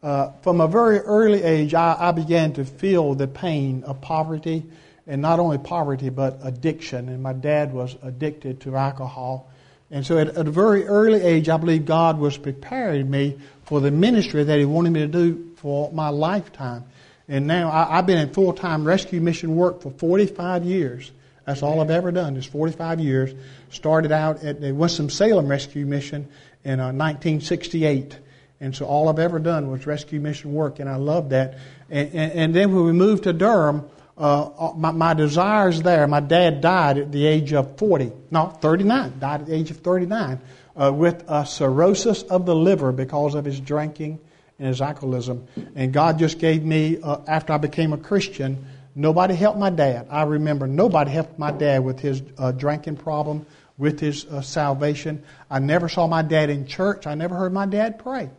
uh, 0.02 0.30
from 0.42 0.60
a 0.60 0.68
very 0.68 1.00
early 1.00 1.42
age, 1.42 1.74
I, 1.74 1.96
I 1.98 2.12
began 2.12 2.52
to 2.54 2.64
feel 2.64 3.14
the 3.14 3.26
pain 3.26 3.82
of 3.82 4.00
poverty, 4.00 4.64
and 5.06 5.22
not 5.22 5.38
only 5.38 5.58
poverty, 5.58 6.08
but 6.08 6.40
addiction. 6.42 7.08
And 7.08 7.22
my 7.22 7.32
dad 7.32 7.72
was 7.72 7.96
addicted 8.02 8.60
to 8.62 8.76
alcohol. 8.76 9.50
And 9.90 10.04
so 10.04 10.18
at, 10.18 10.28
at, 10.28 10.46
a 10.48 10.50
very 10.50 10.86
early 10.86 11.22
age, 11.22 11.48
I 11.48 11.56
believe 11.56 11.86
God 11.86 12.18
was 12.18 12.36
preparing 12.36 13.08
me 13.08 13.38
for 13.64 13.80
the 13.80 13.90
ministry 13.90 14.42
that 14.44 14.58
He 14.58 14.64
wanted 14.64 14.90
me 14.90 15.00
to 15.00 15.08
do 15.08 15.50
for 15.56 15.92
my 15.92 16.08
lifetime. 16.08 16.84
And 17.28 17.46
now 17.46 17.70
I, 17.70 17.96
have 17.96 18.06
been 18.06 18.18
in 18.18 18.32
full 18.32 18.52
time 18.52 18.84
rescue 18.84 19.20
mission 19.20 19.56
work 19.56 19.82
for 19.82 19.90
45 19.90 20.64
years. 20.64 21.12
That's 21.44 21.62
all 21.62 21.80
I've 21.80 21.90
ever 21.90 22.10
done 22.10 22.36
is 22.36 22.44
45 22.44 23.00
years. 23.00 23.32
Started 23.70 24.10
out 24.10 24.42
at 24.42 24.60
the 24.60 24.72
Winston-Salem 24.72 25.46
Rescue 25.46 25.86
Mission 25.86 26.28
in 26.64 26.80
uh, 26.80 26.86
1968. 26.86 28.18
And 28.60 28.74
so 28.74 28.86
all 28.86 29.08
I've 29.08 29.18
ever 29.18 29.38
done 29.38 29.70
was 29.70 29.86
rescue 29.86 30.18
mission 30.18 30.52
work, 30.52 30.80
and 30.80 30.88
I 30.88 30.96
love 30.96 31.28
that. 31.30 31.58
And, 31.90 32.08
and, 32.14 32.32
and 32.32 32.54
then 32.54 32.74
when 32.74 32.84
we 32.84 32.92
moved 32.92 33.24
to 33.24 33.32
Durham, 33.32 33.88
uh, 34.18 34.48
uh 34.58 34.72
my, 34.76 34.90
my, 34.92 35.14
desires 35.14 35.82
there, 35.82 36.06
my 36.06 36.20
dad 36.20 36.60
died 36.60 36.98
at 36.98 37.12
the 37.12 37.26
age 37.26 37.52
of 37.52 37.76
40, 37.78 38.12
no, 38.30 38.46
39, 38.46 39.18
died 39.18 39.40
at 39.42 39.46
the 39.46 39.54
age 39.54 39.70
of 39.70 39.78
39 39.78 40.40
uh, 40.76 40.92
with 40.92 41.24
a 41.28 41.46
cirrhosis 41.46 42.22
of 42.22 42.46
the 42.46 42.54
liver 42.54 42.92
because 42.92 43.34
of 43.34 43.44
his 43.44 43.60
drinking 43.60 44.18
and 44.58 44.68
his 44.68 44.80
alcoholism. 44.80 45.46
And 45.74 45.92
God 45.92 46.18
just 46.18 46.38
gave 46.38 46.64
me, 46.64 46.98
uh, 47.02 47.18
after 47.26 47.52
I 47.52 47.58
became 47.58 47.92
a 47.92 47.98
Christian, 47.98 48.66
nobody 48.94 49.34
helped 49.34 49.58
my 49.58 49.70
dad. 49.70 50.06
I 50.10 50.22
remember 50.22 50.66
nobody 50.66 51.10
helped 51.10 51.38
my 51.38 51.50
dad 51.50 51.84
with 51.84 52.00
his 52.00 52.22
uh, 52.38 52.52
drinking 52.52 52.96
problem, 52.96 53.46
with 53.78 54.00
his 54.00 54.24
uh, 54.26 54.40
salvation. 54.40 55.22
I 55.50 55.58
never 55.58 55.88
saw 55.88 56.06
my 56.06 56.22
dad 56.22 56.50
in 56.50 56.66
church. 56.66 57.06
I 57.06 57.14
never 57.14 57.34
heard 57.34 57.52
my 57.52 57.66
dad 57.66 57.98
pray. 57.98 58.30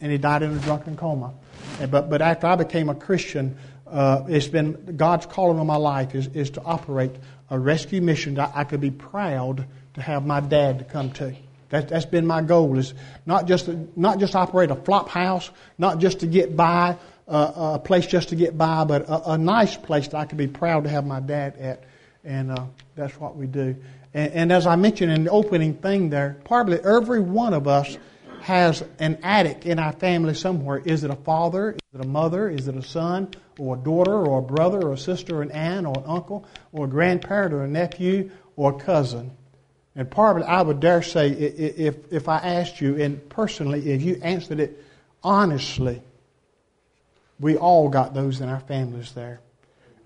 And 0.00 0.12
he 0.12 0.18
died 0.18 0.42
in 0.42 0.52
a 0.52 0.58
drunken 0.58 0.96
coma. 0.96 1.32
But, 1.90 2.10
but 2.10 2.20
after 2.20 2.46
I 2.46 2.56
became 2.56 2.88
a 2.88 2.94
Christian, 2.94 3.56
uh, 3.94 4.24
it's 4.28 4.48
been 4.48 4.96
God's 4.96 5.24
calling 5.24 5.60
on 5.60 5.68
my 5.68 5.76
life 5.76 6.16
is, 6.16 6.26
is 6.34 6.50
to 6.50 6.62
operate 6.62 7.12
a 7.48 7.58
rescue 7.58 8.02
mission 8.02 8.34
that 8.34 8.50
I 8.52 8.64
could 8.64 8.80
be 8.80 8.90
proud 8.90 9.66
to 9.94 10.02
have 10.02 10.26
my 10.26 10.40
dad 10.40 10.88
come 10.90 11.12
to. 11.12 11.32
That, 11.68 11.88
that's 11.88 12.04
been 12.04 12.26
my 12.26 12.42
goal 12.42 12.76
is 12.76 12.92
not 13.24 13.46
just 13.46 13.66
to, 13.66 13.88
not 13.94 14.18
just 14.18 14.34
operate 14.34 14.72
a 14.72 14.74
flop 14.74 15.08
house, 15.08 15.48
not 15.78 16.00
just 16.00 16.20
to 16.20 16.26
get 16.26 16.56
by, 16.56 16.96
uh, 17.28 17.76
a 17.76 17.78
place 17.78 18.04
just 18.04 18.30
to 18.30 18.36
get 18.36 18.58
by, 18.58 18.82
but 18.82 19.02
a, 19.02 19.32
a, 19.32 19.38
nice 19.38 19.76
place 19.76 20.08
that 20.08 20.16
I 20.16 20.24
could 20.24 20.38
be 20.38 20.48
proud 20.48 20.84
to 20.84 20.90
have 20.90 21.06
my 21.06 21.20
dad 21.20 21.56
at, 21.58 21.84
and 22.24 22.50
uh, 22.50 22.64
that's 22.96 23.18
what 23.20 23.36
we 23.36 23.46
do. 23.46 23.76
And, 24.12 24.32
and, 24.32 24.52
as 24.52 24.66
I 24.66 24.74
mentioned 24.74 25.12
in 25.12 25.24
the 25.24 25.30
opening 25.30 25.74
thing 25.74 26.10
there, 26.10 26.36
probably 26.44 26.80
every 26.80 27.20
one 27.20 27.54
of 27.54 27.68
us 27.68 27.96
has 28.42 28.82
an 28.98 29.18
addict 29.22 29.64
in 29.66 29.78
our 29.78 29.92
family 29.92 30.34
somewhere. 30.34 30.78
Is 30.84 31.04
it 31.04 31.10
a 31.10 31.16
father? 31.16 31.70
Is 31.70 32.00
it 32.00 32.04
a 32.04 32.08
mother? 32.08 32.50
Is 32.50 32.68
it 32.68 32.76
a 32.76 32.82
son 32.82 33.30
or 33.58 33.76
a 33.76 33.78
daughter 33.78 34.26
or 34.26 34.38
a 34.38 34.42
brother 34.42 34.80
or 34.82 34.92
a 34.92 34.98
sister 34.98 35.38
or 35.38 35.42
an 35.42 35.50
aunt 35.50 35.86
or 35.86 35.94
an 35.96 36.04
uncle 36.06 36.46
or 36.72 36.86
a 36.86 36.88
grandparent 36.88 37.54
or 37.54 37.64
a 37.64 37.68
nephew 37.68 38.30
or 38.56 38.74
a 38.74 38.78
cousin? 38.78 39.30
And 39.96 40.10
probably 40.10 40.42
I 40.42 40.62
would 40.62 40.80
dare 40.80 41.02
say, 41.02 41.30
if, 41.30 42.12
if 42.12 42.28
I 42.28 42.38
asked 42.38 42.80
you, 42.80 43.00
and 43.00 43.28
personally, 43.28 43.92
if 43.92 44.02
you 44.02 44.18
answered 44.22 44.60
it 44.60 44.82
honestly, 45.22 46.02
we 47.40 47.56
all 47.56 47.88
got 47.88 48.14
those 48.14 48.40
in 48.40 48.48
our 48.48 48.60
families 48.60 49.12
there. 49.12 49.40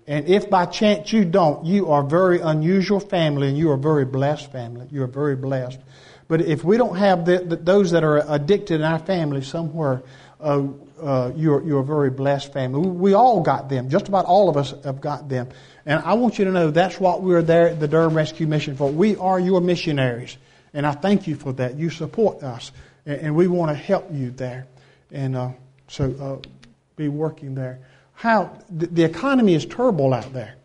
And 0.07 0.27
if 0.27 0.49
by 0.49 0.65
chance 0.65 1.13
you 1.13 1.23
don't, 1.23 1.65
you 1.65 1.91
are 1.91 2.03
a 2.03 2.07
very 2.07 2.39
unusual 2.39 2.99
family 2.99 3.47
and 3.47 3.57
you 3.57 3.69
are 3.69 3.75
a 3.75 3.79
very 3.79 4.05
blessed 4.05 4.51
family. 4.51 4.87
You 4.91 5.03
are 5.03 5.07
very 5.07 5.35
blessed. 5.35 5.79
But 6.27 6.41
if 6.41 6.63
we 6.63 6.77
don't 6.77 6.95
have 6.95 7.25
the, 7.25 7.39
the, 7.39 7.55
those 7.55 7.91
that 7.91 8.03
are 8.03 8.23
addicted 8.27 8.75
in 8.75 8.83
our 8.83 8.99
family 8.99 9.43
somewhere, 9.43 10.01
uh, 10.39 10.67
uh, 11.01 11.31
you're, 11.35 11.63
you're 11.63 11.79
a 11.79 11.85
very 11.85 12.09
blessed 12.09 12.53
family. 12.53 12.87
We, 12.87 13.13
all 13.13 13.41
got 13.41 13.69
them. 13.69 13.89
Just 13.89 14.07
about 14.07 14.25
all 14.25 14.49
of 14.49 14.57
us 14.57 14.73
have 14.83 15.01
got 15.01 15.29
them. 15.29 15.49
And 15.85 16.03
I 16.03 16.13
want 16.13 16.39
you 16.39 16.45
to 16.45 16.51
know 16.51 16.71
that's 16.71 16.99
what 16.99 17.21
we're 17.21 17.41
there 17.41 17.69
at 17.69 17.79
the 17.79 17.87
Durham 17.87 18.13
Rescue 18.13 18.47
Mission 18.47 18.75
for. 18.75 18.91
We 18.91 19.15
are 19.15 19.39
your 19.39 19.61
missionaries. 19.61 20.37
And 20.73 20.85
I 20.85 20.91
thank 20.91 21.27
you 21.27 21.35
for 21.35 21.53
that. 21.53 21.75
You 21.75 21.89
support 21.89 22.43
us. 22.43 22.71
And, 23.05 23.21
and 23.21 23.35
we 23.35 23.47
want 23.47 23.71
to 23.71 23.75
help 23.75 24.09
you 24.11 24.31
there. 24.31 24.67
And 25.11 25.35
uh, 25.35 25.51
so 25.87 26.41
uh, 26.43 26.47
be 26.95 27.07
working 27.07 27.55
there. 27.55 27.79
How 28.13 28.57
the, 28.69 28.87
the, 28.87 29.03
economy 29.03 29.55
is 29.55 29.65
terrible 29.65 30.13
out 30.13 30.33
there. 30.33 30.55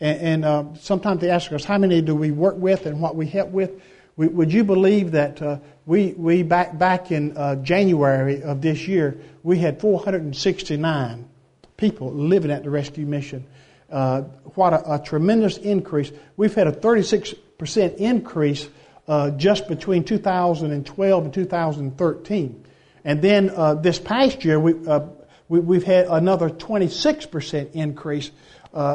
And, 0.00 0.20
and 0.20 0.44
uh, 0.44 0.64
sometimes 0.80 1.20
they 1.20 1.30
ask 1.30 1.52
us, 1.52 1.64
how 1.64 1.78
many 1.78 2.02
do 2.02 2.14
we 2.14 2.30
work 2.30 2.56
with 2.56 2.86
and 2.86 3.00
what 3.00 3.16
we 3.16 3.26
help 3.26 3.50
with? 3.50 3.80
Would 4.16 4.52
you 4.52 4.64
believe 4.64 5.12
that 5.12 5.42
uh, 5.42 5.58
we, 5.84 6.14
we 6.14 6.42
back, 6.42 6.78
back 6.78 7.10
in 7.10 7.36
uh, 7.36 7.56
January 7.56 8.42
of 8.42 8.62
this 8.62 8.88
year, 8.88 9.18
we 9.42 9.58
had 9.58 9.80
469 9.80 11.28
people 11.76 12.12
living 12.12 12.50
at 12.50 12.64
the 12.64 12.70
rescue 12.70 13.04
mission 13.04 13.46
uh, 13.90 14.22
what 14.54 14.72
a, 14.72 14.94
a, 14.94 14.98
tremendous 14.98 15.58
increase. 15.58 16.10
We've 16.36 16.54
had 16.54 16.66
a 16.66 16.72
36% 16.72 17.96
increase 17.96 18.68
uh, 19.06 19.30
just 19.30 19.68
between 19.68 20.04
2012 20.04 21.24
and 21.24 21.34
2013. 21.34 22.64
And 23.04 23.22
then 23.22 23.50
uh, 23.50 23.74
this 23.74 24.00
past 24.00 24.44
year, 24.44 24.58
we, 24.58 24.74
uh, 24.88 25.06
we, 25.48 25.76
have 25.76 25.84
had 25.84 26.06
another 26.06 26.50
26% 26.50 27.72
increase 27.72 28.32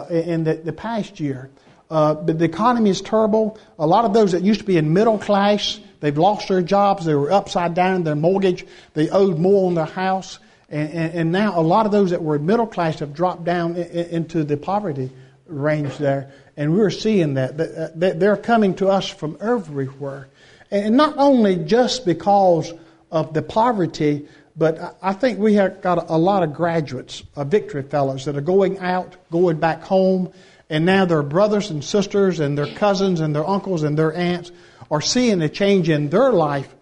in 0.10 0.44
the, 0.44 0.56
the, 0.56 0.74
past 0.74 1.20
year. 1.22 1.50
Uh, 1.92 2.14
but 2.14 2.40
the 2.40 2.46
economy 2.46 2.90
is 2.90 3.02
terrible. 3.02 3.60
A 3.78 3.86
lot 3.86 4.06
of 4.06 4.14
those 4.14 4.32
that 4.32 4.44
used 4.44 4.62
to 4.62 4.66
be 4.66 4.78
in 4.78 4.94
middle 4.94 5.18
class, 5.18 5.78
they've 6.00 6.18
lost 6.18 6.48
their 6.48 6.62
jobs. 6.62 7.04
They 7.06 7.16
were 7.16 7.34
upside 7.34 7.74
down 7.74 7.98
in 7.98 8.04
their 8.06 8.16
mortgage. 8.16 8.66
They 8.94 9.10
owed 9.10 9.38
more 9.38 9.68
on 9.68 9.76
their 9.76 9.84
house. 9.84 10.40
And, 10.70 10.90
and, 10.90 11.14
and, 11.14 11.32
now 11.34 11.60
a 11.60 11.62
lot 11.62 11.86
of 11.86 11.92
those 11.92 12.12
that 12.12 12.24
were 12.24 12.40
middle 12.40 12.66
class 12.66 13.00
have 13.00 13.14
dropped 13.14 13.44
down 13.44 13.76
in, 13.76 13.88
in, 13.88 14.06
into 14.06 14.46
the 14.46 14.56
poverty 14.56 15.12
range 15.48 15.98
there. 15.98 16.32
And 16.56 16.74
we're 16.74 16.92
seeing 16.92 17.34
that. 17.34 17.60
Uh, 17.60 17.90
they're 17.94 18.38
coming 18.38 18.76
to 18.76 18.88
us 18.88 19.10
from 19.10 19.38
everywhere. 19.42 20.30
And 20.72 20.96
not 20.96 21.16
only 21.18 21.58
just 21.58 22.06
because 22.06 22.74
of 23.12 23.34
the 23.34 23.42
poverty, 23.42 24.30
but 24.56 24.98
I 25.02 25.12
think 25.12 25.40
we 25.40 25.56
have 25.56 25.82
got 25.82 26.10
a 26.10 26.18
lot 26.18 26.44
of 26.44 26.54
graduates, 26.54 27.22
uh, 27.36 27.44
Victory 27.44 27.84
Fellows, 27.84 28.24
that 28.24 28.38
are 28.38 28.42
going 28.42 28.80
out, 28.80 29.18
going 29.30 29.58
back 29.60 29.84
home, 29.84 30.32
and 30.72 30.86
now 30.86 31.04
their 31.04 31.22
brothers 31.22 31.70
and 31.70 31.84
sisters 31.84 32.40
and 32.40 32.58
their 32.58 32.74
cousins 32.76 33.20
and 33.20 33.36
their 33.36 33.48
uncles 33.48 33.84
and 33.84 33.98
their 33.98 34.14
aunts 34.14 34.52
are 34.90 35.02
seeing 35.02 35.42
a 35.42 35.50
change 35.50 35.90
in 35.90 36.10
their 36.10 36.32
life, 36.32 36.74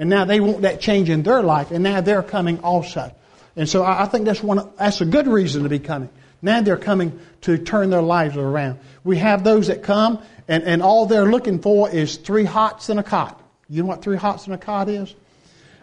and 0.00 0.10
now 0.10 0.24
they 0.24 0.40
want 0.40 0.62
that 0.62 0.80
change 0.80 1.08
in 1.08 1.22
their 1.22 1.42
life, 1.42 1.70
and 1.70 1.84
now 1.84 2.00
they're 2.00 2.24
coming 2.24 2.58
also. 2.58 3.14
And 3.54 3.68
so 3.68 3.84
I 3.84 4.04
think 4.06 4.24
that's 4.24 4.42
one. 4.42 4.68
That's 4.76 5.00
a 5.00 5.06
good 5.06 5.28
reason 5.28 5.62
to 5.62 5.68
be 5.68 5.78
coming. 5.78 6.10
Now 6.42 6.60
they're 6.60 6.76
coming 6.76 7.20
to 7.42 7.56
turn 7.56 7.90
their 7.90 8.02
lives 8.02 8.36
around. 8.36 8.80
We 9.04 9.18
have 9.18 9.44
those 9.44 9.68
that 9.68 9.84
come, 9.84 10.22
and, 10.48 10.64
and 10.64 10.82
all 10.82 11.06
they're 11.06 11.30
looking 11.30 11.60
for 11.60 11.88
is 11.88 12.16
three 12.16 12.44
hots 12.44 12.88
and 12.88 12.98
a 12.98 13.04
cot. 13.04 13.40
You 13.70 13.82
know 13.82 13.88
what 13.88 14.02
three 14.02 14.16
hots 14.16 14.46
and 14.46 14.54
a 14.54 14.58
cot 14.58 14.88
is? 14.88 15.14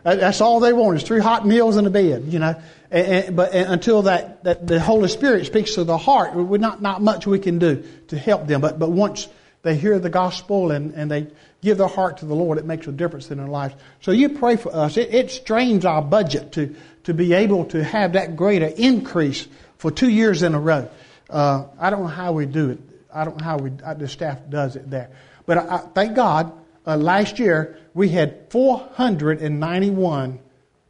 That's 0.04 0.42
all 0.42 0.60
they 0.60 0.74
want 0.74 0.98
is 0.98 1.04
three 1.04 1.22
hot 1.22 1.48
meals 1.48 1.78
and 1.78 1.88
a 1.88 1.90
bed, 1.90 2.26
you 2.28 2.40
know. 2.40 2.62
And, 2.92 3.08
and, 3.08 3.36
but 3.36 3.54
and 3.54 3.72
until 3.72 4.04
that, 4.04 4.44
that 4.44 4.68
the 4.68 4.80
Holy 4.80 5.08
Spirit 5.08 5.46
speaks 5.46 5.76
to 5.76 5.84
the 5.84 5.98
heart, 5.98 6.36
we're 6.36 6.58
not 6.58 6.82
not 6.82 7.02
much 7.02 7.26
we 7.26 7.40
can 7.40 7.58
do 7.58 7.84
to 8.10 8.18
help 8.18 8.46
them. 8.46 8.62
But 8.62 8.80
but 8.80 8.92
once 8.92 9.28
they 9.62 9.78
hear 9.78 9.98
the 10.00 10.10
gospel 10.10 10.72
and, 10.72 10.94
and 10.94 11.10
they 11.10 11.28
give 11.62 11.78
their 11.78 11.88
heart 11.88 12.18
to 12.18 12.26
the 12.26 12.36
Lord, 12.36 12.58
it 12.58 12.66
makes 12.66 12.86
a 12.86 12.92
difference 12.92 13.32
in 13.32 13.38
their 13.38 13.48
lives. 13.48 13.76
So 14.02 14.12
you 14.12 14.30
pray 14.30 14.58
for 14.58 14.76
us. 14.76 14.98
It, 14.98 15.14
it 15.14 15.32
strains 15.32 15.86
our 15.86 16.02
budget 16.02 16.52
to 16.54 16.76
to 17.06 17.14
be 17.14 17.34
able 17.34 17.66
to 17.66 17.84
have 17.84 18.14
that 18.14 18.36
greater 18.36 18.68
increase 18.68 19.48
for 19.78 19.90
two 19.90 20.10
years 20.10 20.44
in 20.44 20.54
a 20.54 20.60
row. 20.60 20.90
Uh, 21.30 21.66
I 21.80 21.90
don't 21.90 22.02
know 22.02 22.08
how 22.08 22.34
we 22.34 22.46
do 22.46 22.72
it. 22.72 22.80
I 23.14 23.24
don't 23.24 23.38
know 23.38 23.44
how 23.44 23.58
we 23.58 23.70
the 23.70 24.10
staff 24.10 24.40
does 24.50 24.76
it 24.76 24.90
there. 24.90 25.12
But 25.46 25.60
I, 25.60 25.76
I 25.76 25.78
thank 25.78 26.16
God. 26.16 26.52
Uh, 26.86 26.98
last 26.98 27.40
year 27.40 27.80
we 27.94 28.10
had 28.10 28.50
491 28.50 30.40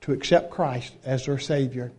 to 0.02 0.12
accept 0.12 0.52
Christ 0.52 0.94
as 1.06 1.26
their 1.26 1.40
Savior. 1.40 1.92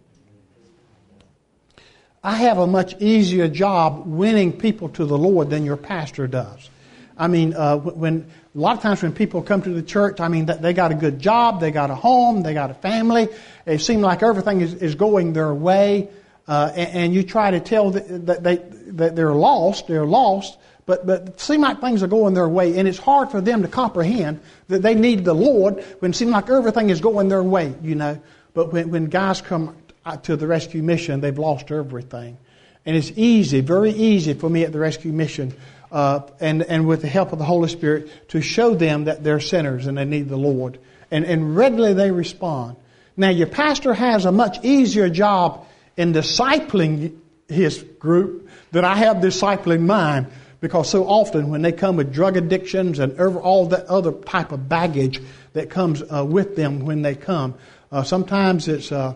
I 2.22 2.36
have 2.36 2.58
a 2.58 2.66
much 2.66 2.96
easier 3.00 3.48
job 3.48 4.06
winning 4.06 4.52
people 4.52 4.88
to 4.90 5.04
the 5.04 5.18
Lord 5.18 5.50
than 5.50 5.64
your 5.64 5.76
pastor 5.76 6.26
does. 6.26 6.70
I 7.16 7.28
mean, 7.28 7.54
uh, 7.54 7.76
when 7.76 8.30
a 8.54 8.58
lot 8.58 8.76
of 8.76 8.82
times 8.82 9.02
when 9.02 9.12
people 9.12 9.42
come 9.42 9.62
to 9.62 9.70
the 9.70 9.82
church, 9.82 10.20
I 10.20 10.28
mean, 10.28 10.46
they 10.46 10.72
got 10.72 10.90
a 10.90 10.94
good 10.94 11.20
job, 11.20 11.60
they 11.60 11.70
got 11.70 11.90
a 11.90 11.94
home, 11.94 12.42
they 12.42 12.54
got 12.54 12.70
a 12.70 12.74
family. 12.74 13.28
It 13.66 13.80
seems 13.80 14.02
like 14.02 14.22
everything 14.22 14.62
is, 14.62 14.74
is 14.74 14.94
going 14.94 15.32
their 15.32 15.52
way, 15.54 16.08
uh, 16.48 16.72
and, 16.74 16.88
and, 16.94 17.14
you 17.14 17.22
try 17.22 17.52
to 17.52 17.60
tell 17.60 17.90
that 17.90 18.42
they 18.42 18.56
that 18.56 19.16
they're 19.16 19.32
lost, 19.32 19.86
they're 19.86 20.04
lost, 20.04 20.58
but, 20.86 21.06
but 21.06 21.40
it 21.48 21.58
like 21.60 21.80
things 21.80 22.02
are 22.02 22.08
going 22.08 22.34
their 22.34 22.48
way, 22.48 22.78
and 22.78 22.86
it's 22.86 22.98
hard 22.98 23.30
for 23.30 23.40
them 23.40 23.62
to 23.62 23.68
comprehend 23.68 24.40
that 24.68 24.82
they 24.82 24.94
need 24.94 25.24
the 25.24 25.34
Lord 25.34 25.82
when 26.00 26.10
it 26.10 26.14
seems 26.14 26.30
like 26.30 26.50
everything 26.50 26.90
is 26.90 27.00
going 27.00 27.28
their 27.28 27.42
way, 27.42 27.74
you 27.82 27.94
know. 27.94 28.20
But 28.52 28.72
when, 28.72 28.90
when 28.90 29.06
guys 29.06 29.40
come 29.40 29.76
to 30.24 30.36
the 30.36 30.46
rescue 30.46 30.82
mission, 30.82 31.20
they've 31.20 31.38
lost 31.38 31.70
everything. 31.70 32.36
And 32.84 32.96
it's 32.96 33.12
easy, 33.16 33.60
very 33.60 33.92
easy 33.92 34.34
for 34.34 34.50
me 34.50 34.64
at 34.64 34.72
the 34.72 34.78
rescue 34.78 35.12
mission, 35.12 35.54
uh, 35.90 36.20
and, 36.38 36.62
and 36.62 36.86
with 36.86 37.00
the 37.00 37.08
help 37.08 37.32
of 37.32 37.38
the 37.38 37.46
Holy 37.46 37.70
Spirit, 37.70 38.28
to 38.28 38.42
show 38.42 38.74
them 38.74 39.04
that 39.04 39.24
they're 39.24 39.40
sinners 39.40 39.86
and 39.86 39.96
they 39.96 40.04
need 40.04 40.28
the 40.28 40.36
Lord. 40.36 40.78
And, 41.10 41.24
and 41.24 41.56
readily 41.56 41.94
they 41.94 42.10
respond. 42.10 42.76
Now, 43.16 43.30
your 43.30 43.46
pastor 43.46 43.94
has 43.94 44.26
a 44.26 44.32
much 44.32 44.62
easier 44.64 45.08
job 45.08 45.66
in 45.96 46.12
discipling 46.12 47.16
his 47.48 47.82
group 47.82 48.50
than 48.72 48.84
I 48.84 48.96
have 48.96 49.18
discipling 49.18 49.82
mine 49.82 50.26
because 50.64 50.88
so 50.88 51.04
often 51.06 51.50
when 51.50 51.60
they 51.60 51.72
come 51.72 51.96
with 51.96 52.10
drug 52.10 52.38
addictions 52.38 52.98
and 52.98 53.20
all 53.20 53.66
that 53.66 53.84
other 53.84 54.12
type 54.12 54.50
of 54.50 54.66
baggage 54.66 55.20
that 55.52 55.68
comes 55.68 56.02
uh, 56.10 56.24
with 56.24 56.56
them 56.56 56.86
when 56.86 57.02
they 57.02 57.14
come, 57.14 57.52
uh, 57.92 58.02
sometimes 58.02 58.66
it's, 58.66 58.90
uh, 58.90 59.12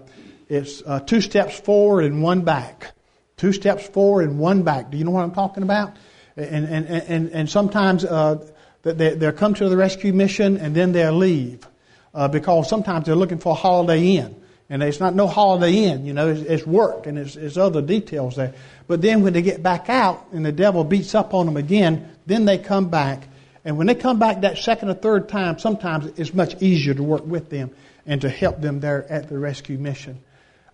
it's 0.51 0.83
uh, 0.85 1.01
two 1.01 1.23
steps 1.23 1.59
forward 1.59 2.05
and 2.05 2.23
one 2.23 2.43
back. 2.43 2.93
Two 3.39 3.55
steps 3.55 3.89
forward 3.89 4.29
and 4.29 4.39
one 4.39 4.63
back. 4.63 4.91
Do 4.91 4.99
you 4.99 5.05
know 5.05 5.11
what 5.11 5.23
I'm 5.23 5.33
talking 5.33 5.63
about? 5.63 5.97
And, 6.37 6.67
and, 6.67 6.87
and, 6.87 7.31
and 7.31 7.49
sometimes 7.49 8.05
uh, 8.05 8.47
they, 8.83 9.15
they'll 9.15 9.33
come 9.33 9.55
to 9.55 9.71
the 9.71 9.77
rescue 9.79 10.13
mission 10.13 10.59
and 10.59 10.75
then 10.75 10.93
they'll 10.93 11.17
leave 11.17 11.67
uh, 12.13 12.29
because 12.29 12.69
sometimes 12.69 13.07
they're 13.07 13.17
looking 13.17 13.39
for 13.39 13.53
a 13.53 13.55
holiday 13.55 14.17
inn. 14.17 14.39
And 14.71 14.83
it's 14.83 15.01
not 15.01 15.15
no 15.15 15.27
holiday 15.27 15.85
inn, 15.85 16.05
you 16.05 16.13
know, 16.13 16.29
it's, 16.29 16.43
it's 16.43 16.67
work 16.67 17.07
and 17.07 17.19
it's, 17.19 17.37
it's 17.37 17.57
other 17.57 17.81
details 17.81 18.37
there. 18.37 18.53
But 18.87 19.01
then 19.01 19.23
when 19.23 19.33
they 19.33 19.41
get 19.41 19.63
back 19.63 19.89
out 19.89 20.27
and 20.33 20.45
the 20.45 20.53
devil 20.53 20.85
beats 20.85 21.15
up 21.15 21.33
on 21.33 21.47
them 21.47 21.57
again, 21.57 22.11
then 22.27 22.45
they 22.45 22.59
come 22.59 22.91
back. 22.91 23.29
And 23.65 23.79
when 23.79 23.87
they 23.87 23.95
come 23.95 24.19
back 24.19 24.43
that 24.43 24.59
second 24.59 24.91
or 24.91 24.95
third 24.95 25.29
time, 25.29 25.59
sometimes 25.59 26.19
it's 26.19 26.35
much 26.35 26.61
easier 26.63 26.93
to 26.93 27.03
work 27.03 27.25
with 27.27 27.49
them 27.49 27.71
and 28.05 28.21
to 28.21 28.29
help 28.29 28.61
them 28.61 28.81
there 28.81 29.11
at 29.11 29.29
the 29.29 29.39
rescue 29.39 29.79
mission. 29.79 30.23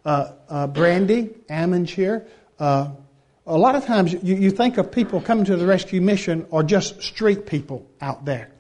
Uh, 0.05 0.33
uh, 0.49 0.67
Brandy 0.67 1.31
Ammons 1.49 1.89
here. 1.89 2.27
Uh, 2.59 2.91
a 3.47 3.57
lot 3.57 3.75
of 3.75 3.85
times 3.85 4.13
you, 4.13 4.37
you, 4.37 4.51
think 4.51 4.79
of 4.79 4.91
people 4.91 5.21
coming 5.21 5.45
to 5.45 5.57
the 5.57 5.67
rescue 5.67 6.01
mission 6.01 6.47
or 6.51 6.63
just 6.63 7.03
street 7.03 7.47
people 7.47 7.87
out 8.01 8.25
there. 8.25 8.51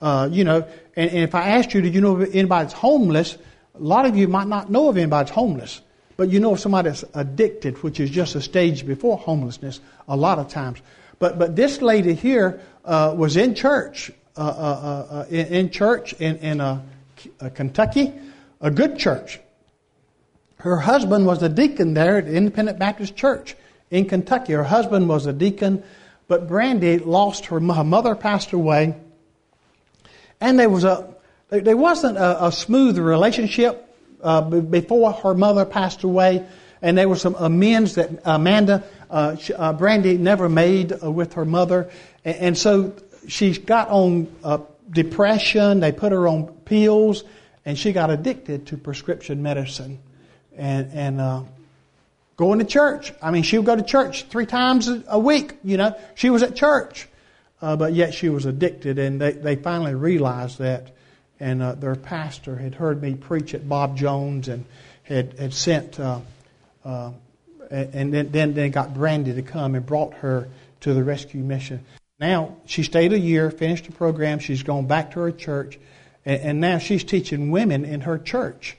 Uh, 0.00 0.28
you 0.30 0.44
know, 0.44 0.66
and, 0.96 1.10
and, 1.10 1.18
if 1.18 1.34
I 1.34 1.50
asked 1.50 1.74
you, 1.74 1.82
did 1.82 1.94
you 1.94 2.00
know 2.00 2.20
if 2.20 2.34
anybody's 2.34 2.72
homeless? 2.72 3.36
A 3.80 3.82
lot 3.82 4.04
of 4.04 4.14
you 4.16 4.28
might 4.28 4.46
not 4.46 4.70
know 4.70 4.90
if 4.90 4.96
anybody's 4.96 5.30
homeless. 5.30 5.80
But 6.20 6.28
you 6.28 6.38
know, 6.38 6.52
if 6.52 6.60
somebody's 6.60 7.02
addicted, 7.14 7.82
which 7.82 7.98
is 7.98 8.10
just 8.10 8.34
a 8.34 8.42
stage 8.42 8.86
before 8.86 9.16
homelessness, 9.16 9.80
a 10.06 10.14
lot 10.14 10.38
of 10.38 10.48
times. 10.48 10.82
But 11.18 11.38
but 11.38 11.56
this 11.56 11.80
lady 11.80 12.12
here 12.12 12.60
uh, 12.84 13.14
was 13.16 13.38
in 13.38 13.54
church, 13.54 14.12
uh, 14.36 14.40
uh, 14.40 14.44
uh, 14.44 15.14
uh 15.14 15.26
in, 15.30 15.46
in, 15.46 15.70
church 15.70 16.12
in 16.14 16.36
in 16.36 16.60
uh, 16.60 16.82
Kentucky, 17.54 18.12
a 18.60 18.70
good 18.70 18.98
church. 18.98 19.40
Her 20.56 20.76
husband 20.76 21.24
was 21.24 21.42
a 21.42 21.48
deacon 21.48 21.94
there 21.94 22.18
at 22.18 22.28
Independent 22.28 22.78
Baptist 22.78 23.16
Church 23.16 23.56
in 23.90 24.04
Kentucky. 24.04 24.52
Her 24.52 24.64
husband 24.64 25.08
was 25.08 25.24
a 25.24 25.32
deacon, 25.32 25.82
but 26.28 26.46
Brandy 26.46 26.98
lost 26.98 27.46
her, 27.46 27.60
her 27.60 27.84
mother 27.84 28.14
passed 28.14 28.52
away, 28.52 28.94
and 30.38 30.58
there 30.58 30.68
was 30.68 30.84
a 30.84 31.14
there 31.50 31.76
wasn't 31.76 32.16
a, 32.16 32.46
a 32.46 32.52
smooth 32.52 32.96
relationship 32.98 33.86
uh, 34.22 34.40
before 34.42 35.12
her 35.12 35.34
mother 35.34 35.64
passed 35.64 36.04
away, 36.04 36.46
and 36.80 36.96
there 36.96 37.08
were 37.08 37.16
some 37.16 37.34
amends 37.34 37.96
that 37.96 38.10
Amanda 38.24 38.84
uh, 39.10 39.36
uh, 39.56 39.72
Brandy 39.72 40.16
never 40.16 40.48
made 40.48 40.92
uh, 40.92 41.10
with 41.10 41.34
her 41.34 41.44
mother, 41.44 41.90
and, 42.24 42.36
and 42.36 42.58
so 42.58 42.94
she 43.28 43.52
got 43.52 43.88
on 43.88 44.34
uh, 44.44 44.58
depression. 44.90 45.80
They 45.80 45.92
put 45.92 46.12
her 46.12 46.28
on 46.28 46.46
pills, 46.64 47.24
and 47.64 47.76
she 47.76 47.92
got 47.92 48.10
addicted 48.10 48.68
to 48.68 48.76
prescription 48.76 49.42
medicine, 49.42 49.98
and 50.56 50.92
and 50.92 51.20
uh, 51.20 51.42
going 52.36 52.60
to 52.60 52.64
church. 52.64 53.12
I 53.20 53.32
mean, 53.32 53.42
she 53.42 53.58
would 53.58 53.66
go 53.66 53.76
to 53.76 53.82
church 53.82 54.24
three 54.26 54.46
times 54.46 54.88
a 55.08 55.18
week. 55.18 55.54
You 55.64 55.76
know, 55.76 55.98
she 56.14 56.30
was 56.30 56.44
at 56.44 56.54
church, 56.54 57.08
but 57.60 57.92
yet 57.92 58.14
she 58.14 58.28
was 58.28 58.46
addicted, 58.46 59.00
and 59.00 59.20
they 59.20 59.32
they 59.32 59.56
finally 59.56 59.96
realized 59.96 60.58
that 60.58 60.92
and 61.40 61.62
uh, 61.62 61.72
their 61.72 61.96
pastor 61.96 62.56
had 62.56 62.74
heard 62.74 63.02
me 63.02 63.14
preach 63.14 63.54
at 63.54 63.66
Bob 63.68 63.96
Jones 63.96 64.48
and 64.48 64.64
had, 65.02 65.38
had 65.38 65.54
sent, 65.54 65.98
uh, 65.98 66.20
uh, 66.84 67.12
and 67.70 68.12
then, 68.12 68.30
then, 68.30 68.54
then 68.54 68.70
got 68.70 68.94
Brandy 68.94 69.34
to 69.34 69.42
come 69.42 69.74
and 69.74 69.84
brought 69.84 70.14
her 70.14 70.48
to 70.80 70.94
the 70.94 71.02
rescue 71.02 71.42
mission. 71.42 71.84
Now, 72.18 72.56
she 72.66 72.82
stayed 72.82 73.12
a 73.14 73.18
year, 73.18 73.50
finished 73.50 73.86
the 73.86 73.92
program, 73.92 74.38
she's 74.38 74.62
gone 74.62 74.86
back 74.86 75.12
to 75.12 75.20
her 75.20 75.32
church, 75.32 75.78
and, 76.26 76.40
and 76.42 76.60
now 76.60 76.78
she's 76.78 77.02
teaching 77.02 77.50
women 77.50 77.84
in 77.84 78.02
her 78.02 78.18
church. 78.18 78.76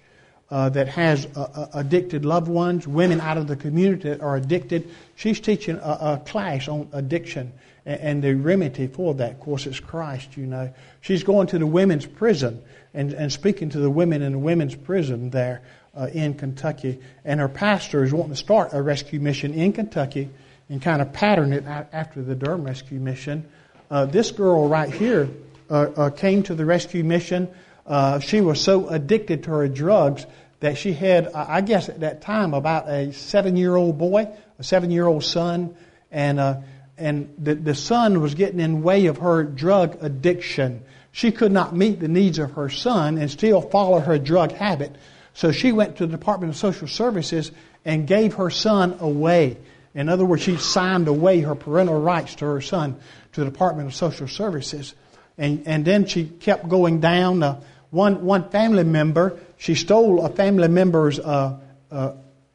Uh, 0.49 0.67
that 0.67 0.89
has 0.89 1.25
uh, 1.33 1.39
uh, 1.39 1.67
addicted 1.75 2.25
loved 2.25 2.49
ones, 2.49 2.85
women 2.85 3.21
out 3.21 3.37
of 3.37 3.47
the 3.47 3.55
community 3.55 4.09
that 4.09 4.19
are 4.19 4.35
addicted. 4.35 4.85
She's 5.15 5.39
teaching 5.39 5.77
a, 5.77 5.97
a 6.01 6.21
class 6.25 6.67
on 6.67 6.89
addiction 6.91 7.53
and 7.85 8.23
the 8.23 8.35
remedy 8.35 8.87
for 8.87 9.13
that, 9.15 9.31
of 9.31 9.39
course, 9.39 9.65
is 9.65 9.79
Christ, 9.79 10.37
you 10.37 10.45
know. 10.45 10.71
She's 11.01 11.23
going 11.23 11.47
to 11.47 11.59
the 11.59 11.65
women's 11.65 12.05
prison 12.05 12.61
and, 12.93 13.13
and 13.13 13.31
speaking 13.31 13.69
to 13.69 13.79
the 13.79 13.89
women 13.89 14.21
in 14.21 14.33
the 14.33 14.39
women's 14.39 14.75
prison 14.75 15.31
there 15.31 15.61
uh, 15.95 16.07
in 16.13 16.35
Kentucky. 16.35 16.99
And 17.25 17.39
her 17.39 17.49
pastor 17.49 18.03
is 18.03 18.13
wanting 18.13 18.33
to 18.33 18.37
start 18.37 18.69
a 18.73 18.81
rescue 18.81 19.19
mission 19.19 19.53
in 19.53 19.73
Kentucky 19.73 20.29
and 20.69 20.81
kind 20.81 21.01
of 21.01 21.11
pattern 21.11 21.53
it 21.53 21.65
after 21.65 22.21
the 22.21 22.35
Durham 22.35 22.63
rescue 22.63 22.99
mission. 22.99 23.45
Uh, 23.89 24.05
this 24.05 24.31
girl 24.31 24.67
right 24.67 24.89
here 24.89 25.27
uh, 25.69 25.73
uh 25.95 26.09
came 26.11 26.43
to 26.43 26.55
the 26.55 26.65
rescue 26.65 27.03
mission. 27.03 27.49
Uh, 27.85 28.19
she 28.19 28.41
was 28.41 28.61
so 28.61 28.87
addicted 28.87 29.43
to 29.43 29.51
her 29.51 29.67
drugs 29.67 30.25
that 30.59 30.77
she 30.77 30.93
had, 30.93 31.27
I 31.33 31.61
guess 31.61 31.89
at 31.89 32.01
that 32.01 32.21
time, 32.21 32.53
about 32.53 32.87
a 32.87 33.11
seven 33.13 33.57
year 33.57 33.75
old 33.75 33.97
boy, 33.97 34.29
a 34.59 34.63
seven 34.63 34.91
year 34.91 35.07
old 35.07 35.23
son. 35.23 35.75
And 36.11 36.39
uh, 36.39 36.61
and 37.01 37.33
the, 37.37 37.55
the 37.55 37.75
son 37.75 38.21
was 38.21 38.35
getting 38.35 38.59
in 38.59 38.83
way 38.83 39.07
of 39.07 39.17
her 39.17 39.43
drug 39.43 39.97
addiction. 40.01 40.83
She 41.11 41.31
could 41.31 41.51
not 41.51 41.75
meet 41.75 41.99
the 41.99 42.07
needs 42.07 42.39
of 42.39 42.51
her 42.51 42.69
son 42.69 43.17
and 43.17 43.29
still 43.29 43.61
follow 43.61 43.99
her 43.99 44.17
drug 44.17 44.51
habit. 44.51 44.95
So 45.33 45.51
she 45.51 45.71
went 45.71 45.97
to 45.97 46.05
the 46.05 46.11
Department 46.11 46.53
of 46.53 46.57
Social 46.57 46.87
Services 46.87 47.51
and 47.83 48.07
gave 48.07 48.35
her 48.35 48.49
son 48.49 48.97
away. 48.99 49.57
In 49.93 50.07
other 50.07 50.23
words, 50.23 50.43
she 50.43 50.57
signed 50.57 51.07
away 51.07 51.41
her 51.41 51.55
parental 51.55 51.99
rights 51.99 52.35
to 52.35 52.45
her 52.45 52.61
son 52.61 52.97
to 53.33 53.43
the 53.43 53.49
Department 53.49 53.87
of 53.87 53.95
Social 53.95 54.27
Services. 54.27 54.93
And, 55.37 55.63
and 55.65 55.83
then 55.83 56.05
she 56.05 56.25
kept 56.25 56.69
going 56.69 56.99
down. 56.99 57.43
Uh, 57.43 57.61
one, 57.89 58.23
one 58.23 58.49
family 58.49 58.83
member, 58.83 59.39
she 59.57 59.75
stole 59.75 60.25
a 60.25 60.29
family 60.29 60.69
member's 60.69 61.19
uh, 61.19 61.59
uh, 61.91 62.13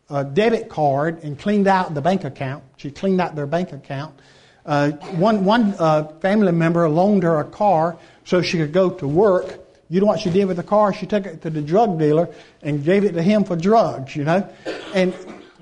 debit 0.09 0.69
card 0.69 1.23
and 1.25 1.39
cleaned 1.39 1.67
out 1.67 1.95
the 1.95 2.01
bank 2.01 2.25
account. 2.25 2.63
She 2.77 2.91
cleaned 2.91 3.21
out 3.21 3.35
their 3.35 3.47
bank 3.47 3.73
account 3.73 4.15
Uh, 4.67 4.91
one 5.21 5.45
one 5.45 5.75
uh, 5.79 6.09
family 6.21 6.51
member 6.51 6.89
loaned 6.89 7.23
her 7.23 7.39
a 7.39 7.45
car 7.45 7.97
so 8.25 8.43
she 8.43 8.59
could 8.59 8.73
go 8.73 8.91
to 8.91 9.07
work. 9.07 9.61
You 9.89 10.01
know 10.01 10.07
what 10.07 10.19
she 10.19 10.31
did 10.31 10.47
with 10.47 10.57
the 10.57 10.65
car? 10.65 10.93
She 10.93 11.07
took 11.07 11.25
it 11.25 11.43
to 11.43 11.51
the 11.51 11.63
drug 11.63 12.01
dealer 12.01 12.29
and 12.63 12.85
gave 12.85 13.05
it 13.05 13.13
to 13.13 13.23
him 13.23 13.45
for 13.45 13.55
drugs. 13.55 14.17
You 14.17 14.25
know, 14.25 14.49
and 14.93 15.15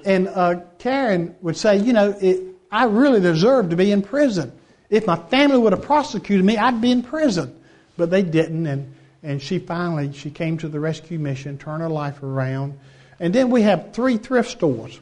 and 0.06 0.28
uh, 0.28 0.60
Karen 0.78 1.34
would 1.42 1.56
say, 1.56 1.76
you 1.76 1.92
know, 1.92 2.16
it, 2.18 2.40
I 2.72 2.84
really 2.84 3.20
deserve 3.20 3.68
to 3.70 3.76
be 3.76 3.92
in 3.92 4.00
prison. 4.00 4.52
If 4.88 5.06
my 5.06 5.16
family 5.16 5.58
would 5.58 5.72
have 5.72 5.82
prosecuted 5.82 6.44
me, 6.44 6.56
I'd 6.56 6.80
be 6.80 6.90
in 6.90 7.02
prison. 7.02 7.54
But 7.98 8.08
they 8.08 8.22
didn't, 8.22 8.66
and 8.66 8.94
and 9.22 9.42
she 9.42 9.58
finally 9.58 10.12
she 10.14 10.30
came 10.30 10.56
to 10.58 10.68
the 10.68 10.80
rescue 10.80 11.18
mission, 11.18 11.58
turned 11.58 11.82
her 11.82 11.90
life 11.90 12.22
around, 12.22 12.72
and 13.20 13.34
then 13.34 13.50
we 13.50 13.62
have 13.62 13.92
three 13.92 14.16
thrift 14.16 14.50
stores, 14.50 15.00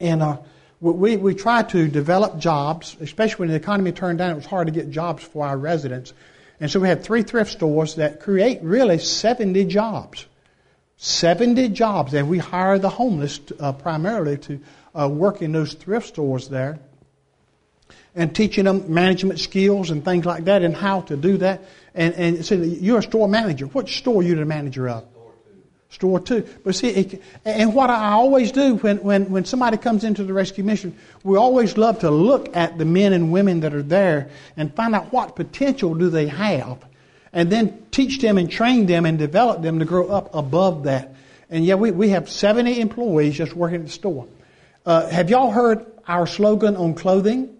and 0.00 0.22
uh, 0.22 0.38
we 0.80 1.16
we 1.16 1.34
try 1.34 1.62
to 1.62 1.88
develop 1.88 2.38
jobs, 2.38 2.96
especially 3.00 3.40
when 3.40 3.48
the 3.48 3.56
economy 3.56 3.92
turned 3.92 4.18
down. 4.18 4.32
It 4.32 4.36
was 4.36 4.46
hard 4.46 4.66
to 4.66 4.72
get 4.72 4.90
jobs 4.90 5.22
for 5.22 5.46
our 5.46 5.56
residents, 5.56 6.12
and 6.60 6.70
so 6.70 6.80
we 6.80 6.88
have 6.88 7.02
three 7.02 7.22
thrift 7.22 7.52
stores 7.52 7.96
that 7.96 8.20
create 8.20 8.60
really 8.62 8.98
seventy 8.98 9.64
jobs, 9.64 10.26
seventy 10.96 11.68
jobs, 11.68 12.14
and 12.14 12.28
we 12.28 12.38
hire 12.38 12.78
the 12.78 12.90
homeless 12.90 13.40
uh, 13.58 13.72
primarily 13.72 14.38
to 14.38 14.60
uh, 14.98 15.08
work 15.08 15.42
in 15.42 15.52
those 15.52 15.74
thrift 15.74 16.08
stores 16.08 16.48
there 16.48 16.78
and 18.14 18.34
teaching 18.34 18.64
them 18.64 18.92
management 18.92 19.38
skills 19.38 19.90
and 19.90 20.04
things 20.04 20.24
like 20.24 20.44
that 20.44 20.62
and 20.62 20.74
how 20.74 21.02
to 21.02 21.16
do 21.16 21.36
that. 21.38 21.62
And, 21.94 22.14
and 22.14 22.44
so 22.44 22.56
you're 22.56 22.98
a 22.98 23.02
store 23.02 23.28
manager. 23.28 23.66
Which 23.66 23.98
store 23.98 24.20
are 24.20 24.24
you 24.24 24.34
the 24.34 24.44
manager 24.44 24.88
of? 24.88 25.04
Store 25.90 26.20
too. 26.20 26.46
But 26.64 26.76
see, 26.76 26.88
it, 26.88 27.22
and 27.44 27.74
what 27.74 27.90
I 27.90 28.12
always 28.12 28.52
do 28.52 28.76
when, 28.76 28.98
when, 28.98 29.30
when 29.30 29.44
somebody 29.44 29.76
comes 29.76 30.04
into 30.04 30.22
the 30.22 30.32
rescue 30.32 30.62
mission, 30.62 30.96
we 31.24 31.36
always 31.36 31.76
love 31.76 32.00
to 32.00 32.10
look 32.10 32.54
at 32.56 32.78
the 32.78 32.84
men 32.84 33.12
and 33.12 33.32
women 33.32 33.60
that 33.60 33.74
are 33.74 33.82
there 33.82 34.30
and 34.56 34.72
find 34.74 34.94
out 34.94 35.12
what 35.12 35.34
potential 35.34 35.96
do 35.96 36.08
they 36.08 36.28
have. 36.28 36.78
And 37.32 37.50
then 37.50 37.86
teach 37.90 38.20
them 38.20 38.38
and 38.38 38.48
train 38.48 38.86
them 38.86 39.04
and 39.04 39.18
develop 39.18 39.62
them 39.62 39.80
to 39.80 39.84
grow 39.84 40.08
up 40.08 40.32
above 40.34 40.84
that. 40.84 41.14
And 41.50 41.64
yeah, 41.64 41.74
we, 41.74 41.90
we 41.90 42.10
have 42.10 42.30
70 42.30 42.80
employees 42.80 43.36
just 43.36 43.54
working 43.54 43.80
at 43.80 43.86
the 43.86 43.92
store. 43.92 44.28
Uh, 44.86 45.08
have 45.08 45.28
y'all 45.28 45.50
heard 45.50 45.84
our 46.06 46.26
slogan 46.26 46.76
on 46.76 46.94
clothing? 46.94 47.56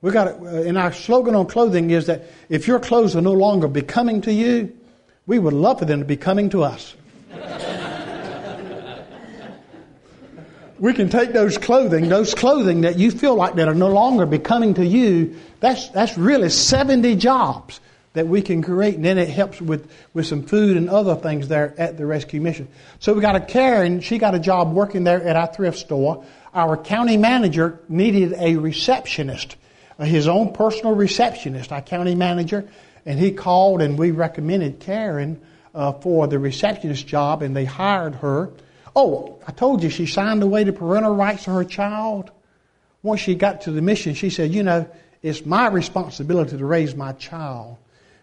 We 0.00 0.12
got 0.12 0.28
it, 0.28 0.36
uh, 0.40 0.62
and 0.62 0.78
our 0.78 0.92
slogan 0.94 1.34
on 1.34 1.46
clothing 1.46 1.90
is 1.90 2.06
that 2.06 2.24
if 2.48 2.66
your 2.66 2.80
clothes 2.80 3.16
are 3.16 3.20
no 3.20 3.32
longer 3.32 3.68
becoming 3.68 4.22
to 4.22 4.32
you, 4.32 4.76
we 5.26 5.38
would 5.38 5.52
love 5.52 5.78
for 5.78 5.84
them 5.84 6.00
to 6.00 6.04
be 6.04 6.16
coming 6.16 6.50
to 6.50 6.64
us. 6.64 6.94
we 10.78 10.92
can 10.92 11.08
take 11.08 11.32
those 11.32 11.58
clothing, 11.58 12.08
those 12.08 12.34
clothing 12.34 12.82
that 12.82 12.98
you 12.98 13.10
feel 13.10 13.34
like 13.34 13.54
that 13.56 13.68
are 13.68 13.74
no 13.74 13.88
longer 13.88 14.26
becoming 14.26 14.74
to 14.74 14.84
you. 14.84 15.36
That's 15.60 15.88
that's 15.90 16.16
really 16.18 16.48
seventy 16.48 17.16
jobs 17.16 17.80
that 18.14 18.26
we 18.26 18.42
can 18.42 18.62
create, 18.62 18.96
and 18.96 19.04
then 19.04 19.18
it 19.18 19.28
helps 19.28 19.60
with 19.60 19.90
with 20.14 20.26
some 20.26 20.42
food 20.42 20.76
and 20.76 20.90
other 20.90 21.14
things 21.14 21.48
there 21.48 21.74
at 21.78 21.96
the 21.96 22.06
rescue 22.06 22.40
mission. 22.40 22.68
So 22.98 23.12
we 23.12 23.20
got 23.20 23.36
a 23.36 23.40
Karen. 23.40 24.00
She 24.00 24.18
got 24.18 24.34
a 24.34 24.40
job 24.40 24.72
working 24.72 25.04
there 25.04 25.22
at 25.22 25.36
our 25.36 25.46
thrift 25.46 25.78
store. 25.78 26.24
Our 26.52 26.76
county 26.76 27.16
manager 27.16 27.78
needed 27.88 28.32
a 28.32 28.56
receptionist 28.56 29.56
his 30.06 30.28
own 30.28 30.52
personal 30.52 30.94
receptionist, 30.94 31.72
our 31.72 31.82
county 31.82 32.14
manager, 32.14 32.68
and 33.06 33.18
he 33.18 33.32
called 33.32 33.82
and 33.82 33.98
we 33.98 34.10
recommended 34.10 34.80
Karen 34.80 35.40
uh, 35.74 35.92
for 35.92 36.26
the 36.26 36.38
receptionist 36.38 37.06
job, 37.06 37.42
and 37.42 37.54
they 37.54 37.64
hired 37.64 38.16
her. 38.16 38.50
Oh, 38.94 39.38
I 39.46 39.52
told 39.52 39.82
you 39.82 39.90
she 39.90 40.06
signed 40.06 40.42
away 40.42 40.64
the 40.64 40.72
parental 40.72 41.14
rights 41.14 41.46
of 41.46 41.54
her 41.54 41.64
child. 41.64 42.30
Once 43.02 43.20
she 43.20 43.34
got 43.34 43.62
to 43.62 43.70
the 43.70 43.82
mission, 43.82 44.14
she 44.14 44.30
said, 44.30 44.52
"You 44.52 44.62
know, 44.62 44.88
it's 45.22 45.46
my 45.46 45.68
responsibility 45.68 46.58
to 46.58 46.66
raise 46.66 46.94
my 46.94 47.12
child." 47.12 47.76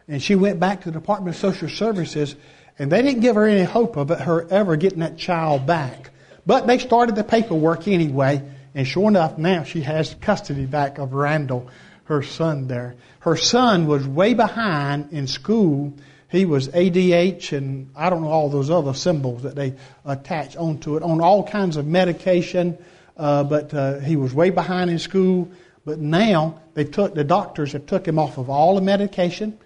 And 0.07 0.21
she 0.21 0.35
went 0.35 0.59
back 0.59 0.81
to 0.81 0.91
the 0.91 0.99
Department 0.99 1.35
of 1.35 1.41
Social 1.41 1.69
Services, 1.69 2.35
and 2.79 2.91
they 2.91 3.01
didn't 3.01 3.21
give 3.21 3.35
her 3.35 3.45
any 3.45 3.63
hope 3.63 3.97
of 3.97 4.09
her 4.09 4.47
ever 4.49 4.75
getting 4.75 4.99
that 4.99 5.17
child 5.17 5.65
back. 5.65 6.11
But 6.45 6.67
they 6.67 6.77
started 6.77 7.15
the 7.15 7.23
paperwork 7.23 7.87
anyway, 7.87 8.41
and 8.73 8.87
sure 8.87 9.07
enough, 9.09 9.37
now 9.37 9.63
she 9.63 9.81
has 9.81 10.15
custody 10.21 10.65
back 10.65 10.97
of 10.97 11.13
Randall, 11.13 11.69
her 12.07 12.23
son 12.23 12.67
there. 12.67 12.95
Her 13.19 13.35
son 13.35 13.85
was 13.85 14.07
way 14.07 14.33
behind 14.33 15.11
in 15.11 15.27
school. 15.27 15.93
He 16.29 16.45
was 16.45 16.69
ADH 16.69 17.55
and 17.55 17.91
I 17.95 18.09
don't 18.09 18.21
know 18.21 18.29
all 18.29 18.49
those 18.49 18.69
other 18.69 18.93
symbols 18.93 19.43
that 19.43 19.55
they 19.55 19.73
attach 20.05 20.55
onto 20.55 20.97
it, 20.97 21.03
on 21.03 21.21
all 21.21 21.45
kinds 21.45 21.77
of 21.77 21.85
medication, 21.85 22.77
uh, 23.17 23.43
but 23.43 23.73
uh, 23.73 23.99
he 23.99 24.15
was 24.15 24.33
way 24.33 24.49
behind 24.49 24.89
in 24.89 24.99
school. 24.99 25.49
But 25.85 25.99
now 25.99 26.61
they 26.73 26.85
took 26.85 27.13
the 27.13 27.23
doctors 27.23 27.73
have 27.73 27.85
took 27.85 28.07
him 28.07 28.19
off 28.19 28.37
of 28.37 28.49
all 28.49 28.75
the 28.75 28.81
medication. 28.81 29.57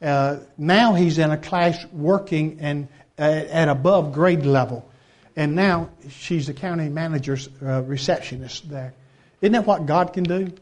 Uh, 0.00 0.38
now 0.56 0.94
he's 0.94 1.18
in 1.18 1.30
a 1.30 1.38
class 1.38 1.84
working 1.92 2.58
and 2.60 2.88
uh, 3.18 3.22
at 3.22 3.68
above 3.68 4.12
grade 4.12 4.46
level 4.46 4.90
and 5.36 5.54
now 5.54 5.90
she's 6.08 6.46
the 6.46 6.54
county 6.54 6.88
manager's 6.88 7.48
uh, 7.62 7.82
receptionist 7.82 8.68
there. 8.68 8.94
Isn't 9.40 9.52
that 9.52 9.66
what 9.66 9.86
God 9.86 10.12
can 10.12 10.24
do? 10.24 10.52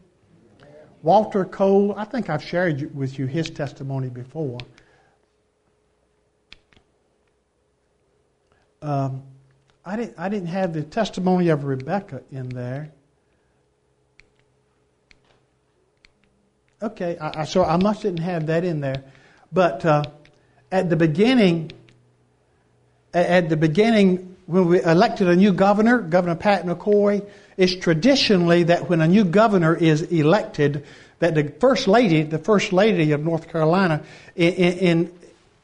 Walter 1.01 1.45
Cole, 1.45 1.93
I 1.95 2.03
think 2.03 2.29
I've 2.29 2.43
shared 2.43 2.93
with 2.95 3.17
you 3.17 3.25
his 3.25 3.49
testimony 3.49 4.09
before. 4.09 4.59
Um, 8.81 9.23
I, 9.85 9.95
didn't, 9.95 10.15
I 10.17 10.29
didn't 10.29 10.49
have 10.49 10.73
the 10.73 10.83
testimony 10.83 11.49
of 11.49 11.63
Rebecca 11.63 12.21
in 12.31 12.49
there. 12.49 12.91
Okay, 16.81 17.17
I, 17.17 17.41
I, 17.41 17.45
so 17.45 17.63
I 17.63 17.77
must 17.77 18.01
didn't 18.01 18.19
have 18.21 18.47
that 18.47 18.63
in 18.63 18.79
there. 18.79 19.03
But 19.51 19.85
uh, 19.85 20.03
at 20.71 20.89
the 20.89 20.95
beginning, 20.95 21.71
at 23.13 23.49
the 23.49 23.57
beginning, 23.57 24.37
when 24.45 24.67
we 24.67 24.81
elected 24.81 25.27
a 25.27 25.35
new 25.35 25.53
governor, 25.53 25.99
Governor 25.99 26.35
Pat 26.35 26.65
McCrory, 26.65 27.27
it's 27.59 27.75
traditionally 27.75 28.63
that 28.63 28.87
when 28.87 29.01
a 29.01 29.07
new 29.07 29.25
governor 29.25 29.75
is 29.75 30.01
elected, 30.03 30.85
that 31.19 31.35
the 31.35 31.51
first 31.59 31.89
lady, 31.89 32.23
the 32.23 32.39
first 32.39 32.71
lady 32.71 33.11
of 33.11 33.21
North 33.21 33.49
Carolina, 33.49 34.01
in, 34.37 34.53
in, 34.53 35.13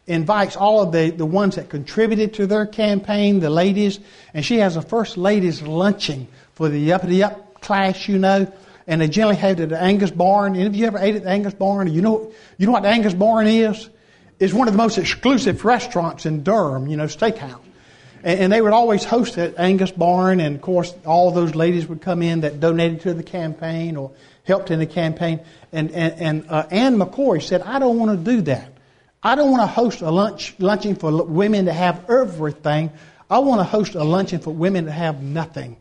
invites 0.06 0.58
all 0.58 0.82
of 0.82 0.92
the, 0.92 1.12
the 1.12 1.26
ones 1.26 1.56
that 1.56 1.70
contributed 1.70 2.34
to 2.34 2.48
their 2.48 2.66
campaign, 2.66 3.40
the 3.40 3.50
ladies, 3.50 4.02
and 4.34 4.44
she 4.44 4.58
has 4.58 4.76
a 4.76 4.82
first 4.82 5.16
ladies 5.16 5.62
luncheon 5.62 6.28
for 6.56 6.68
the 6.68 6.92
uppity 6.92 7.24
up 7.24 7.62
class, 7.62 8.10
you 8.10 8.20
know, 8.20 8.52
and 8.88 9.00
they 9.00 9.08
generally 9.08 9.38
have 9.38 9.58
it 9.62 9.64
at 9.64 9.70
the 9.70 9.82
Angus 9.82 10.12
Barn. 10.12 10.54
Any 10.56 10.66
of 10.66 10.76
you 10.76 10.88
ever 10.88 11.00
ate 11.00 11.16
at 11.16 11.24
the 11.24 11.30
Angus 11.30 11.54
Barn? 11.54 11.88
You 11.94 12.02
know, 12.02 12.34
you 12.58 12.66
know 12.66 12.74
what 12.74 12.84
the 12.84 12.90
Angus 12.90 13.14
Barn 13.14 13.48
is? 13.48 13.90
It's 14.38 14.54
one 14.54 14.68
of 14.68 14.74
the 14.74 14.78
most 14.78 14.98
exclusive 14.98 15.64
restaurants 15.64 16.26
in 16.26 16.44
Durham, 16.44 16.88
you 16.88 16.98
know, 16.98 17.06
steakhouse. 17.06 17.65
And, 18.26 18.40
and, 18.40 18.52
they 18.52 18.60
would 18.60 18.74
always 18.74 19.04
host 19.04 19.38
at 19.38 19.60
Angus 19.60 19.92
Barn, 19.92 20.40
and 20.40 20.56
of 20.56 20.62
course, 20.62 20.94
all 21.06 21.30
those 21.32 21.54
ladies 21.54 21.86
would 21.86 22.02
come 22.02 22.24
in 22.24 22.42
that 22.42 22.60
donated 22.60 23.02
to 23.02 23.14
the 23.14 23.22
campaign 23.22 23.96
or 23.96 24.12
helped 24.46 24.72
in 24.72 24.80
the 24.80 24.88
campaign. 24.88 25.42
And, 25.72 25.92
and, 25.92 26.14
and 26.20 26.50
uh, 26.50 26.66
Ann 26.72 26.98
McCrory 26.98 27.44
said, 27.44 27.62
I 27.62 27.78
don't 27.78 28.00
want 28.00 28.18
to 28.18 28.32
do 28.32 28.42
that. 28.42 28.72
I 29.22 29.36
don't 29.36 29.52
want 29.52 29.62
to 29.62 29.68
host 29.68 30.02
a 30.02 30.10
lunch 30.10 30.56
luncheon 30.60 30.96
for 30.96 31.24
women 31.24 31.66
to 31.66 31.74
have 31.74 32.10
everything. 32.10 32.92
I 33.30 33.40
want 33.40 33.60
to 33.60 33.64
host 33.64 33.94
a 33.94 34.04
luncheon 34.04 34.40
for 34.40 34.52
women 34.52 34.86
to 34.86 34.92
have 34.92 35.22
nothing. 35.22 35.78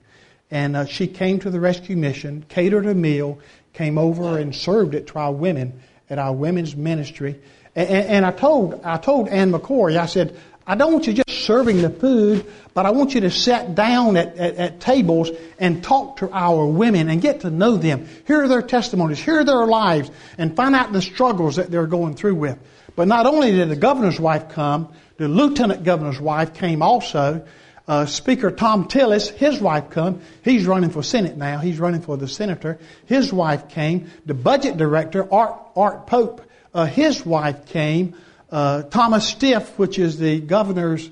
And 0.51 0.76
uh, 0.76 0.84
she 0.84 1.07
came 1.07 1.40
to 1.40 1.51
the 1.51 1.61
rescue 1.61 1.97
mission, 1.97 2.45
catered 2.49 2.86
a 2.86 2.95
meal, 2.95 3.38
came 3.72 3.97
over 3.97 4.38
and 4.38 4.55
served 4.55 4.95
it 4.95 5.07
to 5.09 5.18
our 5.18 5.32
women 5.32 5.80
at 6.11 6.18
our 6.18 6.32
women's 6.32 6.76
ministry. 6.76 7.40
And, 7.74 7.88
and, 7.88 8.09
and 8.09 8.26
I 8.26 8.32
told 8.32 8.82
I 8.84 8.99
told 8.99 9.28
Ann 9.28 9.51
McCrory, 9.51 9.97
I 9.97 10.07
said, 10.07 10.38
I 10.66 10.74
don't 10.74 10.92
want 10.92 11.07
you 11.07 11.14
just 11.14 11.24
serving 11.45 11.82
the 11.82 11.90
food, 11.90 12.45
but 12.72 12.86
I 12.86 12.90
want 12.90 13.14
you 13.14 13.20
to 13.20 13.30
sit 13.30 13.74
down 13.74 14.16
at, 14.16 14.36
at, 14.36 14.57
at, 14.57 14.80
tables 14.80 15.30
and 15.59 15.84
talk 15.84 16.18
to 16.18 16.30
our 16.32 16.66
women 16.66 17.09
and 17.09 17.22
get 17.22 17.40
to 17.40 17.51
know 17.51 17.76
them. 17.76 18.09
Hear 18.26 18.49
their 18.49 18.62
testimonies, 18.62 19.18
hear 19.18 19.45
their 19.45 19.66
lives, 19.66 20.11
and 20.38 20.57
find 20.57 20.74
out 20.74 20.92
the 20.92 21.03
struggles 21.03 21.57
that 21.57 21.70
they're 21.70 21.86
going 21.86 22.14
through 22.14 22.34
with. 22.34 22.59
But 22.97 23.09
not 23.09 23.26
only 23.26 23.53
did 23.53 23.68
the 23.68 23.76
governor's 23.76 24.18
wife 24.18 24.49
come, 24.51 24.92
the 25.16 25.28
lieutenant 25.28 25.84
governor's 25.84 26.20
wife 26.20 26.55
came 26.55 26.82
also. 26.82 27.47
Uh, 27.86 28.07
Speaker 28.07 28.51
Thom 28.51 28.88
Tillis, 28.88 29.30
his 29.30 29.61
wife 29.61 29.90
come. 29.90 30.22
He's 30.42 30.66
running 30.66 30.90
for 30.90 31.03
Senate 31.03 31.36
now. 31.36 31.59
He's 31.59 31.78
running 31.78 32.01
for 32.01 32.16
the 32.16 32.26
senator. 32.26 32.78
His 33.05 33.32
wife 33.32 33.68
came. 33.68 34.11
The 34.24 34.34
budget 34.34 34.78
director, 34.78 35.32
Art, 35.32 35.61
Art 35.76 36.07
Pope, 36.07 36.40
uh, 36.72 36.86
his 36.86 37.24
wife 37.24 37.66
came 37.66 38.16
uh, 38.51 38.82
Thomas 38.84 39.28
Stith, 39.28 39.78
which 39.78 39.99
is 39.99 40.18
the 40.18 40.40
governor's 40.40 41.11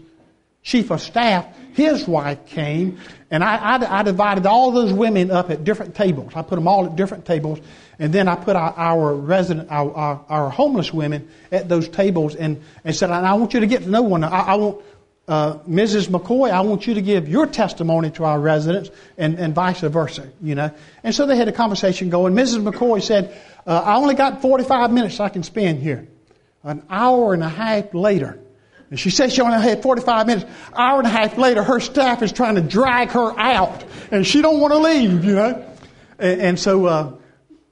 chief 0.63 0.91
of 0.91 1.01
staff, 1.01 1.47
his 1.75 2.07
wife 2.07 2.47
came, 2.47 2.99
and 3.31 3.43
I, 3.43 3.57
I, 3.57 4.01
I, 4.01 4.03
divided 4.03 4.47
all 4.47 4.71
those 4.71 4.93
women 4.93 5.31
up 5.31 5.51
at 5.51 5.65
different 5.65 5.95
tables. 5.95 6.33
I 6.35 6.43
put 6.43 6.57
them 6.57 6.69
all 6.69 6.87
at 6.87 6.97
different 6.97 7.25
tables, 7.25 7.59
and 7.99 8.13
then 8.13 8.29
I 8.29 8.37
put 8.37 8.57
our, 8.57 8.75
our 8.77 9.15
resident, 9.15 9.71
our, 9.71 9.93
our, 9.95 10.25
our, 10.29 10.51
homeless 10.51 10.93
women 10.93 11.29
at 11.51 11.69
those 11.69 11.89
tables, 11.89 12.35
and, 12.37 12.63
and 12.85 12.95
said, 12.95 13.11
"I 13.11 13.35
want 13.35 13.55
you 13.55 13.61
to 13.61 13.67
get 13.67 13.83
to 13.83 13.89
know 13.89 14.03
one. 14.03 14.23
I, 14.23 14.29
I 14.29 14.55
want 14.57 14.83
uh, 15.29 15.59
Mrs. 15.69 16.09
McCrory, 16.09 16.51
I 16.51 16.61
want 16.63 16.87
you 16.87 16.95
to 16.95 17.03
give 17.03 17.29
your 17.29 17.47
testimony 17.47 18.11
to 18.13 18.25
our 18.25 18.41
residents, 18.41 18.91
and, 19.17 19.39
and 19.39 19.55
vice 19.55 19.81
versa, 19.81 20.29
you 20.43 20.55
know. 20.55 20.71
And 21.05 21.15
so 21.15 21.27
they 21.27 21.37
had 21.37 21.49
a 21.49 21.53
conversation 21.53 22.11
going. 22.11 22.35
Mrs. 22.35 22.63
McCrory 22.63 23.03
said, 23.03 23.39
uh, 23.67 23.83
I 23.85 23.97
only 23.97 24.15
got 24.15 24.43
45 24.43 24.91
minutes 24.91 25.21
I 25.21 25.29
can 25.29 25.43
spend 25.43 25.81
here. 25.81 26.09
An 26.65 26.85
hour 26.91 27.35
and 27.35 27.43
a 27.43 27.49
half 27.49 27.95
later, 27.95 28.42
and 28.93 29.01
she 29.01 29.09
says 29.09 29.33
she 29.33 29.41
only 29.41 29.59
had 29.59 29.81
45 29.81 30.27
minutes. 30.27 30.45
Hour 30.75 30.99
and 30.99 31.07
a 31.07 31.11
half 31.11 31.39
later, 31.39 31.63
her 31.63 31.81
staff 31.81 32.21
is 32.21 32.31
trying 32.31 32.57
to 32.57 32.61
drag 32.61 33.09
her 33.13 33.33
out, 33.41 33.83
and 34.11 34.27
she 34.27 34.43
don't 34.43 34.61
want 34.61 34.75
to 34.75 34.79
leave, 34.81 35.25
you 35.25 35.35
know. 35.35 35.65
And, 36.19 36.41
and 36.43 36.61
so 36.61 36.85
uh, 36.85 37.13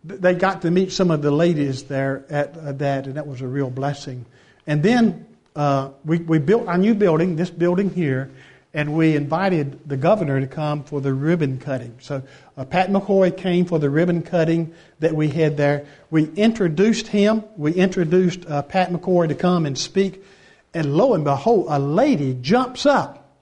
they 0.02 0.32
got 0.32 0.62
to 0.62 0.70
meet 0.70 0.92
some 0.92 1.10
of 1.10 1.20
the 1.20 1.30
ladies 1.30 1.82
there 1.82 2.24
at 2.30 2.78
that, 2.78 3.06
and 3.06 3.16
that 3.16 3.26
was 3.26 3.42
a 3.42 3.46
real 3.46 3.68
blessing. 3.68 4.24
And 4.66 4.82
then 4.82 5.26
uh, 5.54 5.90
we, 6.06 6.20
we 6.20 6.38
built 6.38 6.66
our 6.68 6.78
new 6.78 6.94
building, 6.94 7.36
this 7.36 7.50
building 7.50 7.90
here, 7.90 8.30
and 8.72 8.94
we 8.94 9.14
invited 9.14 9.86
the 9.86 9.98
governor 9.98 10.40
to 10.40 10.46
come 10.46 10.84
for 10.84 11.02
the 11.02 11.12
ribbon 11.12 11.58
cutting. 11.58 11.98
So 12.00 12.22
uh, 12.56 12.64
Pat 12.64 12.88
McCrory 12.88 13.36
came 13.36 13.66
for 13.66 13.78
the 13.78 13.90
ribbon 13.90 14.22
cutting 14.22 14.72
that 15.00 15.14
we 15.14 15.28
had 15.28 15.58
there. 15.58 15.84
We 16.10 16.30
introduced 16.30 17.08
him. 17.08 17.44
We 17.58 17.74
introduced 17.74 18.46
uh, 18.46 18.62
Pat 18.62 18.90
McCrory 18.90 19.28
to 19.28 19.34
come 19.34 19.66
and 19.66 19.76
speak. 19.76 20.24
And 20.72 20.94
lo 20.96 21.14
and 21.14 21.24
behold, 21.24 21.66
a 21.68 21.78
lady 21.78 22.34
jumps 22.40 22.86
up 22.86 23.38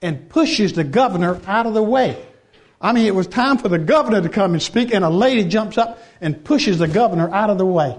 and 0.00 0.28
pushes 0.28 0.72
the 0.72 0.84
governor 0.84 1.40
out 1.46 1.66
of 1.66 1.74
the 1.74 1.82
way. 1.82 2.24
I 2.80 2.92
mean, 2.92 3.06
it 3.06 3.14
was 3.14 3.28
time 3.28 3.58
for 3.58 3.68
the 3.68 3.78
governor 3.78 4.20
to 4.20 4.28
come 4.28 4.52
and 4.52 4.62
speak, 4.62 4.92
and 4.92 5.04
a 5.04 5.10
lady 5.10 5.44
jumps 5.44 5.78
up 5.78 6.02
and 6.20 6.44
pushes 6.44 6.78
the 6.78 6.88
governor 6.88 7.32
out 7.32 7.48
of 7.48 7.58
the 7.58 7.66
way. 7.66 7.96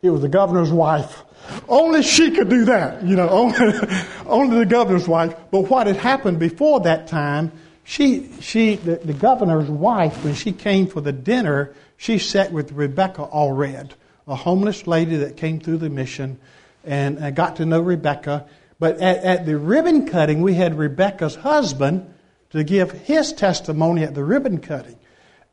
It 0.00 0.10
was 0.10 0.22
the 0.22 0.28
governor's 0.28 0.72
wife. 0.72 1.22
Only 1.68 2.02
she 2.02 2.30
could 2.30 2.48
do 2.48 2.64
that, 2.66 3.02
you 3.04 3.16
know, 3.16 3.28
only, 3.30 3.78
only 4.26 4.58
the 4.58 4.66
governor's 4.66 5.06
wife. 5.06 5.34
But 5.50 5.68
what 5.68 5.86
had 5.86 5.96
happened 5.96 6.38
before 6.38 6.80
that 6.80 7.08
time, 7.08 7.52
she, 7.84 8.30
she, 8.40 8.76
the, 8.76 8.96
the 8.96 9.12
governor's 9.12 9.68
wife, 9.68 10.24
when 10.24 10.34
she 10.34 10.52
came 10.52 10.86
for 10.86 11.00
the 11.00 11.12
dinner, 11.12 11.74
she 11.96 12.18
sat 12.18 12.52
with 12.52 12.72
Rebecca 12.72 13.28
Allred, 13.32 13.90
a 14.26 14.34
homeless 14.34 14.86
lady 14.86 15.16
that 15.16 15.36
came 15.36 15.60
through 15.60 15.78
the 15.78 15.90
mission, 15.90 16.38
and 16.84 17.24
I 17.24 17.30
got 17.30 17.56
to 17.56 17.66
know 17.66 17.80
Rebecca. 17.80 18.46
But 18.78 19.00
at, 19.00 19.24
at 19.24 19.46
the 19.46 19.56
ribbon 19.56 20.06
cutting, 20.06 20.42
we 20.42 20.54
had 20.54 20.76
Rebecca's 20.76 21.36
husband 21.36 22.12
to 22.50 22.64
give 22.64 22.90
his 22.90 23.32
testimony 23.32 24.02
at 24.02 24.14
the 24.14 24.24
ribbon 24.24 24.58
cutting. 24.58 24.98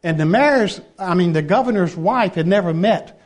And 0.03 0.19
the 0.19 0.25
mayor's, 0.25 0.81
I 0.97 1.13
mean, 1.13 1.33
the 1.33 1.41
governor's 1.41 1.95
wife 1.95 2.35
had 2.35 2.47
never 2.47 2.73
met, 2.73 3.19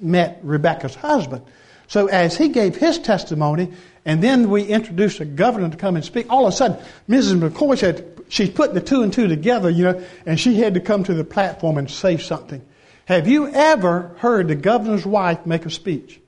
met 0.00 0.40
Rebecca's 0.42 0.94
husband. 0.94 1.42
So 1.86 2.06
as 2.06 2.36
he 2.36 2.48
gave 2.48 2.76
his 2.76 2.98
testimony, 2.98 3.72
and 4.04 4.22
then 4.22 4.50
we 4.50 4.64
introduced 4.64 5.20
a 5.20 5.24
governor 5.24 5.70
to 5.70 5.76
come 5.76 5.96
and 5.96 6.04
speak, 6.04 6.26
all 6.30 6.46
of 6.46 6.52
a 6.52 6.56
sudden, 6.56 6.78
Mrs. 7.08 7.38
McCrory 7.40 7.78
said, 7.78 8.20
she's 8.28 8.50
put 8.50 8.74
the 8.74 8.80
two 8.80 9.02
and 9.02 9.12
two 9.12 9.26
together, 9.26 9.70
you 9.70 9.84
know, 9.84 10.02
and 10.26 10.38
she 10.38 10.56
had 10.56 10.74
to 10.74 10.80
come 10.80 11.04
to 11.04 11.14
the 11.14 11.24
platform 11.24 11.78
and 11.78 11.90
say 11.90 12.16
something. 12.18 12.62
Have 13.06 13.26
you 13.26 13.48
ever 13.48 14.14
heard 14.18 14.48
the 14.48 14.54
governor's 14.54 15.06
wife 15.06 15.46
make 15.46 15.64
a 15.64 15.70
speech? 15.70 16.20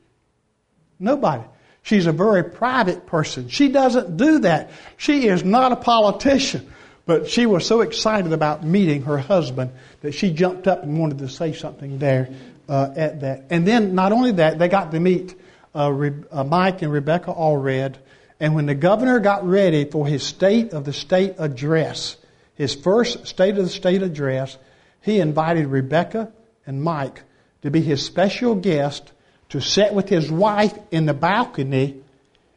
Nobody. 1.00 1.42
She's 1.82 2.06
a 2.06 2.12
very 2.12 2.44
private 2.44 3.06
person. 3.06 3.48
She 3.48 3.68
doesn't 3.68 4.18
do 4.18 4.40
that. 4.40 4.70
She 4.98 5.26
is 5.26 5.42
not 5.42 5.72
a 5.72 5.76
politician. 5.76 6.70
But 7.06 7.28
she 7.28 7.46
was 7.46 7.66
so 7.66 7.80
excited 7.80 8.32
about 8.32 8.62
meeting 8.62 9.02
her 9.02 9.18
husband 9.18 9.72
that 10.02 10.12
she 10.12 10.30
jumped 10.32 10.68
up 10.68 10.84
and 10.84 10.98
wanted 11.00 11.18
to 11.18 11.28
say 11.28 11.52
something 11.54 11.98
there 11.98 12.28
uh, 12.68 12.92
at 12.94 13.22
that. 13.22 13.46
And 13.50 13.66
then, 13.66 13.94
not 13.94 14.12
only 14.12 14.32
that, 14.32 14.58
they 14.58 14.68
got 14.68 14.92
to 14.92 15.00
meet 15.00 15.34
uh, 15.74 15.90
Re- 15.90 16.24
uh, 16.30 16.44
Mike 16.44 16.82
and 16.82 16.92
Rebecca 16.92 17.32
Allred. 17.32 17.96
And 18.38 18.54
when 18.54 18.66
the 18.66 18.74
governor 18.74 19.18
got 19.18 19.44
ready 19.44 19.86
for 19.86 20.06
his 20.06 20.22
State 20.22 20.72
of 20.72 20.84
the 20.84 20.92
State 20.92 21.34
address, 21.38 22.16
his 22.54 22.74
first 22.74 23.26
State 23.26 23.56
of 23.58 23.64
the 23.64 23.70
State 23.70 24.02
address, 24.02 24.56
he 25.00 25.18
invited 25.18 25.66
Rebecca 25.66 26.30
and 26.66 26.82
Mike 26.82 27.22
to 27.62 27.70
be 27.70 27.80
his 27.80 28.04
special 28.04 28.54
guest 28.54 29.10
to 29.50 29.60
sit 29.60 29.92
with 29.92 30.08
his 30.08 30.30
wife 30.30 30.76
in 30.90 31.06
the 31.06 31.14
balcony. 31.14 32.02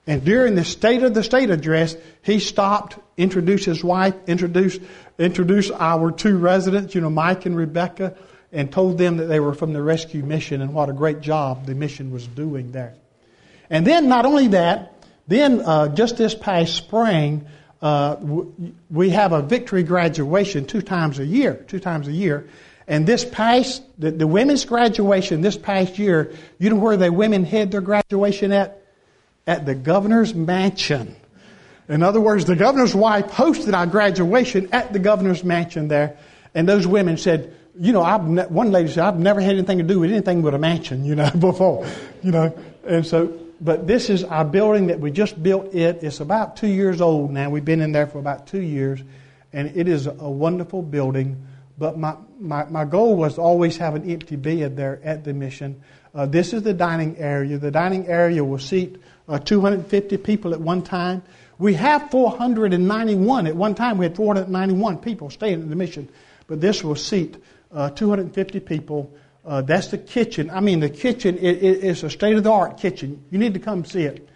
And 0.06 0.24
during 0.24 0.56
the 0.56 0.66
State 0.66 1.04
of 1.04 1.14
the 1.14 1.24
State 1.24 1.50
address, 1.50 1.96
he 2.24 2.40
stopped, 2.40 2.98
introduced 3.18 3.66
his 3.66 3.84
wife, 3.84 4.16
introduced, 4.28 4.82
introduced 5.18 5.72
our 5.72 6.12
two 6.12 6.38
residents, 6.38 6.96
you 6.96 7.02
know, 7.02 7.10
Mike 7.10 7.46
and 7.46 7.56
Rebecca, 7.56 8.16
and 8.52 8.72
told 8.72 8.98
them 8.98 9.18
that 9.18 9.26
they 9.26 9.40
were 9.40 9.54
from 9.54 9.74
the 9.74 9.82
rescue 9.82 10.24
mission 10.24 10.62
and 10.62 10.74
what 10.74 10.90
a 10.90 10.94
great 10.94 11.22
job 11.22 11.66
the 11.66 11.74
mission 11.74 12.12
was 12.12 12.28
doing 12.28 12.72
there. 12.72 12.94
And 13.70 13.88
then, 13.88 14.08
not 14.08 14.26
only 14.26 14.50
that, 14.50 14.94
then 15.28 15.62
uh, 15.62 15.88
just 15.88 16.18
this 16.18 16.36
past 16.36 16.76
spring, 16.76 17.48
uh, 17.82 18.18
we 18.90 19.10
have 19.10 19.32
a 19.32 19.42
victory 19.42 19.84
graduation 19.84 20.66
two 20.66 20.82
times 20.82 21.20
a 21.20 21.26
year, 21.26 21.56
two 21.68 21.80
times 21.80 22.08
a 22.08 22.12
year. 22.12 22.48
And 22.88 23.06
this 23.06 23.24
past, 23.26 23.84
the, 23.98 24.12
the 24.12 24.28
women's 24.28 24.66
graduation 24.66 25.42
this 25.42 25.58
past 25.58 25.98
year, 25.98 26.34
you 26.60 26.70
know 26.70 26.76
where 26.76 26.98
the 26.98 27.12
women 27.12 27.46
had 27.46 27.72
their 27.72 27.82
graduation 27.82 28.52
at? 28.52 28.80
At 29.46 29.66
the 29.66 29.76
governor's 29.76 30.34
mansion. 30.34 31.16
In 31.90 32.02
other 32.02 32.22
words, 32.22 32.46
the 32.46 32.56
governor's 32.56 32.96
wife 32.96 33.26
hosted 33.28 33.74
our 33.74 33.86
graduation 33.86 34.70
at 34.72 34.94
the 34.94 35.00
governor's 35.00 35.44
mansion 35.44 35.90
there. 35.90 36.18
And 36.56 36.68
those 36.68 36.88
women 36.88 37.18
said, 37.18 37.56
you 37.78 37.92
know, 37.92 38.02
I've 38.02 38.26
ne- 38.26 38.48
one 38.48 38.72
lady 38.72 38.90
said, 38.90 39.04
I've 39.04 39.20
never 39.20 39.42
had 39.42 39.56
anything 39.56 39.80
to 39.80 39.84
do 39.84 40.00
with 40.00 40.12
anything 40.12 40.42
but 40.42 40.54
a 40.54 40.58
mansion, 40.58 41.04
you 41.04 41.16
know, 41.16 41.30
before, 41.40 41.86
you 42.22 42.32
know. 42.32 42.58
And 42.86 43.06
so 43.06 43.44
but 43.64 43.88
this 43.88 44.10
is 44.10 44.26
our 44.26 44.44
building 44.44 44.88
that 44.88 45.00
we 45.00 45.10
just 45.10 45.42
built 45.42 45.74
it. 45.74 46.04
It's 46.04 46.20
about 46.20 46.58
two 46.58 46.68
years 46.68 47.00
old 47.00 47.32
now. 47.32 47.50
We've 47.50 47.64
been 47.64 47.80
in 47.80 47.94
there 47.94 48.08
for 48.08 48.20
about 48.20 48.48
two 48.48 48.62
years, 48.62 49.02
and 49.54 49.78
it 49.78 49.88
is 49.88 50.06
a 50.06 50.30
wonderful 50.30 50.82
building. 50.82 51.48
But 51.84 51.98
my, 51.98 52.16
my, 52.40 52.64
my 52.70 52.86
goal 52.86 53.18
was 53.18 53.36
to 53.36 53.42
always 53.42 53.76
have 53.76 53.94
an 53.94 54.10
empty 54.10 54.38
bed 54.38 54.78
there 54.78 55.02
at 55.04 55.26
the 55.26 55.34
mission. 55.34 55.82
Uh, 56.16 56.26
this 56.26 56.54
is 56.54 56.64
the 56.64 56.74
dining 56.74 57.18
area. 57.18 57.58
The 57.58 57.72
dining 57.72 58.08
area 58.08 58.42
will 58.42 58.58
seat 58.58 59.02
uh, 59.28 59.38
250 59.38 60.16
people 60.16 60.54
at 60.54 60.62
one 60.62 60.82
time. 60.82 61.24
We 61.58 61.74
have 61.74 62.10
491 62.10 63.48
at 63.48 63.56
one 63.58 63.76
time. 63.76 63.98
We 63.98 64.06
had 64.06 64.16
491 64.16 65.00
people 65.00 65.30
staying 65.30 65.62
at 65.62 65.70
the 65.70 65.76
mission, 65.76 66.08
but 66.48 66.62
this 66.62 66.86
will 66.86 66.96
seat 66.96 67.36
uh, 67.74 67.90
250 67.90 68.62
people 68.62 69.14
uh, 69.44 69.62
that's 69.62 69.88
the 69.88 69.98
kitchen. 69.98 70.50
I 70.50 70.62
mean, 70.62 70.80
the 70.80 70.90
kitchen 70.90 71.38
is, 71.38 72.02
a 72.04 72.10
state 72.10 72.38
of 72.38 72.46
the 72.46 72.52
art 72.54 72.78
kitchen. 72.78 73.26
You 73.30 73.38
need 73.38 73.56
to 73.56 73.60
come 73.60 73.84
see 73.84 74.04
it. 74.04 74.30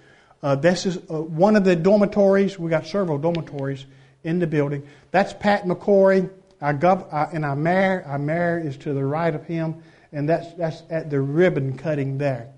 Uh, 0.43 0.55
this 0.55 0.85
is 0.85 0.97
uh, 0.97 1.21
one 1.21 1.55
of 1.55 1.63
the 1.63 1.77
dormitories. 1.77 2.59
We 2.59 2.69
got 2.69 2.85
several 2.87 3.17
dormitories 3.17 3.85
in 4.25 4.39
the 4.39 4.47
building. 4.47 4.85
That's 5.11 5.31
Pat 5.31 5.63
McCrory, 5.63 6.29
our 6.61 6.73
gov- 6.73 7.11
uh, 7.13 7.27
and 7.31 7.45
our 7.45 7.55
mayor. 7.55 8.03
Our 8.07 8.19
mayor 8.19 8.59
is 8.59 8.77
to 8.77 8.93
the 8.93 9.03
right 9.03 9.33
of 9.33 9.45
him, 9.45 9.83
and 10.11 10.27
that's 10.27 10.53
that's 10.53 10.83
at 10.89 11.09
the 11.09 11.21
ribbon 11.21 11.77
cutting 11.77 12.17
there. 12.17 12.49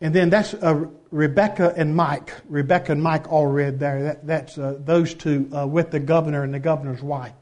And 0.00 0.14
then 0.14 0.28
that's 0.28 0.54
uh, 0.54 0.86
Rebecca 1.10 1.72
and 1.76 1.96
Mike. 1.96 2.34
Rebecca 2.48 2.92
and 2.92 3.02
Mike 3.02 3.24
Allred 3.24 3.78
there. 3.78 4.02
That, 4.02 4.26
that's 4.26 4.58
uh, 4.58 4.76
those 4.80 5.14
two 5.14 5.42
with 5.66 5.90
the 5.90 6.00
governor 6.00 6.42
and 6.42 6.52
the 6.52 6.58
governor's 6.58 7.02
wife. 7.02 7.32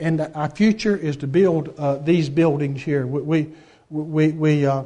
and 0.00 0.20
our 0.34 0.50
future 0.50 0.96
is 0.96 1.16
to 1.18 1.26
build 1.26 1.74
uh, 1.78 1.96
these 1.96 2.28
buildings 2.28 2.82
here. 2.82 3.06
We, 3.06 3.52
we, 3.88 4.32
we, 4.32 4.66
uh, 4.66 4.84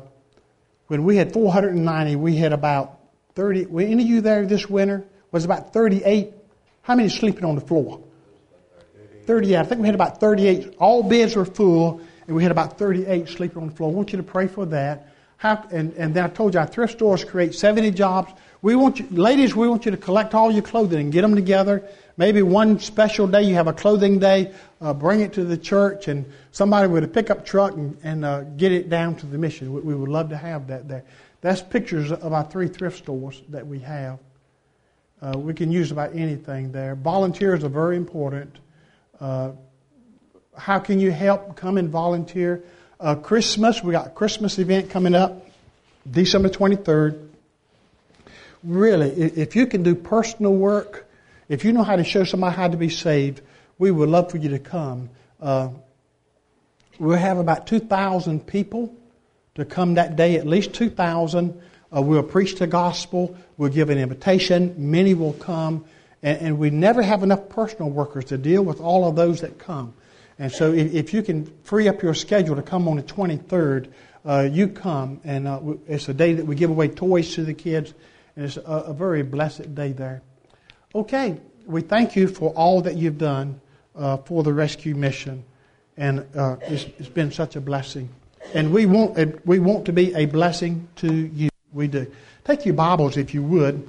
when 0.86 1.04
we 1.04 1.16
had 1.16 1.32
490, 1.32 2.16
we 2.16 2.36
had 2.36 2.52
about 2.52 2.97
30. 3.38 3.66
Were 3.66 3.82
any 3.82 4.02
of 4.02 4.08
you 4.08 4.20
there 4.20 4.44
this 4.46 4.68
winter? 4.68 5.06
Was 5.30 5.44
about 5.44 5.72
38. 5.72 6.32
How 6.82 6.96
many 6.96 7.08
sleeping 7.08 7.44
on 7.44 7.54
the 7.54 7.60
floor? 7.60 8.02
38. 9.26 9.56
I 9.56 9.62
think 9.62 9.80
we 9.80 9.86
had 9.86 9.94
about 9.94 10.18
38. 10.18 10.74
All 10.80 11.04
beds 11.04 11.36
were 11.36 11.44
full, 11.44 12.00
and 12.26 12.34
we 12.34 12.42
had 12.42 12.50
about 12.50 12.78
38 12.78 13.28
sleeping 13.28 13.62
on 13.62 13.68
the 13.68 13.74
floor. 13.76 13.92
I 13.92 13.94
want 13.94 14.10
you 14.10 14.16
to 14.16 14.24
pray 14.24 14.48
for 14.48 14.66
that. 14.66 15.14
How, 15.36 15.64
and, 15.70 15.92
and 15.92 16.12
then 16.14 16.24
I 16.24 16.28
told 16.28 16.54
you 16.54 16.60
our 16.60 16.66
thrift 16.66 16.94
stores 16.94 17.24
create 17.24 17.54
70 17.54 17.92
jobs. 17.92 18.32
We 18.60 18.74
want 18.74 18.98
you, 18.98 19.06
ladies, 19.10 19.54
we 19.54 19.68
want 19.68 19.84
you 19.84 19.92
to 19.92 19.96
collect 19.96 20.34
all 20.34 20.50
your 20.50 20.62
clothing 20.62 20.98
and 20.98 21.12
get 21.12 21.22
them 21.22 21.36
together 21.36 21.88
Maybe 22.18 22.42
one 22.42 22.80
special 22.80 23.28
day 23.28 23.44
you 23.44 23.54
have 23.54 23.68
a 23.68 23.72
clothing 23.72 24.18
day, 24.18 24.52
uh, 24.80 24.92
bring 24.92 25.20
it 25.20 25.34
to 25.34 25.44
the 25.44 25.56
church, 25.56 26.08
and 26.08 26.26
somebody 26.50 26.88
with 26.88 27.04
a 27.04 27.08
pickup 27.08 27.46
truck 27.46 27.74
and, 27.74 27.96
and 28.02 28.24
uh, 28.24 28.42
get 28.42 28.72
it 28.72 28.90
down 28.90 29.14
to 29.18 29.26
the 29.26 29.38
mission. 29.38 29.72
We, 29.72 29.82
we, 29.82 29.94
would 29.94 30.08
love 30.08 30.30
to 30.30 30.36
have 30.36 30.66
that 30.66 30.88
there. 30.88 31.04
That's 31.40 31.62
pictures 31.62 32.10
of 32.10 32.32
our 32.32 32.44
three 32.44 32.68
thrift 32.68 32.98
stores 32.98 33.40
that 33.50 33.66
we 33.66 33.78
have. 33.80 34.18
Uh, 35.20 35.38
we 35.38 35.54
can 35.54 35.70
use 35.70 35.90
about 35.90 36.14
anything 36.14 36.72
there. 36.72 36.94
Volunteers 36.94 37.64
are 37.64 37.68
very 37.68 37.96
important. 37.96 38.56
Uh, 39.20 39.52
how 40.56 40.78
can 40.78 41.00
you 41.00 41.10
help? 41.10 41.56
Come 41.56 41.78
and 41.78 41.88
volunteer. 41.88 42.64
Uh, 43.00 43.14
Christmas, 43.14 43.82
we 43.82 43.92
got 43.92 44.14
Christmas 44.14 44.58
event 44.58 44.90
coming 44.90 45.14
up, 45.14 45.46
December 46.08 46.48
23rd. 46.48 47.28
Really, 48.64 49.10
if 49.10 49.54
you 49.54 49.66
can 49.66 49.84
do 49.84 49.94
personal 49.94 50.52
work, 50.52 51.08
if 51.48 51.64
you 51.64 51.72
know 51.72 51.84
how 51.84 51.94
to 51.94 52.02
show 52.02 52.24
somebody 52.24 52.56
how 52.56 52.66
to 52.66 52.76
be 52.76 52.88
saved, 52.88 53.40
we 53.78 53.92
would 53.92 54.08
love 54.08 54.30
for 54.32 54.38
you 54.38 54.50
to 54.50 54.58
come. 54.58 55.10
Uh, 55.40 55.68
we'll 56.98 57.16
have 57.16 57.38
about 57.38 57.68
2,000 57.68 58.44
people 58.44 58.92
to 59.58 59.64
come 59.64 59.94
that 59.94 60.16
day, 60.16 60.36
at 60.36 60.46
least 60.46 60.72
2,000. 60.72 61.60
Uh, 61.94 62.00
we'll 62.00 62.22
preach 62.22 62.56
the 62.56 62.66
gospel. 62.66 63.36
We'll 63.56 63.72
give 63.72 63.90
an 63.90 63.98
invitation. 63.98 64.74
Many 64.78 65.14
will 65.14 65.32
come. 65.34 65.84
And, 66.22 66.38
and, 66.40 66.58
we 66.58 66.70
never 66.70 67.02
have 67.02 67.22
enough 67.22 67.48
personal 67.48 67.90
workers 67.90 68.26
to 68.26 68.38
deal 68.38 68.62
with 68.62 68.80
all 68.80 69.08
of 69.08 69.16
those 69.16 69.40
that 69.42 69.58
come. 69.58 69.94
And 70.38 70.50
so 70.50 70.72
if, 70.72 70.94
if 70.94 71.14
you 71.14 71.22
can 71.22 71.46
free 71.64 71.88
up 71.88 72.02
your 72.02 72.14
schedule 72.14 72.56
to 72.56 72.62
come 72.62 72.88
on 72.88 72.96
the 72.96 73.02
23rd, 73.02 73.90
uh, 74.24 74.48
you 74.50 74.68
come. 74.68 75.20
And 75.24 75.48
uh, 75.48 75.60
it's 75.88 76.08
a 76.08 76.14
day 76.14 76.34
that 76.34 76.46
we 76.46 76.54
give 76.54 76.70
away 76.70 76.88
toys 76.88 77.34
to 77.34 77.44
the 77.44 77.54
kids. 77.54 77.94
And 78.36 78.44
it's 78.44 78.56
a, 78.56 78.62
a 78.62 78.92
very 78.92 79.22
blessed 79.22 79.74
day 79.74 79.92
there. 79.92 80.22
Okay, 80.94 81.40
we 81.66 81.82
thank 81.82 82.14
you 82.14 82.28
for 82.28 82.50
all 82.50 82.82
that 82.82 82.96
you've 82.96 83.18
done 83.18 83.60
uh, 83.96 84.18
for 84.18 84.44
the 84.44 84.52
rescue 84.52 84.94
mission. 84.94 85.44
And 85.96 86.24
uh, 86.36 86.56
it's, 86.62 86.84
it's 86.98 87.08
been 87.08 87.32
such 87.32 87.56
a 87.56 87.60
blessing. 87.60 88.08
And 88.54 88.72
we 88.72 88.86
want, 88.86 89.46
we 89.46 89.58
want 89.58 89.86
to 89.86 89.92
be 89.92 90.14
a 90.14 90.24
blessing 90.24 90.88
to 90.96 91.12
you. 91.12 91.50
We 91.72 91.86
do. 91.86 92.10
Take 92.44 92.64
your 92.64 92.74
Bibles, 92.74 93.18
if 93.18 93.34
you 93.34 93.42
would, 93.42 93.86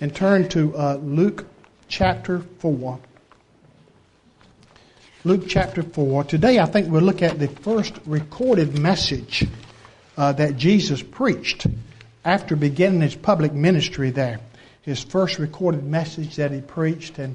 and 0.00 0.14
turn 0.14 0.48
to 0.50 0.76
uh, 0.76 0.94
Luke 1.02 1.44
chapter 1.88 2.38
4. 2.60 3.00
Luke 5.24 5.44
chapter 5.48 5.82
4. 5.82 6.22
Today, 6.22 6.60
I 6.60 6.66
think 6.66 6.88
we'll 6.88 7.02
look 7.02 7.20
at 7.20 7.40
the 7.40 7.48
first 7.48 7.98
recorded 8.06 8.78
message 8.78 9.44
uh, 10.16 10.32
that 10.34 10.56
Jesus 10.56 11.02
preached 11.02 11.66
after 12.24 12.54
beginning 12.54 13.00
his 13.00 13.16
public 13.16 13.52
ministry 13.52 14.10
there. 14.10 14.38
His 14.82 15.02
first 15.02 15.40
recorded 15.40 15.82
message 15.82 16.36
that 16.36 16.52
he 16.52 16.60
preached. 16.60 17.18
And 17.18 17.34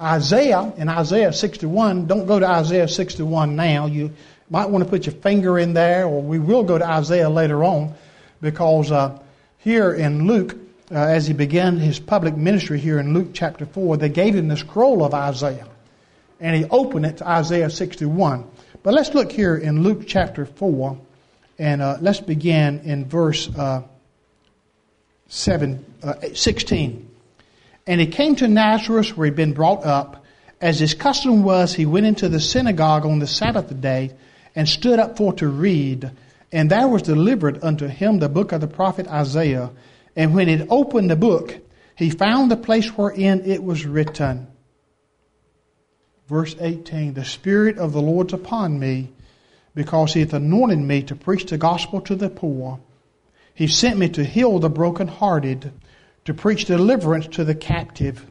Isaiah, 0.00 0.72
in 0.76 0.88
Isaiah 0.88 1.32
61, 1.32 2.06
don't 2.06 2.26
go 2.26 2.38
to 2.38 2.46
Isaiah 2.46 2.86
61 2.86 3.56
now. 3.56 3.86
You 3.86 4.12
might 4.52 4.68
want 4.68 4.84
to 4.84 4.90
put 4.90 5.06
your 5.06 5.14
finger 5.14 5.58
in 5.58 5.72
there, 5.72 6.04
or 6.04 6.20
we 6.20 6.38
will 6.38 6.62
go 6.62 6.76
to 6.76 6.86
Isaiah 6.86 7.30
later 7.30 7.64
on, 7.64 7.94
because 8.42 8.92
uh, 8.92 9.18
here 9.56 9.94
in 9.94 10.26
Luke, 10.26 10.54
uh, 10.90 10.94
as 10.94 11.26
he 11.26 11.32
began 11.32 11.78
his 11.78 11.98
public 11.98 12.36
ministry 12.36 12.78
here 12.78 12.98
in 12.98 13.14
Luke 13.14 13.30
chapter 13.32 13.64
4, 13.64 13.96
they 13.96 14.10
gave 14.10 14.34
him 14.34 14.48
the 14.48 14.58
scroll 14.58 15.02
of 15.04 15.14
Isaiah. 15.14 15.66
And 16.38 16.54
he 16.54 16.66
opened 16.66 17.06
it 17.06 17.16
to 17.16 17.26
Isaiah 17.26 17.70
61. 17.70 18.46
But 18.82 18.92
let's 18.92 19.14
look 19.14 19.32
here 19.32 19.56
in 19.56 19.82
Luke 19.82 20.02
chapter 20.06 20.44
4, 20.44 20.98
and 21.58 21.80
uh, 21.80 21.96
let's 22.02 22.20
begin 22.20 22.80
in 22.80 23.06
verse 23.06 23.48
uh, 23.56 23.84
7, 25.28 25.82
uh, 26.02 26.14
16. 26.34 27.08
And 27.86 28.00
he 28.02 28.06
came 28.06 28.36
to 28.36 28.48
Nazareth 28.48 29.16
where 29.16 29.24
he'd 29.24 29.34
been 29.34 29.54
brought 29.54 29.86
up. 29.86 30.26
As 30.60 30.78
his 30.78 30.92
custom 30.92 31.42
was, 31.42 31.72
he 31.72 31.86
went 31.86 32.04
into 32.04 32.28
the 32.28 32.38
synagogue 32.38 33.06
on 33.06 33.18
the 33.18 33.26
Sabbath 33.26 33.80
day 33.80 34.12
and 34.54 34.68
stood 34.68 34.98
up 34.98 35.16
for 35.16 35.32
to 35.34 35.48
read. 35.48 36.10
And 36.50 36.70
there 36.70 36.88
was 36.88 37.02
delivered 37.02 37.62
unto 37.64 37.86
him 37.86 38.18
the 38.18 38.28
book 38.28 38.52
of 38.52 38.60
the 38.60 38.66
prophet 38.66 39.08
Isaiah. 39.08 39.70
And 40.14 40.34
when 40.34 40.48
he 40.48 40.66
opened 40.68 41.10
the 41.10 41.16
book, 41.16 41.56
he 41.96 42.10
found 42.10 42.50
the 42.50 42.56
place 42.56 42.88
wherein 42.88 43.42
it 43.44 43.62
was 43.62 43.86
written. 43.86 44.48
Verse 46.28 46.54
18 46.60 47.14
The 47.14 47.24
Spirit 47.24 47.78
of 47.78 47.92
the 47.92 48.02
Lord's 48.02 48.32
upon 48.32 48.78
me, 48.78 49.12
because 49.74 50.12
he 50.12 50.20
hath 50.20 50.34
anointed 50.34 50.78
me 50.78 51.02
to 51.04 51.16
preach 51.16 51.46
the 51.46 51.58
gospel 51.58 52.00
to 52.02 52.14
the 52.14 52.28
poor. 52.28 52.80
He 53.54 53.66
sent 53.66 53.98
me 53.98 54.08
to 54.10 54.24
heal 54.24 54.58
the 54.58 54.70
brokenhearted, 54.70 55.72
to 56.24 56.34
preach 56.34 56.66
deliverance 56.66 57.26
to 57.28 57.44
the 57.44 57.54
captive, 57.54 58.26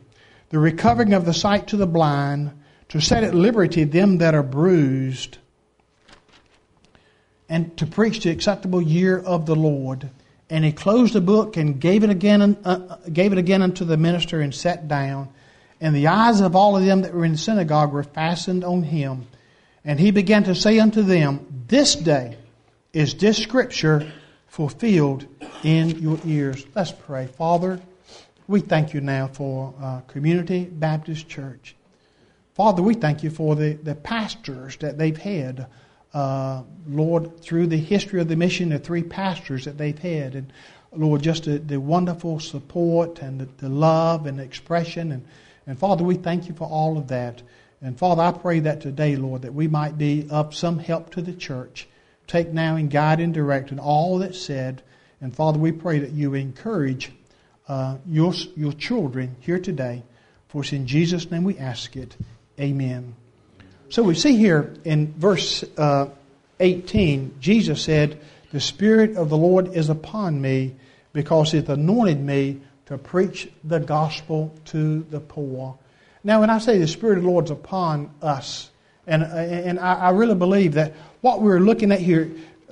the 0.49 0.59
recovering 0.59 1.13
of 1.13 1.25
the 1.25 1.33
sight 1.33 1.67
to 1.67 1.77
the 1.77 1.87
blind, 1.87 2.51
to 2.89 2.99
set 2.99 3.23
at 3.23 3.33
liberty 3.33 3.83
them 3.83 4.17
that 4.19 4.35
are 4.35 4.43
bruised 4.43 5.37
and 7.51 7.75
to 7.75 7.85
preach 7.85 8.23
the 8.23 8.29
acceptable 8.29 8.81
year 8.81 9.19
of 9.19 9.45
the 9.45 9.57
Lord. 9.57 10.09
And 10.49 10.63
he 10.63 10.71
closed 10.71 11.13
the 11.13 11.19
book 11.21 11.57
and 11.57 11.81
gave 11.81 12.01
it 12.05 12.09
again, 12.09 12.57
uh, 12.63 12.95
gave 13.11 13.33
it 13.33 13.37
again 13.37 13.61
unto 13.61 13.83
the 13.83 13.97
minister 13.97 14.39
and 14.39 14.55
sat 14.55 14.87
down. 14.87 15.27
And 15.81 15.93
the 15.93 16.07
eyes 16.07 16.39
of 16.39 16.55
all 16.55 16.77
of 16.77 16.85
them 16.85 17.01
that 17.01 17.13
were 17.13 17.25
in 17.25 17.33
the 17.33 17.37
synagogue 17.37 17.91
were 17.91 18.03
fastened 18.03 18.63
on 18.63 18.83
him. 18.83 19.27
And 19.83 19.99
he 19.99 20.11
began 20.11 20.45
to 20.45 20.55
say 20.55 20.79
unto 20.79 21.01
them, 21.01 21.65
This 21.67 21.93
day 21.93 22.37
is 22.93 23.15
this 23.15 23.37
scripture 23.37 24.09
fulfilled 24.47 25.25
in 25.61 25.99
your 25.99 26.19
ears. 26.25 26.65
Let's 26.73 26.93
pray. 26.93 27.27
Father, 27.27 27.81
we 28.47 28.61
thank 28.61 28.93
you 28.93 29.01
now 29.01 29.27
for 29.27 29.73
uh, 29.81 29.99
Community 30.07 30.63
Baptist 30.63 31.27
Church. 31.27 31.75
Father, 32.53 32.81
we 32.81 32.93
thank 32.93 33.23
you 33.23 33.29
for 33.29 33.57
the, 33.57 33.73
the 33.73 33.95
pastors 33.95 34.77
that 34.77 34.97
they've 34.97 35.17
had 35.17 35.67
uh, 36.13 36.63
Lord, 36.87 37.41
through 37.41 37.67
the 37.67 37.77
history 37.77 38.19
of 38.19 38.27
the 38.27 38.35
mission, 38.35 38.69
the 38.69 38.79
three 38.79 39.03
pastors 39.03 39.65
that 39.65 39.77
they've 39.77 39.97
had, 39.97 40.35
and 40.35 40.51
Lord, 40.93 41.21
just 41.21 41.45
the, 41.45 41.57
the 41.57 41.79
wonderful 41.79 42.39
support 42.39 43.19
and 43.19 43.39
the, 43.39 43.47
the, 43.57 43.69
love 43.69 44.25
and 44.25 44.41
expression. 44.41 45.11
And, 45.13 45.25
and 45.65 45.79
Father, 45.79 46.03
we 46.03 46.15
thank 46.15 46.49
you 46.49 46.53
for 46.53 46.67
all 46.67 46.97
of 46.97 47.07
that. 47.07 47.41
And 47.81 47.97
Father, 47.97 48.21
I 48.21 48.31
pray 48.31 48.59
that 48.59 48.81
today, 48.81 49.15
Lord, 49.15 49.43
that 49.43 49.53
we 49.53 49.67
might 49.67 49.97
be 49.97 50.27
of 50.29 50.53
some 50.53 50.79
help 50.79 51.11
to 51.11 51.21
the 51.21 51.33
church. 51.33 51.87
Take 52.27 52.49
now 52.49 52.75
and 52.75 52.91
guide 52.91 53.19
and 53.19 53.33
direct 53.33 53.71
in 53.71 53.79
all 53.79 54.19
that's 54.19 54.39
said. 54.39 54.83
And 55.21 55.35
Father, 55.35 55.59
we 55.59 55.71
pray 55.71 55.99
that 55.99 56.11
you 56.11 56.33
encourage 56.33 57.11
uh, 57.67 57.97
your, 58.05 58.33
your 58.55 58.73
children 58.73 59.37
here 59.39 59.59
today. 59.59 60.03
For 60.49 60.61
it's 60.61 60.73
in 60.73 60.87
Jesus' 60.87 61.31
name 61.31 61.45
we 61.45 61.57
ask 61.57 61.95
it. 61.95 62.17
Amen. 62.59 63.15
So 63.91 64.03
we 64.03 64.15
see 64.15 64.37
here 64.37 64.73
in 64.85 65.13
verse 65.17 65.65
uh, 65.77 66.07
18, 66.61 67.35
Jesus 67.41 67.83
said, 67.83 68.21
The 68.53 68.61
Spirit 68.61 69.17
of 69.17 69.27
the 69.27 69.35
Lord 69.35 69.75
is 69.75 69.89
upon 69.89 70.41
me 70.41 70.75
because 71.11 71.51
He 71.51 71.57
anointed 71.57 72.21
me 72.21 72.61
to 72.85 72.97
preach 72.97 73.49
the 73.65 73.81
gospel 73.81 74.55
to 74.67 75.01
the 75.09 75.19
poor. 75.19 75.77
Now, 76.23 76.39
when 76.39 76.49
I 76.49 76.59
say 76.59 76.77
the 76.77 76.87
Spirit 76.87 77.17
of 77.17 77.25
the 77.25 77.29
Lord 77.29 77.45
is 77.45 77.51
upon 77.51 78.11
us, 78.21 78.69
and, 79.07 79.23
and 79.23 79.77
I, 79.77 79.95
I 79.95 80.09
really 80.11 80.35
believe 80.35 80.75
that 80.75 80.93
what 81.19 81.41
we're 81.41 81.59
looking 81.59 81.91
at 81.91 81.99
here, 81.99 82.31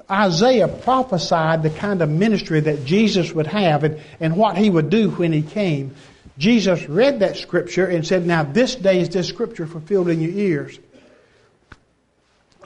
Isaiah 0.09 0.69
prophesied 0.69 1.63
the 1.63 1.69
kind 1.69 2.01
of 2.01 2.09
ministry 2.09 2.61
that 2.61 2.85
Jesus 2.85 3.33
would 3.33 3.47
have 3.47 3.83
and, 3.83 3.99
and 4.21 4.37
what 4.37 4.57
he 4.57 4.69
would 4.69 4.89
do 4.89 5.09
when 5.09 5.33
he 5.33 5.41
came. 5.41 5.95
Jesus 6.37 6.87
read 6.87 7.19
that 7.19 7.35
scripture 7.35 7.87
and 7.87 8.07
said, 8.07 8.25
Now 8.25 8.43
this 8.43 8.75
day 8.75 9.01
is 9.01 9.09
this 9.09 9.27
scripture 9.27 9.67
fulfilled 9.67 10.07
in 10.07 10.21
your 10.21 10.31
ears. 10.31 10.79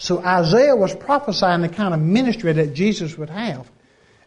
So 0.03 0.19
Isaiah 0.19 0.75
was 0.75 0.93
prophesying 0.93 1.61
the 1.61 1.69
kind 1.69 1.93
of 1.93 2.01
ministry 2.01 2.51
that 2.51 2.73
Jesus 2.73 3.17
would 3.17 3.29
have. 3.29 3.71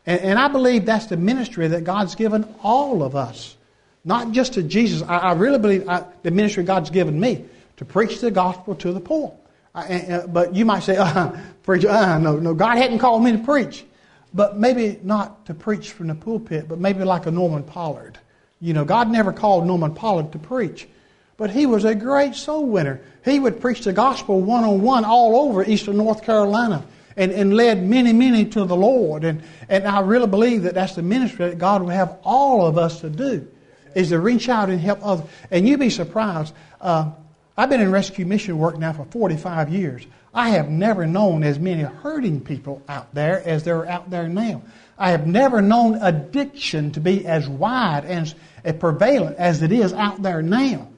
And, 0.07 0.21
and 0.23 0.39
I 0.39 0.49
believe 0.49 0.87
that's 0.87 1.05
the 1.05 1.19
ministry 1.19 1.69
that 1.69 1.85
God's 1.85 2.15
given 2.15 2.49
all 2.63 3.03
of 3.03 3.15
us. 3.15 3.59
Not 4.03 4.33
just 4.33 4.55
to 4.55 4.63
Jesus. 4.63 5.07
I, 5.07 5.19
I 5.19 5.33
really 5.35 5.59
believe 5.59 5.87
I, 5.87 6.05
the 6.23 6.31
ministry 6.31 6.65
God's 6.65 6.89
given 6.89 7.21
me 7.21 7.45
to 7.77 7.85
preach 7.85 8.21
the 8.21 8.31
gospel 8.31 8.75
to 8.77 8.91
the 8.91 9.01
poor. 9.01 9.37
I, 9.75 9.99
uh, 9.99 10.27
but 10.29 10.55
you 10.55 10.65
might 10.65 10.83
say, 10.83 10.97
uh, 10.99 11.37
preach, 11.63 11.85
uh, 11.85 12.17
no, 12.21 12.39
no, 12.39 12.55
God 12.55 12.79
hadn't 12.79 12.99
called 12.99 13.23
me 13.23 13.33
to 13.33 13.39
preach. 13.45 13.85
But 14.33 14.57
maybe 14.57 14.99
not 15.03 15.45
to 15.45 15.53
preach 15.53 15.93
from 15.93 16.07
the 16.07 16.15
pulpit, 16.15 16.69
but 16.69 16.79
maybe 16.79 17.05
like 17.05 17.27
a 17.27 17.31
Norman 17.31 17.65
Pollard. 17.65 18.19
You 18.63 18.73
know, 18.73 18.87
God 18.87 19.11
never 19.11 19.31
called 19.31 19.67
Norman 19.67 19.93
Pollard 19.93 20.33
to 20.33 20.39
preach. 20.39 20.89
But 21.37 21.51
he 21.51 21.67
was 21.67 21.85
a 21.85 21.95
great 21.95 22.35
soul 22.35 22.67
winner. 22.67 23.01
He 23.25 23.39
would 23.39 23.61
preach 23.61 23.85
the 23.85 23.93
gospel 23.93 24.41
one 24.41 24.65
on 24.65 24.81
one 24.81 25.05
all 25.05 25.49
over 25.49 25.65
eastern 25.65 25.99
North 25.99 26.23
Carolina 26.23 26.87
and, 27.17 27.33
and 27.33 27.55
led 27.55 27.83
many, 27.83 28.13
many 28.13 28.45
to 28.47 28.65
the 28.65 28.77
Lord. 28.77 29.25
And, 29.25 29.43
and 29.69 29.87
I 29.87 30.01
really 30.01 30.27
believe 30.27 30.63
that 30.63 30.75
that's 30.75 30.95
the 30.95 31.03
ministry 31.03 31.49
that 31.49 31.59
God 31.59 31.83
would 31.83 31.93
have 31.93 32.19
all 32.23 32.67
of 32.67 32.79
us 32.79 33.01
to 33.01 33.11
do, 33.11 33.47
is 33.95 34.11
to 34.11 34.21
reach 34.21 34.49
out 34.49 34.71
and 34.71 34.81
help 34.81 35.01
others. 35.03 35.27
And 35.51 35.69
you'd 35.69 35.81
be 35.81 35.91
surprised. 35.91 36.55
Uh, 36.81 37.11
I've 37.57 37.71
been 37.71 37.81
in 37.81 37.91
rescue 37.91 38.27
mission 38.27 38.59
work 38.59 38.79
now 38.79 38.93
for 38.93 39.05
45 39.07 39.71
years. 39.71 40.07
I 40.35 40.51
have 40.51 40.69
never 40.69 41.07
known 41.07 41.43
as 41.43 41.59
many 41.59 41.83
hurting 41.83 42.43
people 42.43 42.83
out 42.89 43.15
there 43.15 43.43
as 43.47 43.65
there 43.65 43.79
are 43.79 43.89
out 43.89 44.11
there 44.11 44.29
now. 44.29 44.63
I 44.99 45.11
have 45.11 45.27
never 45.27 45.63
known 45.63 45.95
addiction 45.95 46.93
to 46.93 47.01
be 47.01 47.27
as 47.27 47.49
wide 47.49 48.05
and 48.05 48.35
as 48.65 48.75
prevalent 48.75 49.37
as 49.37 49.63
it 49.63 49.73
is 49.73 49.95
out 49.95 50.23
there 50.23 50.43
now. 50.43 50.89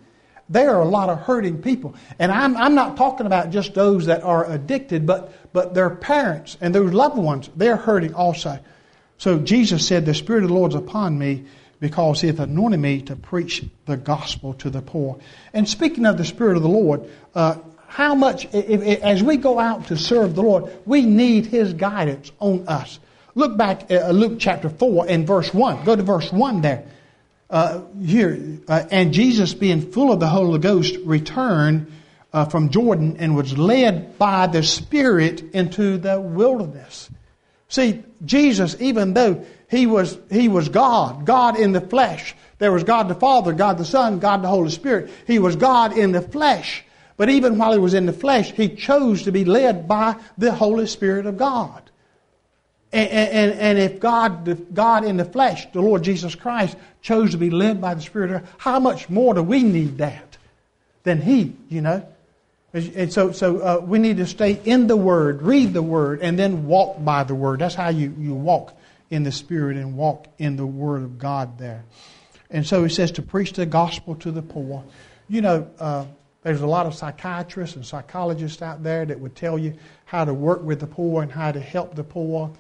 There 0.48 0.74
are 0.74 0.80
a 0.80 0.88
lot 0.88 1.10
of 1.10 1.20
hurting 1.20 1.60
people. 1.60 1.94
And 2.18 2.32
I'm, 2.32 2.56
I'm 2.56 2.74
not 2.74 2.96
talking 2.96 3.26
about 3.26 3.50
just 3.50 3.74
those 3.74 4.06
that 4.06 4.22
are 4.22 4.50
addicted, 4.50 5.06
but, 5.06 5.52
but 5.52 5.74
their 5.74 5.90
parents 5.90 6.56
and 6.60 6.74
those 6.74 6.92
loved 6.92 7.18
ones, 7.18 7.50
they're 7.54 7.76
hurting 7.76 8.14
also. 8.14 8.58
So 9.18 9.38
Jesus 9.38 9.86
said, 9.86 10.06
The 10.06 10.14
Spirit 10.14 10.44
of 10.44 10.48
the 10.48 10.54
Lord 10.54 10.72
is 10.72 10.76
upon 10.76 11.18
me 11.18 11.44
because 11.80 12.20
he 12.20 12.28
hath 12.28 12.40
anointed 12.40 12.80
me 12.80 13.02
to 13.02 13.16
preach 13.16 13.64
the 13.86 13.96
gospel 13.96 14.54
to 14.54 14.70
the 14.70 14.80
poor. 14.80 15.18
And 15.52 15.68
speaking 15.68 16.06
of 16.06 16.16
the 16.16 16.24
Spirit 16.24 16.56
of 16.56 16.62
the 16.62 16.68
Lord, 16.68 17.08
uh, 17.34 17.58
how 17.86 18.14
much, 18.14 18.46
if, 18.46 18.82
if, 18.82 19.02
as 19.02 19.22
we 19.22 19.36
go 19.36 19.58
out 19.58 19.86
to 19.88 19.96
serve 19.96 20.34
the 20.34 20.42
Lord, 20.42 20.72
we 20.86 21.02
need 21.02 21.46
his 21.46 21.74
guidance 21.74 22.32
on 22.38 22.68
us. 22.68 22.98
Look 23.34 23.56
back 23.56 23.90
at 23.90 24.02
uh, 24.02 24.10
Luke 24.10 24.38
chapter 24.38 24.68
4 24.68 25.06
and 25.08 25.26
verse 25.26 25.52
1. 25.52 25.84
Go 25.84 25.94
to 25.94 26.02
verse 26.02 26.32
1 26.32 26.62
there 26.62 26.86
uh, 27.50 27.82
here, 28.02 28.60
uh, 28.68 28.84
and 28.90 29.12
Jesus, 29.12 29.54
being 29.54 29.92
full 29.92 30.12
of 30.12 30.20
the 30.20 30.28
Holy 30.28 30.58
Ghost, 30.58 30.96
returned 31.04 31.92
uh, 32.32 32.44
from 32.44 32.70
Jordan 32.70 33.16
and 33.18 33.34
was 33.34 33.56
led 33.56 34.18
by 34.18 34.46
the 34.46 34.62
Spirit 34.62 35.42
into 35.54 35.98
the 35.98 36.20
wilderness. 36.20 37.10
See, 37.68 38.02
Jesus, 38.24 38.76
even 38.80 39.14
though 39.14 39.44
he 39.70 39.86
was, 39.86 40.18
he 40.30 40.48
was 40.48 40.68
God, 40.68 41.24
God 41.24 41.58
in 41.58 41.72
the 41.72 41.80
flesh, 41.80 42.34
there 42.58 42.72
was 42.72 42.84
God 42.84 43.08
the 43.08 43.14
Father, 43.14 43.52
God 43.52 43.78
the 43.78 43.84
Son, 43.84 44.18
God 44.18 44.42
the 44.42 44.48
Holy 44.48 44.70
Spirit. 44.70 45.10
He 45.26 45.38
was 45.38 45.56
God 45.56 45.96
in 45.96 46.12
the 46.12 46.22
flesh. 46.22 46.84
But 47.16 47.28
even 47.30 47.58
while 47.58 47.72
he 47.72 47.78
was 47.78 47.94
in 47.94 48.06
the 48.06 48.12
flesh, 48.12 48.52
he 48.52 48.74
chose 48.74 49.24
to 49.24 49.32
be 49.32 49.44
led 49.44 49.88
by 49.88 50.16
the 50.36 50.52
Holy 50.52 50.86
Spirit 50.86 51.26
of 51.26 51.36
God. 51.36 51.87
And, 52.92 53.10
and, 53.10 53.52
and 53.52 53.78
if 53.78 54.00
God, 54.00 54.74
God 54.74 55.04
in 55.04 55.18
the 55.18 55.24
flesh, 55.24 55.70
the 55.72 55.80
Lord 55.80 56.02
Jesus 56.02 56.34
Christ, 56.34 56.76
chose 57.02 57.32
to 57.32 57.36
be 57.36 57.50
led 57.50 57.80
by 57.80 57.94
the 57.94 58.00
Spirit, 58.00 58.44
how 58.56 58.80
much 58.80 59.10
more 59.10 59.34
do 59.34 59.42
we 59.42 59.62
need 59.62 59.98
that 59.98 60.38
than 61.02 61.20
He, 61.20 61.54
you 61.68 61.82
know? 61.82 62.06
And 62.72 63.12
so, 63.12 63.32
so 63.32 63.58
uh, 63.58 63.80
we 63.84 63.98
need 63.98 64.18
to 64.18 64.26
stay 64.26 64.60
in 64.64 64.86
the 64.86 64.96
Word, 64.96 65.42
read 65.42 65.72
the 65.72 65.82
Word, 65.82 66.20
and 66.20 66.38
then 66.38 66.66
walk 66.66 67.02
by 67.02 67.24
the 67.24 67.34
Word. 67.34 67.60
That's 67.60 67.74
how 67.74 67.88
you, 67.88 68.14
you 68.18 68.34
walk 68.34 68.78
in 69.10 69.22
the 69.22 69.32
Spirit 69.32 69.76
and 69.76 69.96
walk 69.96 70.26
in 70.38 70.56
the 70.56 70.66
Word 70.66 71.02
of 71.02 71.18
God 71.18 71.58
there. 71.58 71.84
And 72.50 72.66
so 72.66 72.82
he 72.84 72.90
says 72.90 73.10
to 73.12 73.22
preach 73.22 73.52
the 73.52 73.66
gospel 73.66 74.14
to 74.16 74.30
the 74.30 74.42
poor. 74.42 74.84
You 75.28 75.40
know, 75.40 75.70
uh, 75.78 76.06
there's 76.42 76.60
a 76.60 76.66
lot 76.66 76.86
of 76.86 76.94
psychiatrists 76.94 77.76
and 77.76 77.84
psychologists 77.84 78.62
out 78.62 78.82
there 78.82 79.04
that 79.04 79.18
would 79.18 79.36
tell 79.36 79.58
you 79.58 79.74
how 80.04 80.24
to 80.24 80.32
work 80.32 80.62
with 80.62 80.80
the 80.80 80.86
poor 80.86 81.22
and 81.22 81.30
how 81.32 81.52
to 81.52 81.60
help 81.60 81.94
the 81.94 82.04
poor. 82.04 82.50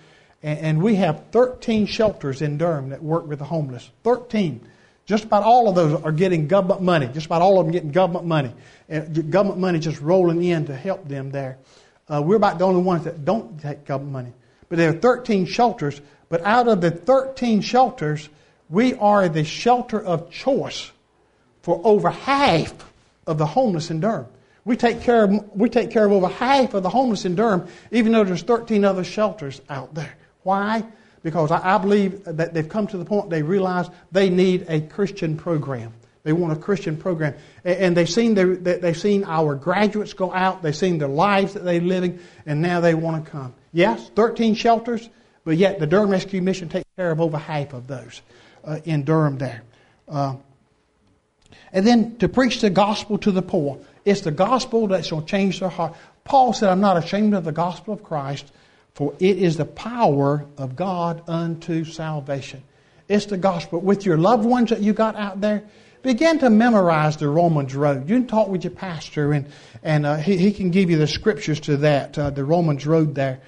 And, 0.42 0.80
we 0.80 0.94
have 0.96 1.24
13 1.32 1.86
shelters 1.86 2.42
in 2.42 2.58
Durham 2.58 2.90
that 2.90 3.02
work 3.02 3.26
with 3.26 3.40
the 3.40 3.44
homeless. 3.44 3.90
13. 4.04 4.60
Just 5.04 5.24
about 5.24 5.42
all 5.42 5.68
of 5.68 5.74
those 5.74 6.00
are 6.02 6.12
getting 6.12 6.46
government 6.46 6.82
money. 6.82 7.08
Just 7.08 7.26
about 7.26 7.42
all 7.42 7.58
of 7.58 7.66
them 7.66 7.72
getting 7.72 7.90
government 7.90 8.26
money. 8.26 8.52
And 8.88 9.32
government 9.32 9.58
money 9.58 9.80
just 9.80 10.00
rolling 10.00 10.42
in 10.44 10.66
to 10.66 10.76
help 10.76 11.08
them 11.08 11.30
there. 11.30 11.58
Uh, 12.08 12.22
we're 12.24 12.36
about 12.36 12.58
the 12.58 12.66
only 12.66 12.82
ones 12.82 13.04
that 13.04 13.24
don't 13.24 13.60
take 13.60 13.84
government 13.84 14.12
money. 14.12 14.32
But 14.68 14.78
there 14.78 14.90
are 14.90 14.98
13 14.98 15.46
shelters. 15.46 16.00
But 16.28 16.42
out 16.44 16.68
of 16.68 16.80
the 16.80 16.90
13 16.90 17.60
shelters, 17.62 18.28
we 18.68 18.94
are 18.94 19.28
the 19.28 19.44
shelter 19.44 20.00
of 20.00 20.30
choice 20.30 20.92
for 21.62 21.80
over 21.82 22.10
half 22.10 22.72
of 23.26 23.38
the 23.38 23.46
homeless 23.46 23.90
in 23.90 24.00
Durham. 24.00 24.26
We 24.64 24.76
take 24.76 25.00
care 25.00 25.24
of, 25.24 25.56
we 25.56 25.68
take 25.70 25.90
care 25.90 26.04
of 26.04 26.12
over 26.12 26.28
half 26.28 26.74
of 26.74 26.82
the 26.82 26.90
homeless 26.90 27.24
in 27.24 27.34
Durham, 27.34 27.66
even 27.90 28.12
though 28.12 28.24
there's 28.24 28.42
13 28.42 28.84
other 28.84 29.04
shelters 29.04 29.60
out 29.68 29.94
there. 29.94 30.14
Why? 30.42 30.84
Because 31.22 31.50
I, 31.50 31.74
I 31.74 31.78
believe 31.78 32.24
that 32.24 32.54
they've 32.54 32.68
come 32.68 32.86
to 32.88 32.98
the 32.98 33.04
point 33.04 33.30
they 33.30 33.42
realize 33.42 33.88
they 34.12 34.30
need 34.30 34.66
a 34.68 34.80
Christian 34.80 35.36
program. 35.36 35.92
They 36.22 36.32
want 36.32 36.52
a 36.52 36.56
Christian 36.56 36.96
program. 36.96 37.34
And 37.64 37.96
they've 37.96 38.08
seen, 38.08 38.34
their, 38.34 38.56
they've 38.56 38.96
seen 38.96 39.24
our 39.24 39.54
graduates 39.54 40.12
go 40.12 40.32
out, 40.32 40.62
they've 40.62 40.76
seen 40.76 40.98
the 40.98 41.08
lives 41.08 41.54
that 41.54 41.64
they're 41.64 41.80
living, 41.80 42.18
and 42.44 42.60
now 42.60 42.80
they 42.80 42.94
want 42.94 43.24
to 43.24 43.30
come. 43.30 43.54
Yes, 43.72 44.10
13 44.14 44.54
shelters, 44.54 45.08
but 45.44 45.56
yet 45.56 45.78
the 45.78 45.86
Durham 45.86 46.10
Rescue 46.10 46.42
Mission 46.42 46.68
takes 46.68 46.88
care 46.96 47.10
of 47.10 47.20
over 47.20 47.38
half 47.38 47.72
of 47.72 47.86
those 47.86 48.20
uh, 48.64 48.80
in 48.84 49.04
Durham 49.04 49.38
there. 49.38 49.62
Uh, 50.06 50.36
and 51.72 51.86
then 51.86 52.16
to 52.18 52.28
preach 52.28 52.60
the 52.60 52.70
gospel 52.70 53.18
to 53.18 53.30
the 53.30 53.42
poor. 53.42 53.78
It's 54.04 54.22
the 54.22 54.30
gospel 54.30 54.86
going 54.86 55.02
to 55.02 55.22
change 55.22 55.60
their 55.60 55.68
heart. 55.68 55.94
Paul 56.24 56.52
said, 56.52 56.68
I'm 56.68 56.80
not 56.80 56.96
ashamed 56.96 57.34
of 57.34 57.44
the 57.44 57.52
gospel 57.52 57.94
of 57.94 58.02
Christ, 58.02 58.50
for 58.98 59.14
it 59.20 59.38
is 59.38 59.56
the 59.56 59.64
power 59.64 60.44
of 60.56 60.74
God 60.74 61.22
unto 61.28 61.84
salvation. 61.84 62.64
It's 63.06 63.26
the 63.26 63.36
gospel. 63.36 63.80
With 63.80 64.04
your 64.04 64.18
loved 64.18 64.44
ones 64.44 64.70
that 64.70 64.80
you 64.80 64.92
got 64.92 65.14
out 65.14 65.40
there, 65.40 65.62
begin 66.02 66.40
to 66.40 66.50
memorize 66.50 67.16
the 67.16 67.28
Romans 67.28 67.76
Road. 67.76 68.08
You 68.08 68.16
can 68.16 68.26
talk 68.26 68.48
with 68.48 68.64
your 68.64 68.72
pastor, 68.72 69.32
and, 69.32 69.46
and 69.84 70.04
uh, 70.04 70.16
he, 70.16 70.36
he 70.36 70.50
can 70.50 70.72
give 70.72 70.90
you 70.90 70.98
the 70.98 71.06
scriptures 71.06 71.60
to 71.60 71.76
that, 71.76 72.18
uh, 72.18 72.30
the 72.30 72.44
Romans 72.44 72.88
Road 72.88 73.14
there. 73.14 73.38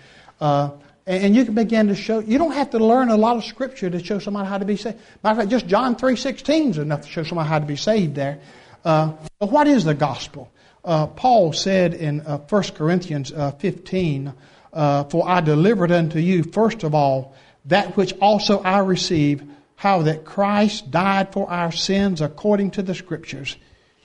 Uh, 0.40 0.70
and 1.04 1.34
you 1.34 1.44
can 1.44 1.56
begin 1.56 1.88
to 1.88 1.96
show, 1.96 2.20
you 2.20 2.38
don't 2.38 2.52
have 2.52 2.70
to 2.70 2.78
learn 2.78 3.08
a 3.08 3.16
lot 3.16 3.36
of 3.36 3.44
scripture 3.44 3.90
to 3.90 4.04
show 4.04 4.20
somebody 4.20 4.48
how 4.48 4.58
to 4.58 4.64
be 4.64 4.76
saved. 4.76 4.98
Matter 5.24 5.32
of 5.32 5.38
fact, 5.38 5.50
just 5.50 5.66
John 5.66 5.96
3.16 5.96 6.70
is 6.70 6.78
enough 6.78 7.00
to 7.00 7.08
show 7.08 7.24
somebody 7.24 7.48
how 7.48 7.58
to 7.58 7.66
be 7.66 7.74
saved 7.74 8.14
there. 8.14 8.38
Uh, 8.84 9.14
but 9.40 9.50
what 9.50 9.66
is 9.66 9.82
the 9.82 9.94
gospel? 9.94 10.48
Uh, 10.84 11.08
Paul 11.08 11.52
said 11.52 11.92
in 11.92 12.20
uh, 12.20 12.38
1 12.38 12.62
Corinthians 12.76 13.32
uh, 13.32 13.50
15, 13.50 14.32
uh, 14.72 15.04
For 15.04 15.28
I 15.28 15.40
delivered 15.40 15.92
unto 15.92 16.18
you, 16.18 16.42
first 16.42 16.82
of 16.82 16.94
all, 16.94 17.34
that 17.66 17.96
which 17.96 18.14
also 18.20 18.60
I 18.60 18.78
received, 18.78 19.48
how 19.76 20.02
that 20.02 20.24
Christ 20.24 20.90
died 20.90 21.32
for 21.32 21.50
our 21.50 21.72
sins 21.72 22.20
according 22.20 22.72
to 22.72 22.82
the 22.82 22.94
Scriptures, 22.94 23.56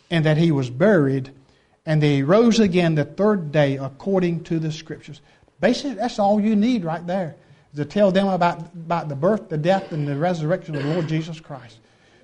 and 0.10 0.26
that 0.26 0.38
he 0.38 0.52
was 0.52 0.70
buried, 0.70 1.32
and 1.86 2.02
that 2.02 2.08
he 2.08 2.24
rose 2.24 2.60
again 2.60 2.96
the 2.96 3.06
third 3.06 3.52
day 3.52 3.78
according 3.78 4.44
to 4.46 4.60
the 4.60 4.72
Scriptures. 4.72 5.22
Basically, 5.60 5.94
that's 5.94 6.20
all 6.20 6.40
you 6.40 6.56
need 6.56 6.84
right 6.84 7.06
there 7.06 7.36
to 7.76 7.86
tell 7.86 8.12
them 8.12 8.28
about, 8.28 8.60
about 8.74 9.10
the 9.10 9.16
birth, 9.16 9.50
the 9.50 9.58
death, 9.58 9.92
and 9.92 10.08
the 10.08 10.16
resurrection 10.16 10.76
of 10.76 10.84
the 10.84 10.90
Lord 10.90 11.08
Jesus 11.08 11.40
Christ. 11.40 11.78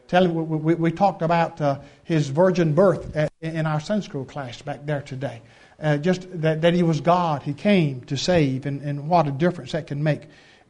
Tell 0.08 0.24
them, 0.24 0.34
we, 0.34 0.58
we, 0.58 0.76
we 0.76 0.92
talked 0.92 1.22
about 1.22 1.60
uh, 1.62 1.80
his 2.04 2.30
virgin 2.30 2.74
birth 2.74 3.16
at, 3.16 3.32
in 3.42 3.66
our 3.66 3.80
Sunday 3.80 4.06
school 4.06 4.26
class 4.26 4.62
back 4.62 4.86
there 4.86 5.02
today. 5.02 5.42
Uh, 5.82 5.98
just 5.98 6.28
that, 6.42 6.62
that 6.62 6.76
he 6.76 6.84
was 6.84 7.02
God, 7.02 7.42
he 7.42 7.54
came 7.54 8.02
to 8.02 8.16
save, 8.16 8.68
and, 8.68 8.82
and 8.82 9.10
what 9.10 9.28
a 9.28 9.32
difference 9.32 9.72
that 9.72 9.88
can 9.88 10.04
make 10.04 10.22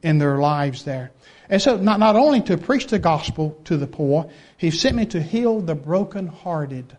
in 0.01 0.19
their 0.19 0.37
lives 0.37 0.85
there. 0.85 1.11
And 1.49 1.61
so, 1.61 1.75
not, 1.75 1.99
not 1.99 2.15
only 2.15 2.41
to 2.43 2.57
preach 2.57 2.87
the 2.87 2.97
gospel 2.97 3.59
to 3.65 3.75
the 3.75 3.87
poor, 3.87 4.29
he 4.57 4.71
sent 4.71 4.95
me 4.95 5.05
to 5.07 5.21
heal 5.21 5.59
the 5.59 5.75
brokenhearted. 5.75 6.95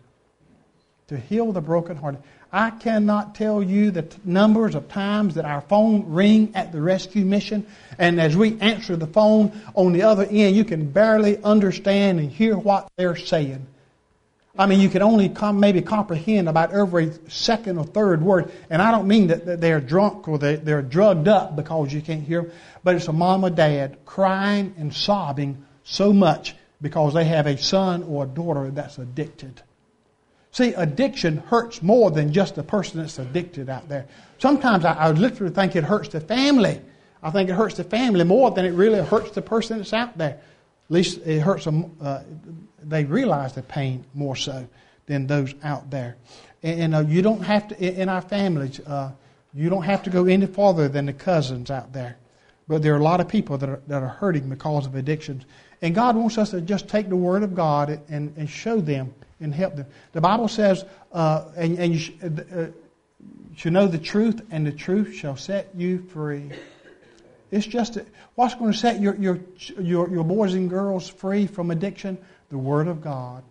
To 1.07 1.17
heal 1.17 1.51
the 1.51 1.61
brokenhearted. 1.61 2.21
I 2.51 2.69
cannot 2.69 3.33
tell 3.33 3.63
you 3.63 3.89
the 3.89 4.03
t- 4.03 4.17
numbers 4.23 4.75
of 4.75 4.87
times 4.89 5.33
that 5.35 5.45
our 5.45 5.61
phone 5.61 6.13
ring 6.13 6.51
at 6.53 6.71
the 6.71 6.79
rescue 6.79 7.25
mission, 7.25 7.65
and 7.97 8.21
as 8.21 8.37
we 8.37 8.59
answer 8.59 8.95
the 8.95 9.07
phone 9.07 9.59
on 9.73 9.91
the 9.91 10.03
other 10.03 10.27
end, 10.29 10.55
you 10.55 10.63
can 10.63 10.91
barely 10.91 11.41
understand 11.43 12.19
and 12.19 12.29
hear 12.29 12.55
what 12.55 12.87
they're 12.95 13.15
saying. 13.15 13.65
I 14.55 14.67
mean, 14.67 14.79
you 14.79 14.89
can 14.89 15.01
only 15.01 15.29
com- 15.29 15.59
maybe 15.59 15.81
comprehend 15.81 16.47
about 16.47 16.73
every 16.73 17.11
second 17.27 17.79
or 17.79 17.85
third 17.85 18.21
word, 18.21 18.51
and 18.69 18.83
I 18.83 18.91
don't 18.91 19.07
mean 19.07 19.27
that, 19.27 19.45
that 19.47 19.61
they're 19.61 19.81
drunk 19.81 20.27
or 20.27 20.37
they, 20.37 20.57
they're 20.57 20.83
drugged 20.83 21.27
up 21.27 21.55
because 21.55 21.91
you 21.91 22.01
can't 22.01 22.21
hear 22.21 22.43
them, 22.43 22.51
but 22.83 22.95
it's 22.95 23.07
a 23.07 23.13
mom 23.13 23.43
or 23.43 23.49
dad 23.49 24.05
crying 24.05 24.75
and 24.77 24.93
sobbing 24.93 25.65
so 25.83 26.13
much 26.13 26.55
because 26.83 27.15
they 27.15 27.25
have 27.25 27.47
a 27.47 27.57
son 27.57 28.03
or 28.03 28.25
a 28.25 28.27
daughter 28.27 28.69
that's 28.69 28.99
addicted. 28.99 29.63
See, 30.51 30.73
addiction 30.73 31.37
hurts 31.37 31.81
more 31.81 32.11
than 32.11 32.31
just 32.31 32.53
the 32.53 32.61
person 32.61 32.99
that's 32.99 33.17
addicted 33.17 33.69
out 33.69 33.89
there. 33.89 34.05
Sometimes 34.37 34.85
I, 34.85 34.93
I 34.93 35.11
literally 35.11 35.51
think 35.51 35.75
it 35.75 35.83
hurts 35.83 36.09
the 36.09 36.21
family. 36.21 36.79
I 37.23 37.31
think 37.31 37.49
it 37.49 37.53
hurts 37.53 37.77
the 37.77 37.85
family 37.85 38.23
more 38.23 38.51
than 38.51 38.65
it 38.65 38.73
really 38.73 39.01
hurts 39.01 39.31
the 39.31 39.41
person 39.41 39.79
that's 39.79 39.93
out 39.93 40.15
there. 40.15 40.39
At 40.89 40.91
least 40.91 41.25
it 41.25 41.39
hurts 41.39 41.65
them. 41.65 41.97
Uh, 41.99 42.19
they 42.89 43.05
realize 43.05 43.53
the 43.53 43.61
pain 43.61 44.05
more 44.13 44.35
so 44.35 44.67
than 45.05 45.27
those 45.27 45.53
out 45.63 45.89
there. 45.89 46.17
And, 46.61 46.81
and 46.81 46.95
uh, 46.95 46.99
you 47.01 47.21
don't 47.21 47.41
have 47.41 47.67
to, 47.69 48.01
in 48.01 48.09
our 48.09 48.21
families, 48.21 48.79
uh, 48.79 49.11
you 49.53 49.69
don't 49.69 49.83
have 49.83 50.03
to 50.03 50.09
go 50.09 50.25
any 50.25 50.45
farther 50.45 50.87
than 50.87 51.05
the 51.05 51.13
cousins 51.13 51.69
out 51.69 51.93
there. 51.93 52.17
But 52.67 52.81
there 52.81 52.93
are 52.93 52.99
a 52.99 53.03
lot 53.03 53.19
of 53.19 53.27
people 53.27 53.57
that 53.57 53.69
are, 53.69 53.81
that 53.87 54.01
are 54.01 54.07
hurting 54.07 54.49
because 54.49 54.85
of 54.85 54.95
addictions. 54.95 55.43
And 55.81 55.93
God 55.93 56.15
wants 56.15 56.37
us 56.37 56.51
to 56.51 56.61
just 56.61 56.87
take 56.87 57.09
the 57.09 57.15
Word 57.15 57.43
of 57.43 57.53
God 57.53 57.99
and, 58.09 58.33
and 58.37 58.49
show 58.49 58.79
them 58.79 59.13
and 59.41 59.53
help 59.53 59.75
them. 59.75 59.85
The 60.13 60.21
Bible 60.21 60.47
says, 60.47 60.85
uh, 61.11 61.45
and, 61.57 61.77
and 61.77 61.93
you 61.93 61.99
sh- 61.99 62.11
uh, 62.23 62.67
should 63.55 63.73
know 63.73 63.87
the 63.87 63.97
truth, 63.97 64.41
and 64.49 64.65
the 64.65 64.71
truth 64.71 65.13
shall 65.13 65.35
set 65.35 65.69
you 65.75 66.01
free. 66.01 66.49
It's 67.51 67.65
just 67.65 67.99
what's 68.35 68.55
going 68.55 68.71
to 68.71 68.77
set 68.77 68.99
your, 68.99 69.15
your, 69.15 69.39
your, 69.77 70.09
your 70.09 70.23
boys 70.23 70.53
and 70.53 70.69
girls 70.69 71.07
free 71.07 71.45
from 71.45 71.69
addiction? 71.69 72.17
The 72.49 72.57
Word 72.57 72.87
of 72.87 73.01
God. 73.01 73.43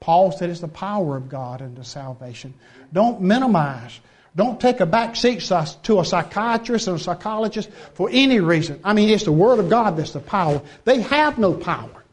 Paul 0.00 0.32
said 0.32 0.50
it's 0.50 0.60
the 0.60 0.68
power 0.68 1.16
of 1.16 1.28
God 1.28 1.62
unto 1.62 1.82
salvation. 1.82 2.54
Don't 2.92 3.22
minimize. 3.22 3.98
Don't 4.36 4.60
take 4.60 4.80
a 4.80 4.86
back 4.86 5.16
seat 5.16 5.40
to 5.84 6.00
a 6.00 6.04
psychiatrist 6.04 6.88
and 6.88 6.96
a 6.96 7.00
psychologist 7.00 7.70
for 7.94 8.10
any 8.12 8.40
reason. 8.40 8.80
I 8.84 8.92
mean, 8.92 9.08
it's 9.08 9.24
the 9.24 9.32
Word 9.32 9.60
of 9.60 9.70
God 9.70 9.96
that's 9.96 10.12
the 10.12 10.20
power. 10.20 10.60
They 10.84 11.00
have 11.02 11.38
no 11.38 11.54
power. 11.54 12.04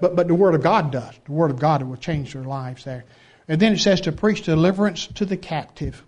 But, 0.00 0.14
but 0.14 0.28
the 0.28 0.34
Word 0.34 0.54
of 0.54 0.62
God 0.62 0.92
does. 0.92 1.14
The 1.24 1.32
Word 1.32 1.50
of 1.50 1.58
God 1.58 1.82
will 1.82 1.96
change 1.96 2.32
their 2.32 2.44
lives 2.44 2.84
there. 2.84 3.04
And 3.48 3.60
then 3.60 3.72
it 3.72 3.78
says 3.78 4.02
to 4.02 4.12
preach 4.12 4.42
deliverance 4.42 5.06
to 5.14 5.24
the 5.24 5.36
captive. 5.36 6.04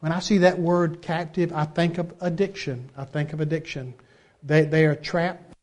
When 0.00 0.12
I 0.12 0.20
see 0.20 0.38
that 0.38 0.58
word 0.58 1.00
captive, 1.00 1.52
I 1.54 1.64
think 1.64 1.96
of 1.96 2.12
addiction. 2.20 2.90
I 2.94 3.06
think 3.06 3.32
of 3.32 3.40
addiction. 3.40 3.94
They, 4.42 4.66
they 4.66 4.84
are 4.84 4.94
trapped. 4.94 5.53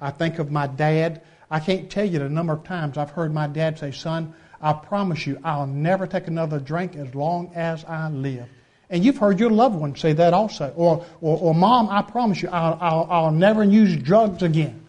I 0.00 0.10
think 0.10 0.38
of 0.38 0.50
my 0.50 0.66
dad. 0.66 1.22
I 1.50 1.60
can't 1.60 1.90
tell 1.90 2.04
you 2.04 2.18
the 2.18 2.28
number 2.28 2.52
of 2.52 2.64
times 2.64 2.96
I've 2.96 3.10
heard 3.10 3.34
my 3.34 3.46
dad 3.46 3.78
say, 3.78 3.92
Son, 3.92 4.34
I 4.60 4.72
promise 4.72 5.26
you, 5.26 5.38
I'll 5.42 5.66
never 5.66 6.06
take 6.06 6.26
another 6.26 6.58
drink 6.58 6.96
as 6.96 7.14
long 7.14 7.52
as 7.54 7.84
I 7.84 8.08
live. 8.10 8.46
And 8.90 9.04
you've 9.04 9.18
heard 9.18 9.38
your 9.38 9.50
loved 9.50 9.76
one 9.76 9.94
say 9.96 10.12
that 10.14 10.34
also. 10.34 10.72
Or, 10.76 11.06
or, 11.20 11.38
or 11.38 11.54
Mom, 11.54 11.88
I 11.88 12.02
promise 12.02 12.42
you, 12.42 12.48
I'll, 12.48 12.76
I'll, 12.80 13.06
I'll 13.10 13.30
never 13.30 13.62
use 13.62 13.96
drugs 13.96 14.42
again 14.42 14.84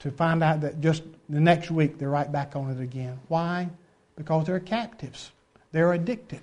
to 0.00 0.10
find 0.10 0.42
out 0.42 0.62
that 0.62 0.80
just 0.80 1.02
the 1.28 1.40
next 1.40 1.70
week 1.70 1.98
they're 1.98 2.08
right 2.08 2.30
back 2.30 2.56
on 2.56 2.70
it 2.70 2.80
again. 2.80 3.18
Why? 3.28 3.68
Because 4.16 4.46
they're 4.46 4.60
captives. 4.60 5.30
They're 5.72 5.92
addicted 5.92 6.40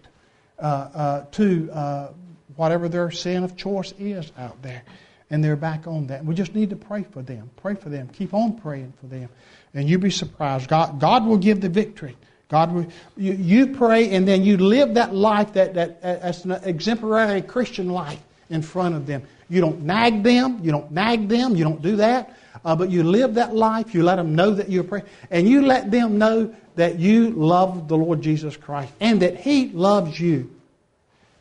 uh, 0.60 0.62
uh, 0.62 1.26
to 1.32 1.72
uh, 1.72 2.10
whatever 2.56 2.90
their 2.90 3.10
sin 3.12 3.44
of 3.44 3.58
choice 3.58 3.94
is 3.98 4.32
out 4.38 4.62
there. 4.62 4.84
And 5.30 5.44
they're 5.44 5.56
back 5.56 5.88
on 5.88 6.08
that. 6.08 6.24
We 6.24 6.36
just 6.36 6.54
need 6.54 6.70
to 6.70 6.76
pray 6.76 7.04
for 7.04 7.22
them. 7.22 7.50
Pray 7.58 7.76
for 7.76 7.90
them. 7.90 8.10
Keep 8.10 8.34
on 8.34 8.60
praying 8.60 8.94
for 9.00 9.08
them. 9.08 9.30
And 9.74 9.90
you'll 9.90 10.02
be 10.02 10.12
surprised. 10.12 10.70
God, 10.70 11.00
God 11.00 11.26
will 11.26 11.38
give 11.38 11.62
the 11.62 11.70
victory. 11.70 12.16
God 12.48 12.72
will, 12.72 12.88
you, 13.18 13.34
you 13.34 13.68
pray 13.76 14.12
and 14.12 14.28
then 14.28 14.44
you 14.44 14.58
live 14.58 14.94
that 14.94 15.16
life 15.16 15.54
that, 15.54 15.74
that 15.74 16.00
as 16.02 16.46
an 16.46 16.52
exemplary 16.52 17.42
Christian 17.42 17.90
life 17.90 18.22
in 18.50 18.62
front 18.62 18.94
of 18.94 19.08
them. 19.08 19.24
You 19.50 19.62
don't 19.62 19.82
nag 19.82 20.24
them. 20.24 20.60
You 20.64 20.72
don't 20.72 20.92
nag 20.92 21.28
them. 21.28 21.56
You 21.56 21.64
don't 21.64 21.82
do 21.82 21.96
that. 21.98 22.38
Uh, 22.64 22.76
but 22.76 22.90
you 22.90 23.04
live 23.04 23.36
that 23.36 23.56
life. 23.56 23.94
You 23.94 24.04
let 24.04 24.16
them 24.16 24.36
know 24.36 24.52
that 24.52 24.70
you're 24.70 24.84
praying. 24.84 25.06
And 25.32 25.50
you 25.50 25.66
let 25.66 25.92
them 25.92 26.18
know 26.18 26.54
that 26.76 27.00
you 27.00 27.32
love 27.32 27.88
the 27.88 27.98
Lord 27.98 28.22
Jesus 28.22 28.56
Christ 28.58 28.92
and 29.00 29.22
that 29.22 29.40
He 29.40 29.70
loves 29.70 30.20
you. 30.20 30.52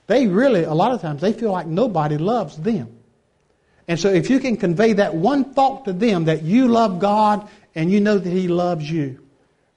They 0.06 0.26
really, 0.26 0.64
a 0.64 0.74
lot 0.74 0.92
of 0.92 1.00
times, 1.00 1.20
they 1.20 1.32
feel 1.32 1.50
like 1.50 1.66
nobody 1.66 2.18
loves 2.18 2.56
them. 2.56 2.94
And 3.86 4.00
so 4.00 4.08
if 4.10 4.30
you 4.30 4.40
can 4.40 4.56
convey 4.56 4.94
that 4.94 5.14
one 5.14 5.52
thought 5.52 5.84
to 5.84 5.92
them 5.92 6.24
that 6.24 6.42
you 6.42 6.68
love 6.68 6.98
God 6.98 7.48
and 7.74 7.90
you 7.90 8.00
know 8.00 8.18
that 8.18 8.30
He 8.30 8.48
loves 8.48 8.90
you, 8.90 9.20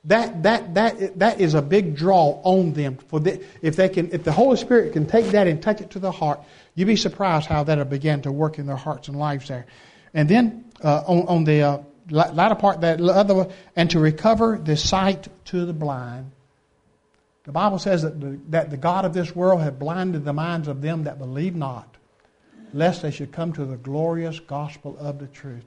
that, 0.05 0.43
that, 0.43 0.73
that, 0.75 1.19
that 1.19 1.41
is 1.41 1.53
a 1.53 1.61
big 1.61 1.95
draw 1.95 2.39
on 2.43 2.71
them. 2.73 2.97
For 3.09 3.19
the, 3.19 3.43
if, 3.61 3.75
they 3.75 3.89
can, 3.89 4.11
if 4.13 4.23
the 4.23 4.31
Holy 4.31 4.55
Spirit 4.55 4.93
can 4.93 5.05
take 5.05 5.27
that 5.27 5.47
and 5.47 5.61
touch 5.61 5.81
it 5.81 5.91
to 5.91 5.99
the 5.99 6.11
heart, 6.11 6.39
you'd 6.75 6.85
be 6.85 6.95
surprised 6.95 7.47
how 7.47 7.63
that'll 7.63 7.83
begin 7.85 8.21
to 8.21 8.31
work 8.31 8.57
in 8.57 8.65
their 8.67 8.77
hearts 8.77 9.09
and 9.09 9.19
lives 9.19 9.49
there. 9.49 9.65
And 10.13 10.29
then 10.29 10.65
uh, 10.81 11.03
on, 11.05 11.27
on 11.27 11.43
the 11.43 11.61
uh, 11.61 11.77
latter 12.09 12.55
part, 12.55 12.81
that 12.81 13.01
other, 13.01 13.49
and 13.75 13.89
to 13.91 13.99
recover 13.99 14.57
the 14.57 14.77
sight 14.77 15.27
to 15.45 15.65
the 15.65 15.73
blind. 15.73 16.31
The 17.43 17.51
Bible 17.51 17.79
says 17.79 18.03
that 18.03 18.19
the, 18.19 18.39
that 18.49 18.69
the 18.69 18.77
God 18.77 19.05
of 19.05 19.13
this 19.13 19.35
world 19.35 19.61
had 19.61 19.79
blinded 19.79 20.23
the 20.23 20.33
minds 20.33 20.67
of 20.67 20.81
them 20.81 21.03
that 21.03 21.17
believe 21.17 21.55
not, 21.55 21.95
lest 22.73 23.01
they 23.01 23.11
should 23.11 23.31
come 23.31 23.53
to 23.53 23.65
the 23.65 23.77
glorious 23.77 24.39
gospel 24.39 24.97
of 24.99 25.19
the 25.19 25.27
truth. 25.27 25.63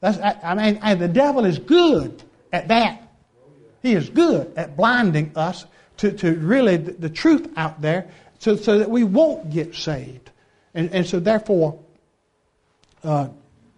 That's, 0.00 0.18
I 0.18 0.54
mean, 0.54 0.80
and 0.82 1.00
the 1.00 1.08
devil 1.08 1.44
is 1.44 1.58
good 1.58 2.22
at 2.52 2.68
that. 2.68 3.02
He 3.82 3.94
is 3.94 4.10
good 4.10 4.52
at 4.56 4.76
blinding 4.76 5.32
us 5.36 5.64
to, 5.98 6.12
to 6.12 6.34
really 6.34 6.76
the, 6.76 6.92
the 6.92 7.10
truth 7.10 7.48
out 7.56 7.80
there 7.80 8.10
so, 8.38 8.56
so 8.56 8.78
that 8.78 8.90
we 8.90 9.04
won't 9.04 9.50
get 9.50 9.74
saved. 9.74 10.30
And, 10.74 10.92
and 10.92 11.06
so, 11.06 11.20
therefore, 11.20 11.78
uh, 13.04 13.28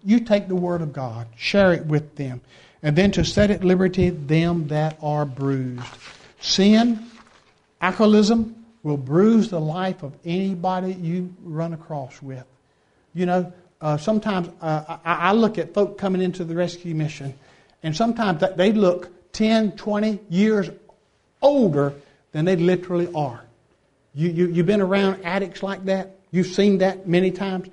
you 0.02 0.20
take 0.20 0.48
the 0.48 0.54
Word 0.54 0.80
of 0.80 0.92
God, 0.92 1.26
share 1.36 1.72
it 1.72 1.86
with 1.86 2.16
them, 2.16 2.40
and 2.82 2.96
then 2.96 3.10
to 3.12 3.24
set 3.24 3.50
at 3.50 3.64
liberty 3.64 4.10
them 4.10 4.68
that 4.68 4.98
are 5.02 5.26
bruised. 5.26 5.82
Sin, 6.40 7.04
alcoholism, 7.80 8.64
will 8.82 8.98
bruise 8.98 9.48
the 9.48 9.60
life 9.60 10.02
of 10.02 10.14
anybody 10.24 10.92
you 10.92 11.34
run 11.42 11.72
across 11.72 12.20
with. 12.22 12.44
You 13.14 13.26
know, 13.26 13.52
uh, 13.80 13.96
sometimes 13.96 14.48
uh, 14.60 14.98
I, 15.04 15.14
I, 15.14 15.32
look 15.32 15.58
at 15.58 15.72
folk 15.72 15.98
coming 15.98 16.20
into 16.20 16.44
the 16.44 16.54
rescue 16.54 16.94
mission, 16.94 17.34
and 17.82 17.96
sometimes 17.96 18.42
they 18.56 18.72
look 18.72 19.10
10, 19.32 19.72
20 19.72 20.20
years 20.30 20.70
older 21.40 21.94
than 22.32 22.44
they 22.44 22.56
literally 22.56 23.08
are. 23.14 23.44
You, 24.14 24.30
you, 24.30 24.46
you've 24.48 24.66
been 24.66 24.80
around 24.80 25.24
addicts 25.24 25.62
like 25.62 25.84
that. 25.86 26.16
You've 26.30 26.46
seen 26.48 26.78
that 26.78 27.06
many 27.06 27.30
times 27.30 27.68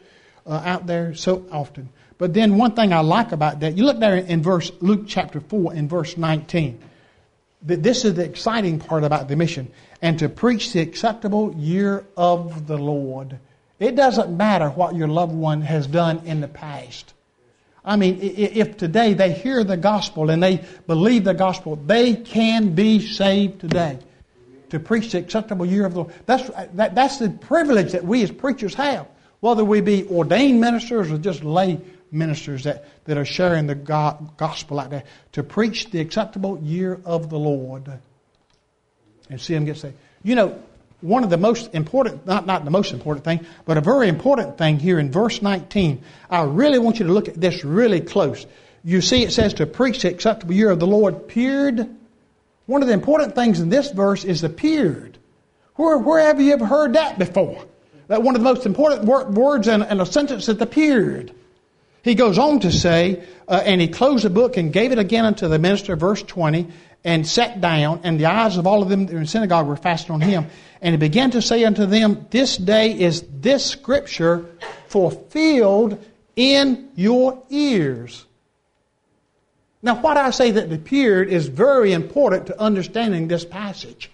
uh, 0.45 0.61
out 0.65 0.87
there 0.87 1.15
so 1.15 1.45
often. 1.51 1.89
But 2.17 2.33
then 2.33 2.57
one 2.57 2.75
thing 2.75 2.93
I 2.93 2.99
like 2.99 3.31
about 3.31 3.61
that, 3.61 3.77
you 3.77 3.83
look 3.83 3.99
there 3.99 4.15
in 4.15 4.43
verse 4.43 4.71
Luke 4.79 5.05
chapter 5.07 5.39
4 5.39 5.73
in 5.73 5.87
verse 5.87 6.17
19. 6.17 6.79
This 7.63 8.05
is 8.05 8.15
the 8.15 8.23
exciting 8.23 8.79
part 8.79 9.03
about 9.03 9.27
the 9.27 9.35
mission. 9.35 9.71
And 10.01 10.19
to 10.19 10.29
preach 10.29 10.73
the 10.73 10.81
acceptable 10.81 11.53
year 11.55 12.05
of 12.17 12.67
the 12.67 12.77
Lord. 12.77 13.39
It 13.81 13.95
doesn't 13.95 14.37
matter 14.37 14.69
what 14.69 14.95
your 14.95 15.07
loved 15.07 15.33
one 15.33 15.61
has 15.63 15.87
done 15.87 16.21
in 16.25 16.39
the 16.39 16.47
past. 16.47 17.15
I 17.83 17.95
mean, 17.95 18.19
if 18.21 18.77
today 18.77 19.15
they 19.15 19.33
hear 19.33 19.63
the 19.63 19.75
gospel 19.75 20.29
and 20.29 20.41
they 20.41 20.63
believe 20.85 21.23
the 21.23 21.33
gospel, 21.33 21.77
they 21.77 22.13
can 22.13 22.75
be 22.75 22.99
saved 22.99 23.59
today. 23.59 23.97
To 24.69 24.79
preach 24.79 25.11
the 25.11 25.17
acceptable 25.17 25.65
year 25.65 25.87
of 25.87 25.93
the 25.93 26.01
Lord. 26.01 26.13
That's, 26.27 26.47
that, 26.75 26.93
that's 26.93 27.17
the 27.17 27.31
privilege 27.31 27.93
that 27.93 28.05
we 28.05 28.21
as 28.21 28.29
preachers 28.29 28.75
have. 28.75 29.07
Whether 29.39 29.65
we 29.65 29.81
be 29.81 30.07
ordained 30.07 30.61
ministers 30.61 31.11
or 31.11 31.17
just 31.17 31.43
lay 31.43 31.81
ministers 32.11 32.65
that, 32.65 32.85
that 33.05 33.17
are 33.17 33.25
sharing 33.25 33.65
the 33.65 33.73
gospel 33.73 34.79
out 34.79 34.91
there 34.91 35.05
to 35.31 35.41
preach 35.41 35.89
the 35.89 35.99
acceptable 36.01 36.59
year 36.59 37.01
of 37.03 37.31
the 37.31 37.39
Lord 37.39 37.91
and 39.27 39.41
see 39.41 39.55
them 39.55 39.65
get 39.65 39.77
saved. 39.77 39.95
You 40.23 40.35
know, 40.35 40.63
one 41.01 41.23
of 41.23 41.29
the 41.29 41.37
most 41.37 41.73
important, 41.73 42.25
not, 42.25 42.45
not 42.45 42.63
the 42.63 42.71
most 42.71 42.93
important 42.93 43.25
thing, 43.25 43.45
but 43.65 43.77
a 43.77 43.81
very 43.81 44.07
important 44.07 44.57
thing 44.57 44.79
here 44.79 44.99
in 44.99 45.11
verse 45.11 45.41
19. 45.41 46.03
I 46.29 46.43
really 46.43 46.79
want 46.79 46.99
you 46.99 47.07
to 47.07 47.11
look 47.11 47.27
at 47.27 47.39
this 47.39 47.65
really 47.65 48.01
close. 48.01 48.45
You 48.83 49.01
see, 49.01 49.23
it 49.23 49.31
says 49.31 49.55
to 49.55 49.65
preach 49.65 50.03
the 50.03 50.09
acceptable 50.09 50.53
year 50.53 50.69
of 50.69 50.79
the 50.79 50.87
Lord, 50.87 51.27
period. 51.27 51.97
One 52.67 52.81
of 52.81 52.87
the 52.87 52.93
important 52.93 53.35
things 53.35 53.59
in 53.59 53.69
this 53.69 53.91
verse 53.91 54.23
is 54.23 54.41
the. 54.41 55.11
Where, 55.75 55.97
where 55.97 56.25
have 56.27 56.39
you 56.39 56.53
ever 56.53 56.65
heard 56.65 56.93
that 56.93 57.17
before? 57.17 57.65
That 58.07 58.23
one 58.23 58.35
of 58.35 58.41
the 58.41 58.45
most 58.45 58.65
important 58.65 59.05
words 59.05 59.67
in, 59.67 59.81
in 59.81 59.99
a 59.99 60.05
sentence 60.05 60.47
is 60.47 60.57
the. 60.57 61.31
He 62.03 62.15
goes 62.15 62.37
on 62.37 62.61
to 62.61 62.71
say, 62.71 63.23
uh, 63.47 63.61
and 63.63 63.79
he 63.79 63.87
closed 63.87 64.25
the 64.25 64.29
book 64.29 64.57
and 64.57 64.73
gave 64.73 64.91
it 64.91 64.97
again 64.97 65.25
unto 65.25 65.47
the 65.47 65.59
minister, 65.59 65.95
verse 65.95 66.23
20, 66.23 66.67
and 67.03 67.27
sat 67.27 67.61
down, 67.61 68.01
and 68.03 68.19
the 68.19 68.25
eyes 68.25 68.57
of 68.57 68.65
all 68.65 68.81
of 68.81 68.89
them 68.89 69.07
in 69.07 69.19
the 69.19 69.27
synagogue 69.27 69.67
were 69.67 69.75
fastened 69.75 70.11
on 70.11 70.21
him. 70.21 70.47
And 70.81 70.93
he 70.93 70.97
began 70.97 71.31
to 71.31 71.41
say 71.41 71.63
unto 71.63 71.85
them, 71.85 72.25
This 72.31 72.57
day 72.57 72.99
is 72.99 73.23
this 73.29 73.65
scripture 73.65 74.45
fulfilled 74.87 76.03
in 76.35 76.89
your 76.95 77.43
ears. 77.49 78.25
Now, 79.83 79.99
what 80.01 80.17
I 80.17 80.29
say 80.31 80.51
that 80.51 80.69
the 80.69 80.77
period 80.77 81.29
is 81.29 81.47
very 81.47 81.93
important 81.93 82.47
to 82.47 82.59
understanding 82.59 83.27
this 83.27 83.45
passage. 83.45 84.11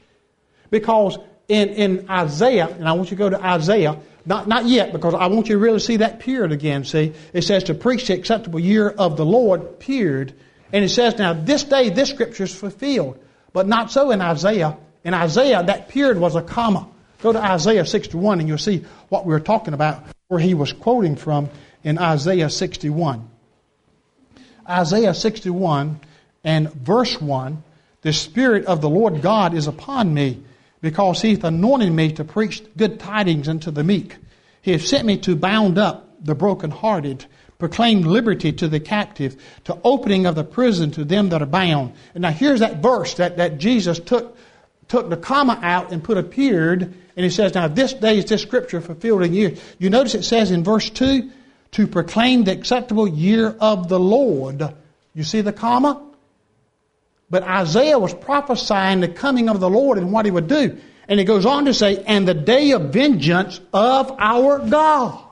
Because 0.69 1.17
in, 1.47 1.69
in 1.69 2.09
Isaiah, 2.09 2.67
and 2.67 2.87
I 2.87 2.93
want 2.93 3.11
you 3.11 3.17
to 3.17 3.19
go 3.19 3.29
to 3.29 3.43
Isaiah, 3.43 3.97
not, 4.25 4.47
not 4.47 4.65
yet, 4.65 4.91
because 4.91 5.13
I 5.13 5.27
want 5.27 5.47
you 5.47 5.55
to 5.55 5.59
really 5.59 5.79
see 5.79 5.97
that 5.97 6.19
period 6.19 6.51
again. 6.51 6.83
See, 6.83 7.13
it 7.33 7.43
says 7.43 7.65
to 7.65 7.73
preach 7.73 8.07
the 8.07 8.13
acceptable 8.13 8.59
year 8.59 8.89
of 8.89 9.15
the 9.15 9.25
Lord, 9.25 9.79
period. 9.79 10.33
And 10.73 10.83
it 10.83 10.89
says, 10.89 11.17
now 11.17 11.33
this 11.33 11.63
day 11.63 11.89
this 11.89 12.09
scripture 12.09 12.43
is 12.43 12.53
fulfilled. 12.53 13.19
But 13.53 13.67
not 13.67 13.91
so 13.91 14.11
in 14.11 14.21
Isaiah. 14.21 14.77
In 15.07 15.13
Isaiah, 15.13 15.63
that 15.63 15.87
period 15.87 16.19
was 16.19 16.35
a 16.35 16.41
comma. 16.41 16.85
Go 17.21 17.31
to 17.31 17.41
Isaiah 17.41 17.85
61 17.85 18.41
and 18.41 18.49
you'll 18.49 18.57
see 18.57 18.83
what 19.07 19.25
we 19.25 19.33
are 19.33 19.39
talking 19.39 19.73
about, 19.73 20.03
where 20.27 20.37
he 20.37 20.53
was 20.53 20.73
quoting 20.73 21.15
from 21.15 21.49
in 21.81 21.97
Isaiah 21.97 22.49
61. 22.49 23.25
Isaiah 24.69 25.13
61 25.13 26.01
and 26.43 26.73
verse 26.73 27.21
1 27.21 27.63
The 28.01 28.11
Spirit 28.11 28.65
of 28.65 28.81
the 28.81 28.89
Lord 28.89 29.21
God 29.21 29.53
is 29.53 29.67
upon 29.67 30.13
me 30.13 30.43
because 30.81 31.21
he 31.21 31.35
hath 31.35 31.45
anointed 31.45 31.93
me 31.93 32.11
to 32.11 32.25
preach 32.25 32.61
good 32.75 32.99
tidings 32.99 33.47
unto 33.47 33.71
the 33.71 33.85
meek. 33.85 34.17
He 34.61 34.73
hath 34.73 34.85
sent 34.85 35.05
me 35.05 35.19
to 35.19 35.37
bound 35.37 35.77
up 35.77 36.17
the 36.21 36.35
brokenhearted, 36.35 37.25
proclaim 37.59 38.01
liberty 38.01 38.51
to 38.51 38.67
the 38.67 38.81
captive, 38.81 39.41
to 39.63 39.79
opening 39.85 40.25
of 40.25 40.35
the 40.35 40.43
prison 40.43 40.91
to 40.91 41.05
them 41.05 41.29
that 41.29 41.41
are 41.41 41.45
bound. 41.45 41.93
And 42.13 42.23
now 42.23 42.31
here's 42.31 42.59
that 42.59 42.81
verse 42.81 43.13
that, 43.13 43.37
that 43.37 43.57
Jesus 43.57 43.99
took, 43.99 44.37
took 44.87 45.09
the 45.09 45.17
comma 45.17 45.59
out 45.61 45.91
and 45.91 46.03
put 46.03 46.17
a 46.17 46.23
period, 46.23 46.81
and 46.83 47.23
he 47.23 47.29
says, 47.29 47.53
Now 47.53 47.67
this 47.67 47.93
day 47.93 48.17
is 48.17 48.25
this 48.25 48.41
scripture 48.41 48.81
fulfilled 48.81 49.23
in 49.23 49.33
you. 49.33 49.57
You 49.79 49.89
notice 49.89 50.15
it 50.15 50.23
says 50.23 50.51
in 50.51 50.63
verse 50.63 50.89
2, 50.89 51.31
to 51.71 51.87
proclaim 51.87 52.43
the 52.43 52.51
acceptable 52.51 53.07
year 53.07 53.55
of 53.59 53.89
the 53.89 53.99
Lord. 53.99 54.73
You 55.13 55.23
see 55.23 55.41
the 55.41 55.53
comma? 55.53 56.03
But 57.29 57.43
Isaiah 57.43 57.99
was 57.99 58.13
prophesying 58.13 59.01
the 59.01 59.09
coming 59.09 59.49
of 59.49 59.59
the 59.59 59.69
Lord 59.69 59.97
and 59.97 60.11
what 60.11 60.25
he 60.25 60.31
would 60.31 60.47
do. 60.47 60.79
And 61.07 61.19
he 61.19 61.25
goes 61.25 61.45
on 61.45 61.65
to 61.65 61.73
say, 61.73 62.03
and 62.05 62.27
the 62.27 62.33
day 62.33 62.71
of 62.71 62.93
vengeance 62.93 63.59
of 63.73 64.15
our 64.17 64.59
God. 64.59 65.23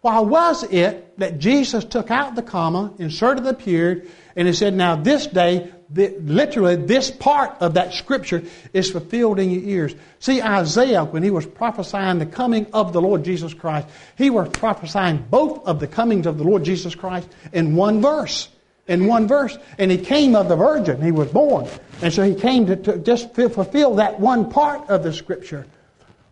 Why 0.00 0.20
was 0.20 0.64
it 0.64 1.18
that 1.18 1.38
Jesus 1.38 1.84
took 1.84 2.10
out 2.10 2.34
the 2.34 2.42
comma, 2.42 2.92
inserted 2.98 3.44
the 3.44 3.54
period, 3.54 4.10
and 4.34 4.48
he 4.48 4.54
said, 4.54 4.74
now 4.74 4.96
this 4.96 5.26
day, 5.26 5.70
literally 5.94 6.76
this 6.76 7.10
part 7.10 7.56
of 7.60 7.74
that 7.74 7.94
scripture 7.94 8.42
is 8.72 8.90
fulfilled 8.90 9.38
in 9.38 9.50
your 9.50 9.62
ears. 9.62 9.94
See, 10.20 10.40
Isaiah, 10.40 11.04
when 11.04 11.22
he 11.22 11.30
was 11.30 11.46
prophesying 11.46 12.18
the 12.18 12.26
coming 12.26 12.66
of 12.72 12.92
the 12.92 13.00
Lord 13.00 13.24
Jesus 13.24 13.54
Christ, 13.54 13.88
he 14.16 14.30
was 14.30 14.48
prophesying 14.50 15.24
both 15.30 15.66
of 15.66 15.80
the 15.80 15.86
comings 15.86 16.26
of 16.26 16.38
the 16.38 16.44
Lord 16.44 16.64
Jesus 16.64 16.94
Christ 16.94 17.28
in 17.52 17.76
one 17.76 18.00
verse 18.00 18.48
in 18.88 19.06
one 19.06 19.26
verse. 19.28 19.56
And 19.78 19.90
he 19.90 19.98
came 19.98 20.34
of 20.34 20.48
the 20.48 20.56
virgin. 20.56 21.00
He 21.00 21.12
was 21.12 21.28
born. 21.28 21.66
And 22.02 22.12
so 22.12 22.22
he 22.22 22.34
came 22.34 22.66
to, 22.66 22.76
to 22.76 22.98
just 22.98 23.34
fulfill 23.34 23.96
that 23.96 24.20
one 24.20 24.50
part 24.50 24.88
of 24.90 25.02
the 25.02 25.12
scripture. 25.12 25.66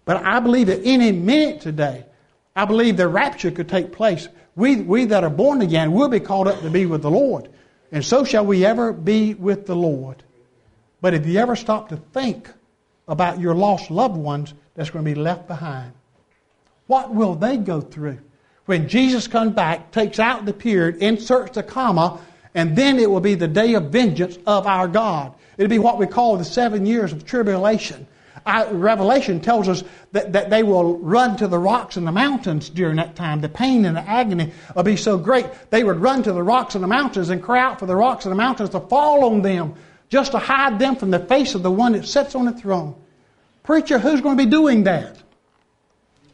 But 0.04 0.24
I 0.24 0.40
believe 0.40 0.66
that 0.68 0.80
any 0.84 1.12
minute 1.12 1.60
today, 1.60 2.04
I 2.56 2.64
believe 2.64 2.96
the 2.96 3.08
rapture 3.08 3.50
could 3.50 3.68
take 3.68 3.92
place. 3.92 4.28
We, 4.56 4.76
we 4.76 5.04
that 5.06 5.24
are 5.24 5.30
born 5.30 5.62
again 5.62 5.92
will 5.92 6.08
be 6.08 6.20
called 6.20 6.48
up 6.48 6.60
to 6.62 6.70
be 6.70 6.86
with 6.86 7.02
the 7.02 7.10
Lord. 7.10 7.48
And 7.92 8.04
so 8.04 8.24
shall 8.24 8.46
we 8.46 8.64
ever 8.64 8.92
be 8.92 9.34
with 9.34 9.66
the 9.66 9.76
Lord. 9.76 10.22
But 11.00 11.14
if 11.14 11.26
you 11.26 11.38
ever 11.38 11.56
stop 11.56 11.88
to 11.88 11.96
think 11.96 12.48
about 13.08 13.40
your 13.40 13.54
lost 13.54 13.90
loved 13.90 14.16
ones 14.16 14.54
that's 14.74 14.90
going 14.90 15.04
to 15.04 15.10
be 15.10 15.20
left 15.20 15.48
behind. 15.48 15.92
What 16.86 17.12
will 17.12 17.34
they 17.34 17.56
go 17.56 17.80
through? 17.80 18.18
When 18.66 18.88
Jesus 18.88 19.26
comes 19.26 19.52
back, 19.52 19.90
takes 19.90 20.20
out 20.20 20.44
the 20.44 20.52
period, 20.52 20.96
inserts 20.96 21.56
the 21.56 21.62
comma, 21.62 22.20
and 22.54 22.76
then 22.76 22.98
it 22.98 23.10
will 23.10 23.20
be 23.20 23.34
the 23.34 23.48
day 23.48 23.74
of 23.74 23.90
vengeance 23.90 24.38
of 24.46 24.66
our 24.66 24.86
God. 24.86 25.34
It'll 25.58 25.68
be 25.68 25.78
what 25.78 25.98
we 25.98 26.06
call 26.06 26.36
the 26.36 26.44
seven 26.44 26.86
years 26.86 27.12
of 27.12 27.24
tribulation. 27.24 28.06
I, 28.46 28.70
Revelation 28.70 29.40
tells 29.40 29.68
us 29.68 29.84
that, 30.12 30.32
that 30.32 30.50
they 30.50 30.62
will 30.62 30.98
run 30.98 31.36
to 31.38 31.48
the 31.48 31.58
rocks 31.58 31.96
and 31.96 32.06
the 32.06 32.12
mountains 32.12 32.68
during 32.68 32.96
that 32.96 33.16
time. 33.16 33.40
The 33.40 33.48
pain 33.48 33.84
and 33.84 33.96
the 33.96 34.08
agony 34.08 34.52
will 34.74 34.82
be 34.82 34.96
so 34.96 35.18
great, 35.18 35.46
they 35.70 35.84
would 35.84 35.98
run 35.98 36.22
to 36.24 36.32
the 36.32 36.42
rocks 36.42 36.74
and 36.74 36.84
the 36.84 36.88
mountains 36.88 37.30
and 37.30 37.42
cry 37.42 37.60
out 37.60 37.78
for 37.78 37.86
the 37.86 37.96
rocks 37.96 38.24
and 38.24 38.32
the 38.32 38.36
mountains 38.36 38.70
to 38.70 38.80
fall 38.80 39.24
on 39.24 39.42
them, 39.42 39.74
just 40.08 40.32
to 40.32 40.38
hide 40.38 40.78
them 40.78 40.96
from 40.96 41.10
the 41.10 41.18
face 41.18 41.54
of 41.54 41.62
the 41.62 41.70
one 41.70 41.92
that 41.92 42.06
sits 42.06 42.34
on 42.34 42.44
the 42.46 42.52
throne. 42.52 42.94
Preacher, 43.62 43.98
who's 43.98 44.20
going 44.20 44.36
to 44.36 44.44
be 44.44 44.50
doing 44.50 44.84
that? 44.84 45.16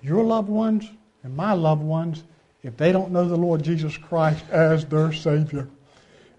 Your 0.03 0.23
loved 0.23 0.49
ones 0.49 0.89
and 1.23 1.37
my 1.37 1.53
loved 1.53 1.83
ones, 1.83 2.23
if 2.63 2.77
they 2.77 2.93
don't 2.93 3.11
know 3.11 3.29
the 3.29 3.37
Lord 3.37 3.63
Jesus 3.63 3.97
Christ 3.97 4.45
as 4.51 4.85
their 4.87 5.13
Savior. 5.13 5.69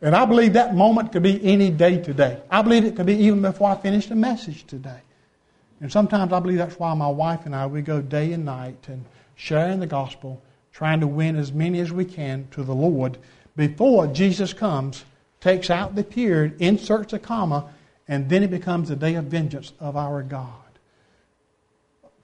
And 0.02 0.16
I 0.16 0.26
believe 0.26 0.54
that 0.54 0.76
moment 0.76 1.12
could 1.12 1.24
be 1.24 1.44
any 1.44 1.70
day 1.70 2.02
today. 2.02 2.40
I 2.50 2.62
believe 2.62 2.86
it 2.86 2.96
could 2.96 3.06
be 3.06 3.16
even 3.16 3.42
before 3.42 3.70
I 3.72 3.76
finish 3.76 4.08
the 4.08 4.16
message 4.16 4.66
today. 4.68 5.02
And 5.80 5.92
sometimes 5.92 6.34
I 6.34 6.40
believe 6.40 6.58
that's 6.58 6.80
why 6.80 6.94
my 6.94 7.10
wife 7.10 7.46
and 7.46 7.56
I, 7.56 7.68
we 7.68 7.82
go 7.82 8.02
day 8.02 8.34
and 8.34 8.46
night 8.46 8.88
and 8.88 9.06
sharing 9.36 9.80
the 9.80 9.88
gospel, 9.88 10.42
trying 10.72 11.00
to 11.02 11.08
win 11.08 11.36
as 11.36 11.52
many 11.52 11.80
as 11.80 11.92
we 11.92 12.06
can 12.06 12.48
to 12.52 12.64
the 12.64 12.74
Lord 12.74 13.18
before 13.56 14.08
Jesus 14.08 14.54
comes, 14.54 15.04
takes 15.42 15.70
out 15.70 15.96
the 15.96 16.04
period, 16.04 16.62
inserts 16.62 17.14
a 17.14 17.20
comma, 17.20 17.70
and 18.08 18.30
then 18.30 18.44
it 18.44 18.52
becomes 18.52 18.88
the 18.88 18.96
day 18.96 19.16
of 19.16 19.26
vengeance 19.26 19.74
of 19.80 19.98
our 19.98 20.24
God. 20.24 20.52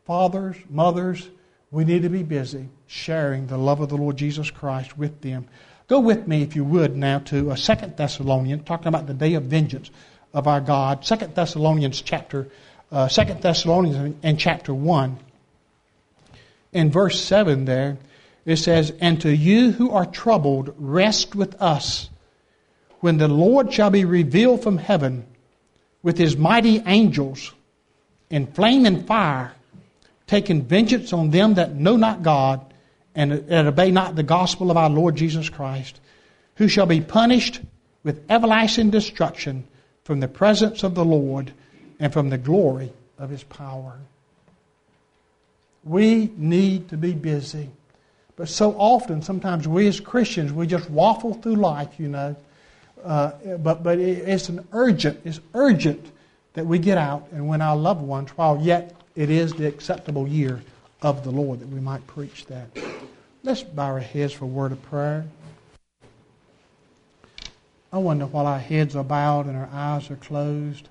Fathers, 0.06 0.58
mothers, 0.70 1.30
we 1.72 1.84
need 1.84 2.04
to 2.04 2.10
be 2.10 2.24
busy 2.24 2.70
sharing 2.86 3.47
the 3.47 3.58
love 3.58 3.82
of 3.82 3.89
the 3.89 3.97
Lord 3.97 4.16
Jesus 4.16 4.51
Christ 4.51 4.97
with 4.97 5.22
them. 5.22 5.47
Go 5.88 5.99
with 5.99 6.28
me, 6.28 6.43
if 6.43 6.56
you 6.56 6.64
would, 6.64 6.95
now 6.95 7.20
to 7.20 7.51
a 7.51 7.58
Second 7.58 7.97
Thessalonians, 7.97 8.64
talking 8.66 8.88
about 8.88 9.08
the 9.08 9.14
day 9.14 9.34
of 9.34 9.43
vengeance 9.43 9.89
of 10.34 10.47
our 10.47 10.62
God. 10.62 11.04
Second 11.04 11.36
Thessalonians 11.36 12.01
chapter 12.01 12.47
uh, 12.93 13.09
2 13.09 13.23
Thessalonians 13.41 14.15
and 14.21 14.39
chapter 14.39 14.73
1. 14.73 15.17
In 16.73 16.91
verse 16.91 17.19
7 17.19 17.65
there, 17.65 17.97
it 18.45 18.57
says, 18.57 18.93
And 19.01 19.19
to 19.21 19.35
you 19.35 19.71
who 19.71 19.91
are 19.91 20.05
troubled, 20.05 20.75
rest 20.77 21.35
with 21.35 21.59
us 21.61 22.09
when 22.99 23.17
the 23.17 23.27
Lord 23.27 23.73
shall 23.73 23.89
be 23.89 24.05
revealed 24.05 24.61
from 24.61 24.77
heaven 24.77 25.25
with 26.03 26.17
his 26.17 26.37
mighty 26.37 26.83
angels 26.85 27.51
in 28.29 28.47
flame 28.47 28.85
and 28.85 29.07
fire, 29.07 29.53
taking 30.27 30.63
vengeance 30.63 31.13
on 31.13 31.31
them 31.31 31.55
that 31.55 31.75
know 31.75 31.97
not 31.97 32.21
God 32.21 32.73
and 33.15 33.31
that 33.47 33.65
obey 33.65 33.91
not 33.91 34.15
the 34.15 34.23
gospel 34.23 34.69
of 34.69 34.77
our 34.77 34.89
Lord 34.89 35.15
Jesus 35.15 35.49
Christ, 35.49 35.99
who 36.55 36.67
shall 36.67 36.85
be 36.85 37.01
punished 37.01 37.59
with 38.03 38.23
everlasting 38.29 38.91
destruction 38.91 39.65
from 40.03 40.19
the 40.19 40.27
presence 40.27 40.83
of 40.83 40.93
the 40.93 41.05
Lord 41.05 41.53
and 41.99 42.11
from 42.11 42.29
the 42.29 42.37
glory 42.37 42.91
of 43.17 43.29
his 43.29 43.43
power. 43.43 43.97
We 45.83 46.31
need 46.37 46.89
to 46.89 46.97
be 46.97 47.13
busy. 47.13 47.69
But 48.35 48.49
so 48.49 48.71
often, 48.77 49.21
sometimes 49.21 49.67
we 49.67 49.87
as 49.87 49.99
Christians, 49.99 50.51
we 50.51 50.65
just 50.65 50.89
waffle 50.89 51.33
through 51.35 51.55
life, 51.55 51.99
you 51.99 52.07
know. 52.07 52.35
Uh, 53.03 53.31
but 53.57 53.83
but 53.83 53.99
it's 53.99 54.49
an 54.49 54.65
urgent, 54.71 55.19
it's 55.25 55.41
urgent 55.53 56.05
that 56.53 56.65
we 56.65 56.79
get 56.79 56.97
out 56.97 57.27
and 57.31 57.47
win 57.47 57.61
our 57.61 57.75
loved 57.75 58.01
ones 58.01 58.29
while 58.31 58.59
yet 58.61 58.95
it 59.15 59.29
is 59.29 59.53
the 59.53 59.67
acceptable 59.67 60.27
year 60.27 60.61
of 61.01 61.23
the 61.23 61.31
Lord 61.31 61.59
that 61.59 61.67
we 61.67 61.79
might 61.79 62.05
preach 62.07 62.45
that. 62.45 62.69
Let's 63.43 63.61
bow 63.61 63.85
our 63.85 63.99
heads 63.99 64.33
for 64.33 64.45
a 64.45 64.47
word 64.47 64.71
of 64.71 64.81
prayer. 64.83 65.25
I 67.91 67.97
wonder 67.97 68.25
while 68.25 68.47
our 68.47 68.59
heads 68.59 68.95
are 68.95 69.03
bowed 69.03 69.45
and 69.45 69.57
our 69.57 69.69
eyes 69.71 70.09
are 70.09 70.15
closed, 70.15 70.87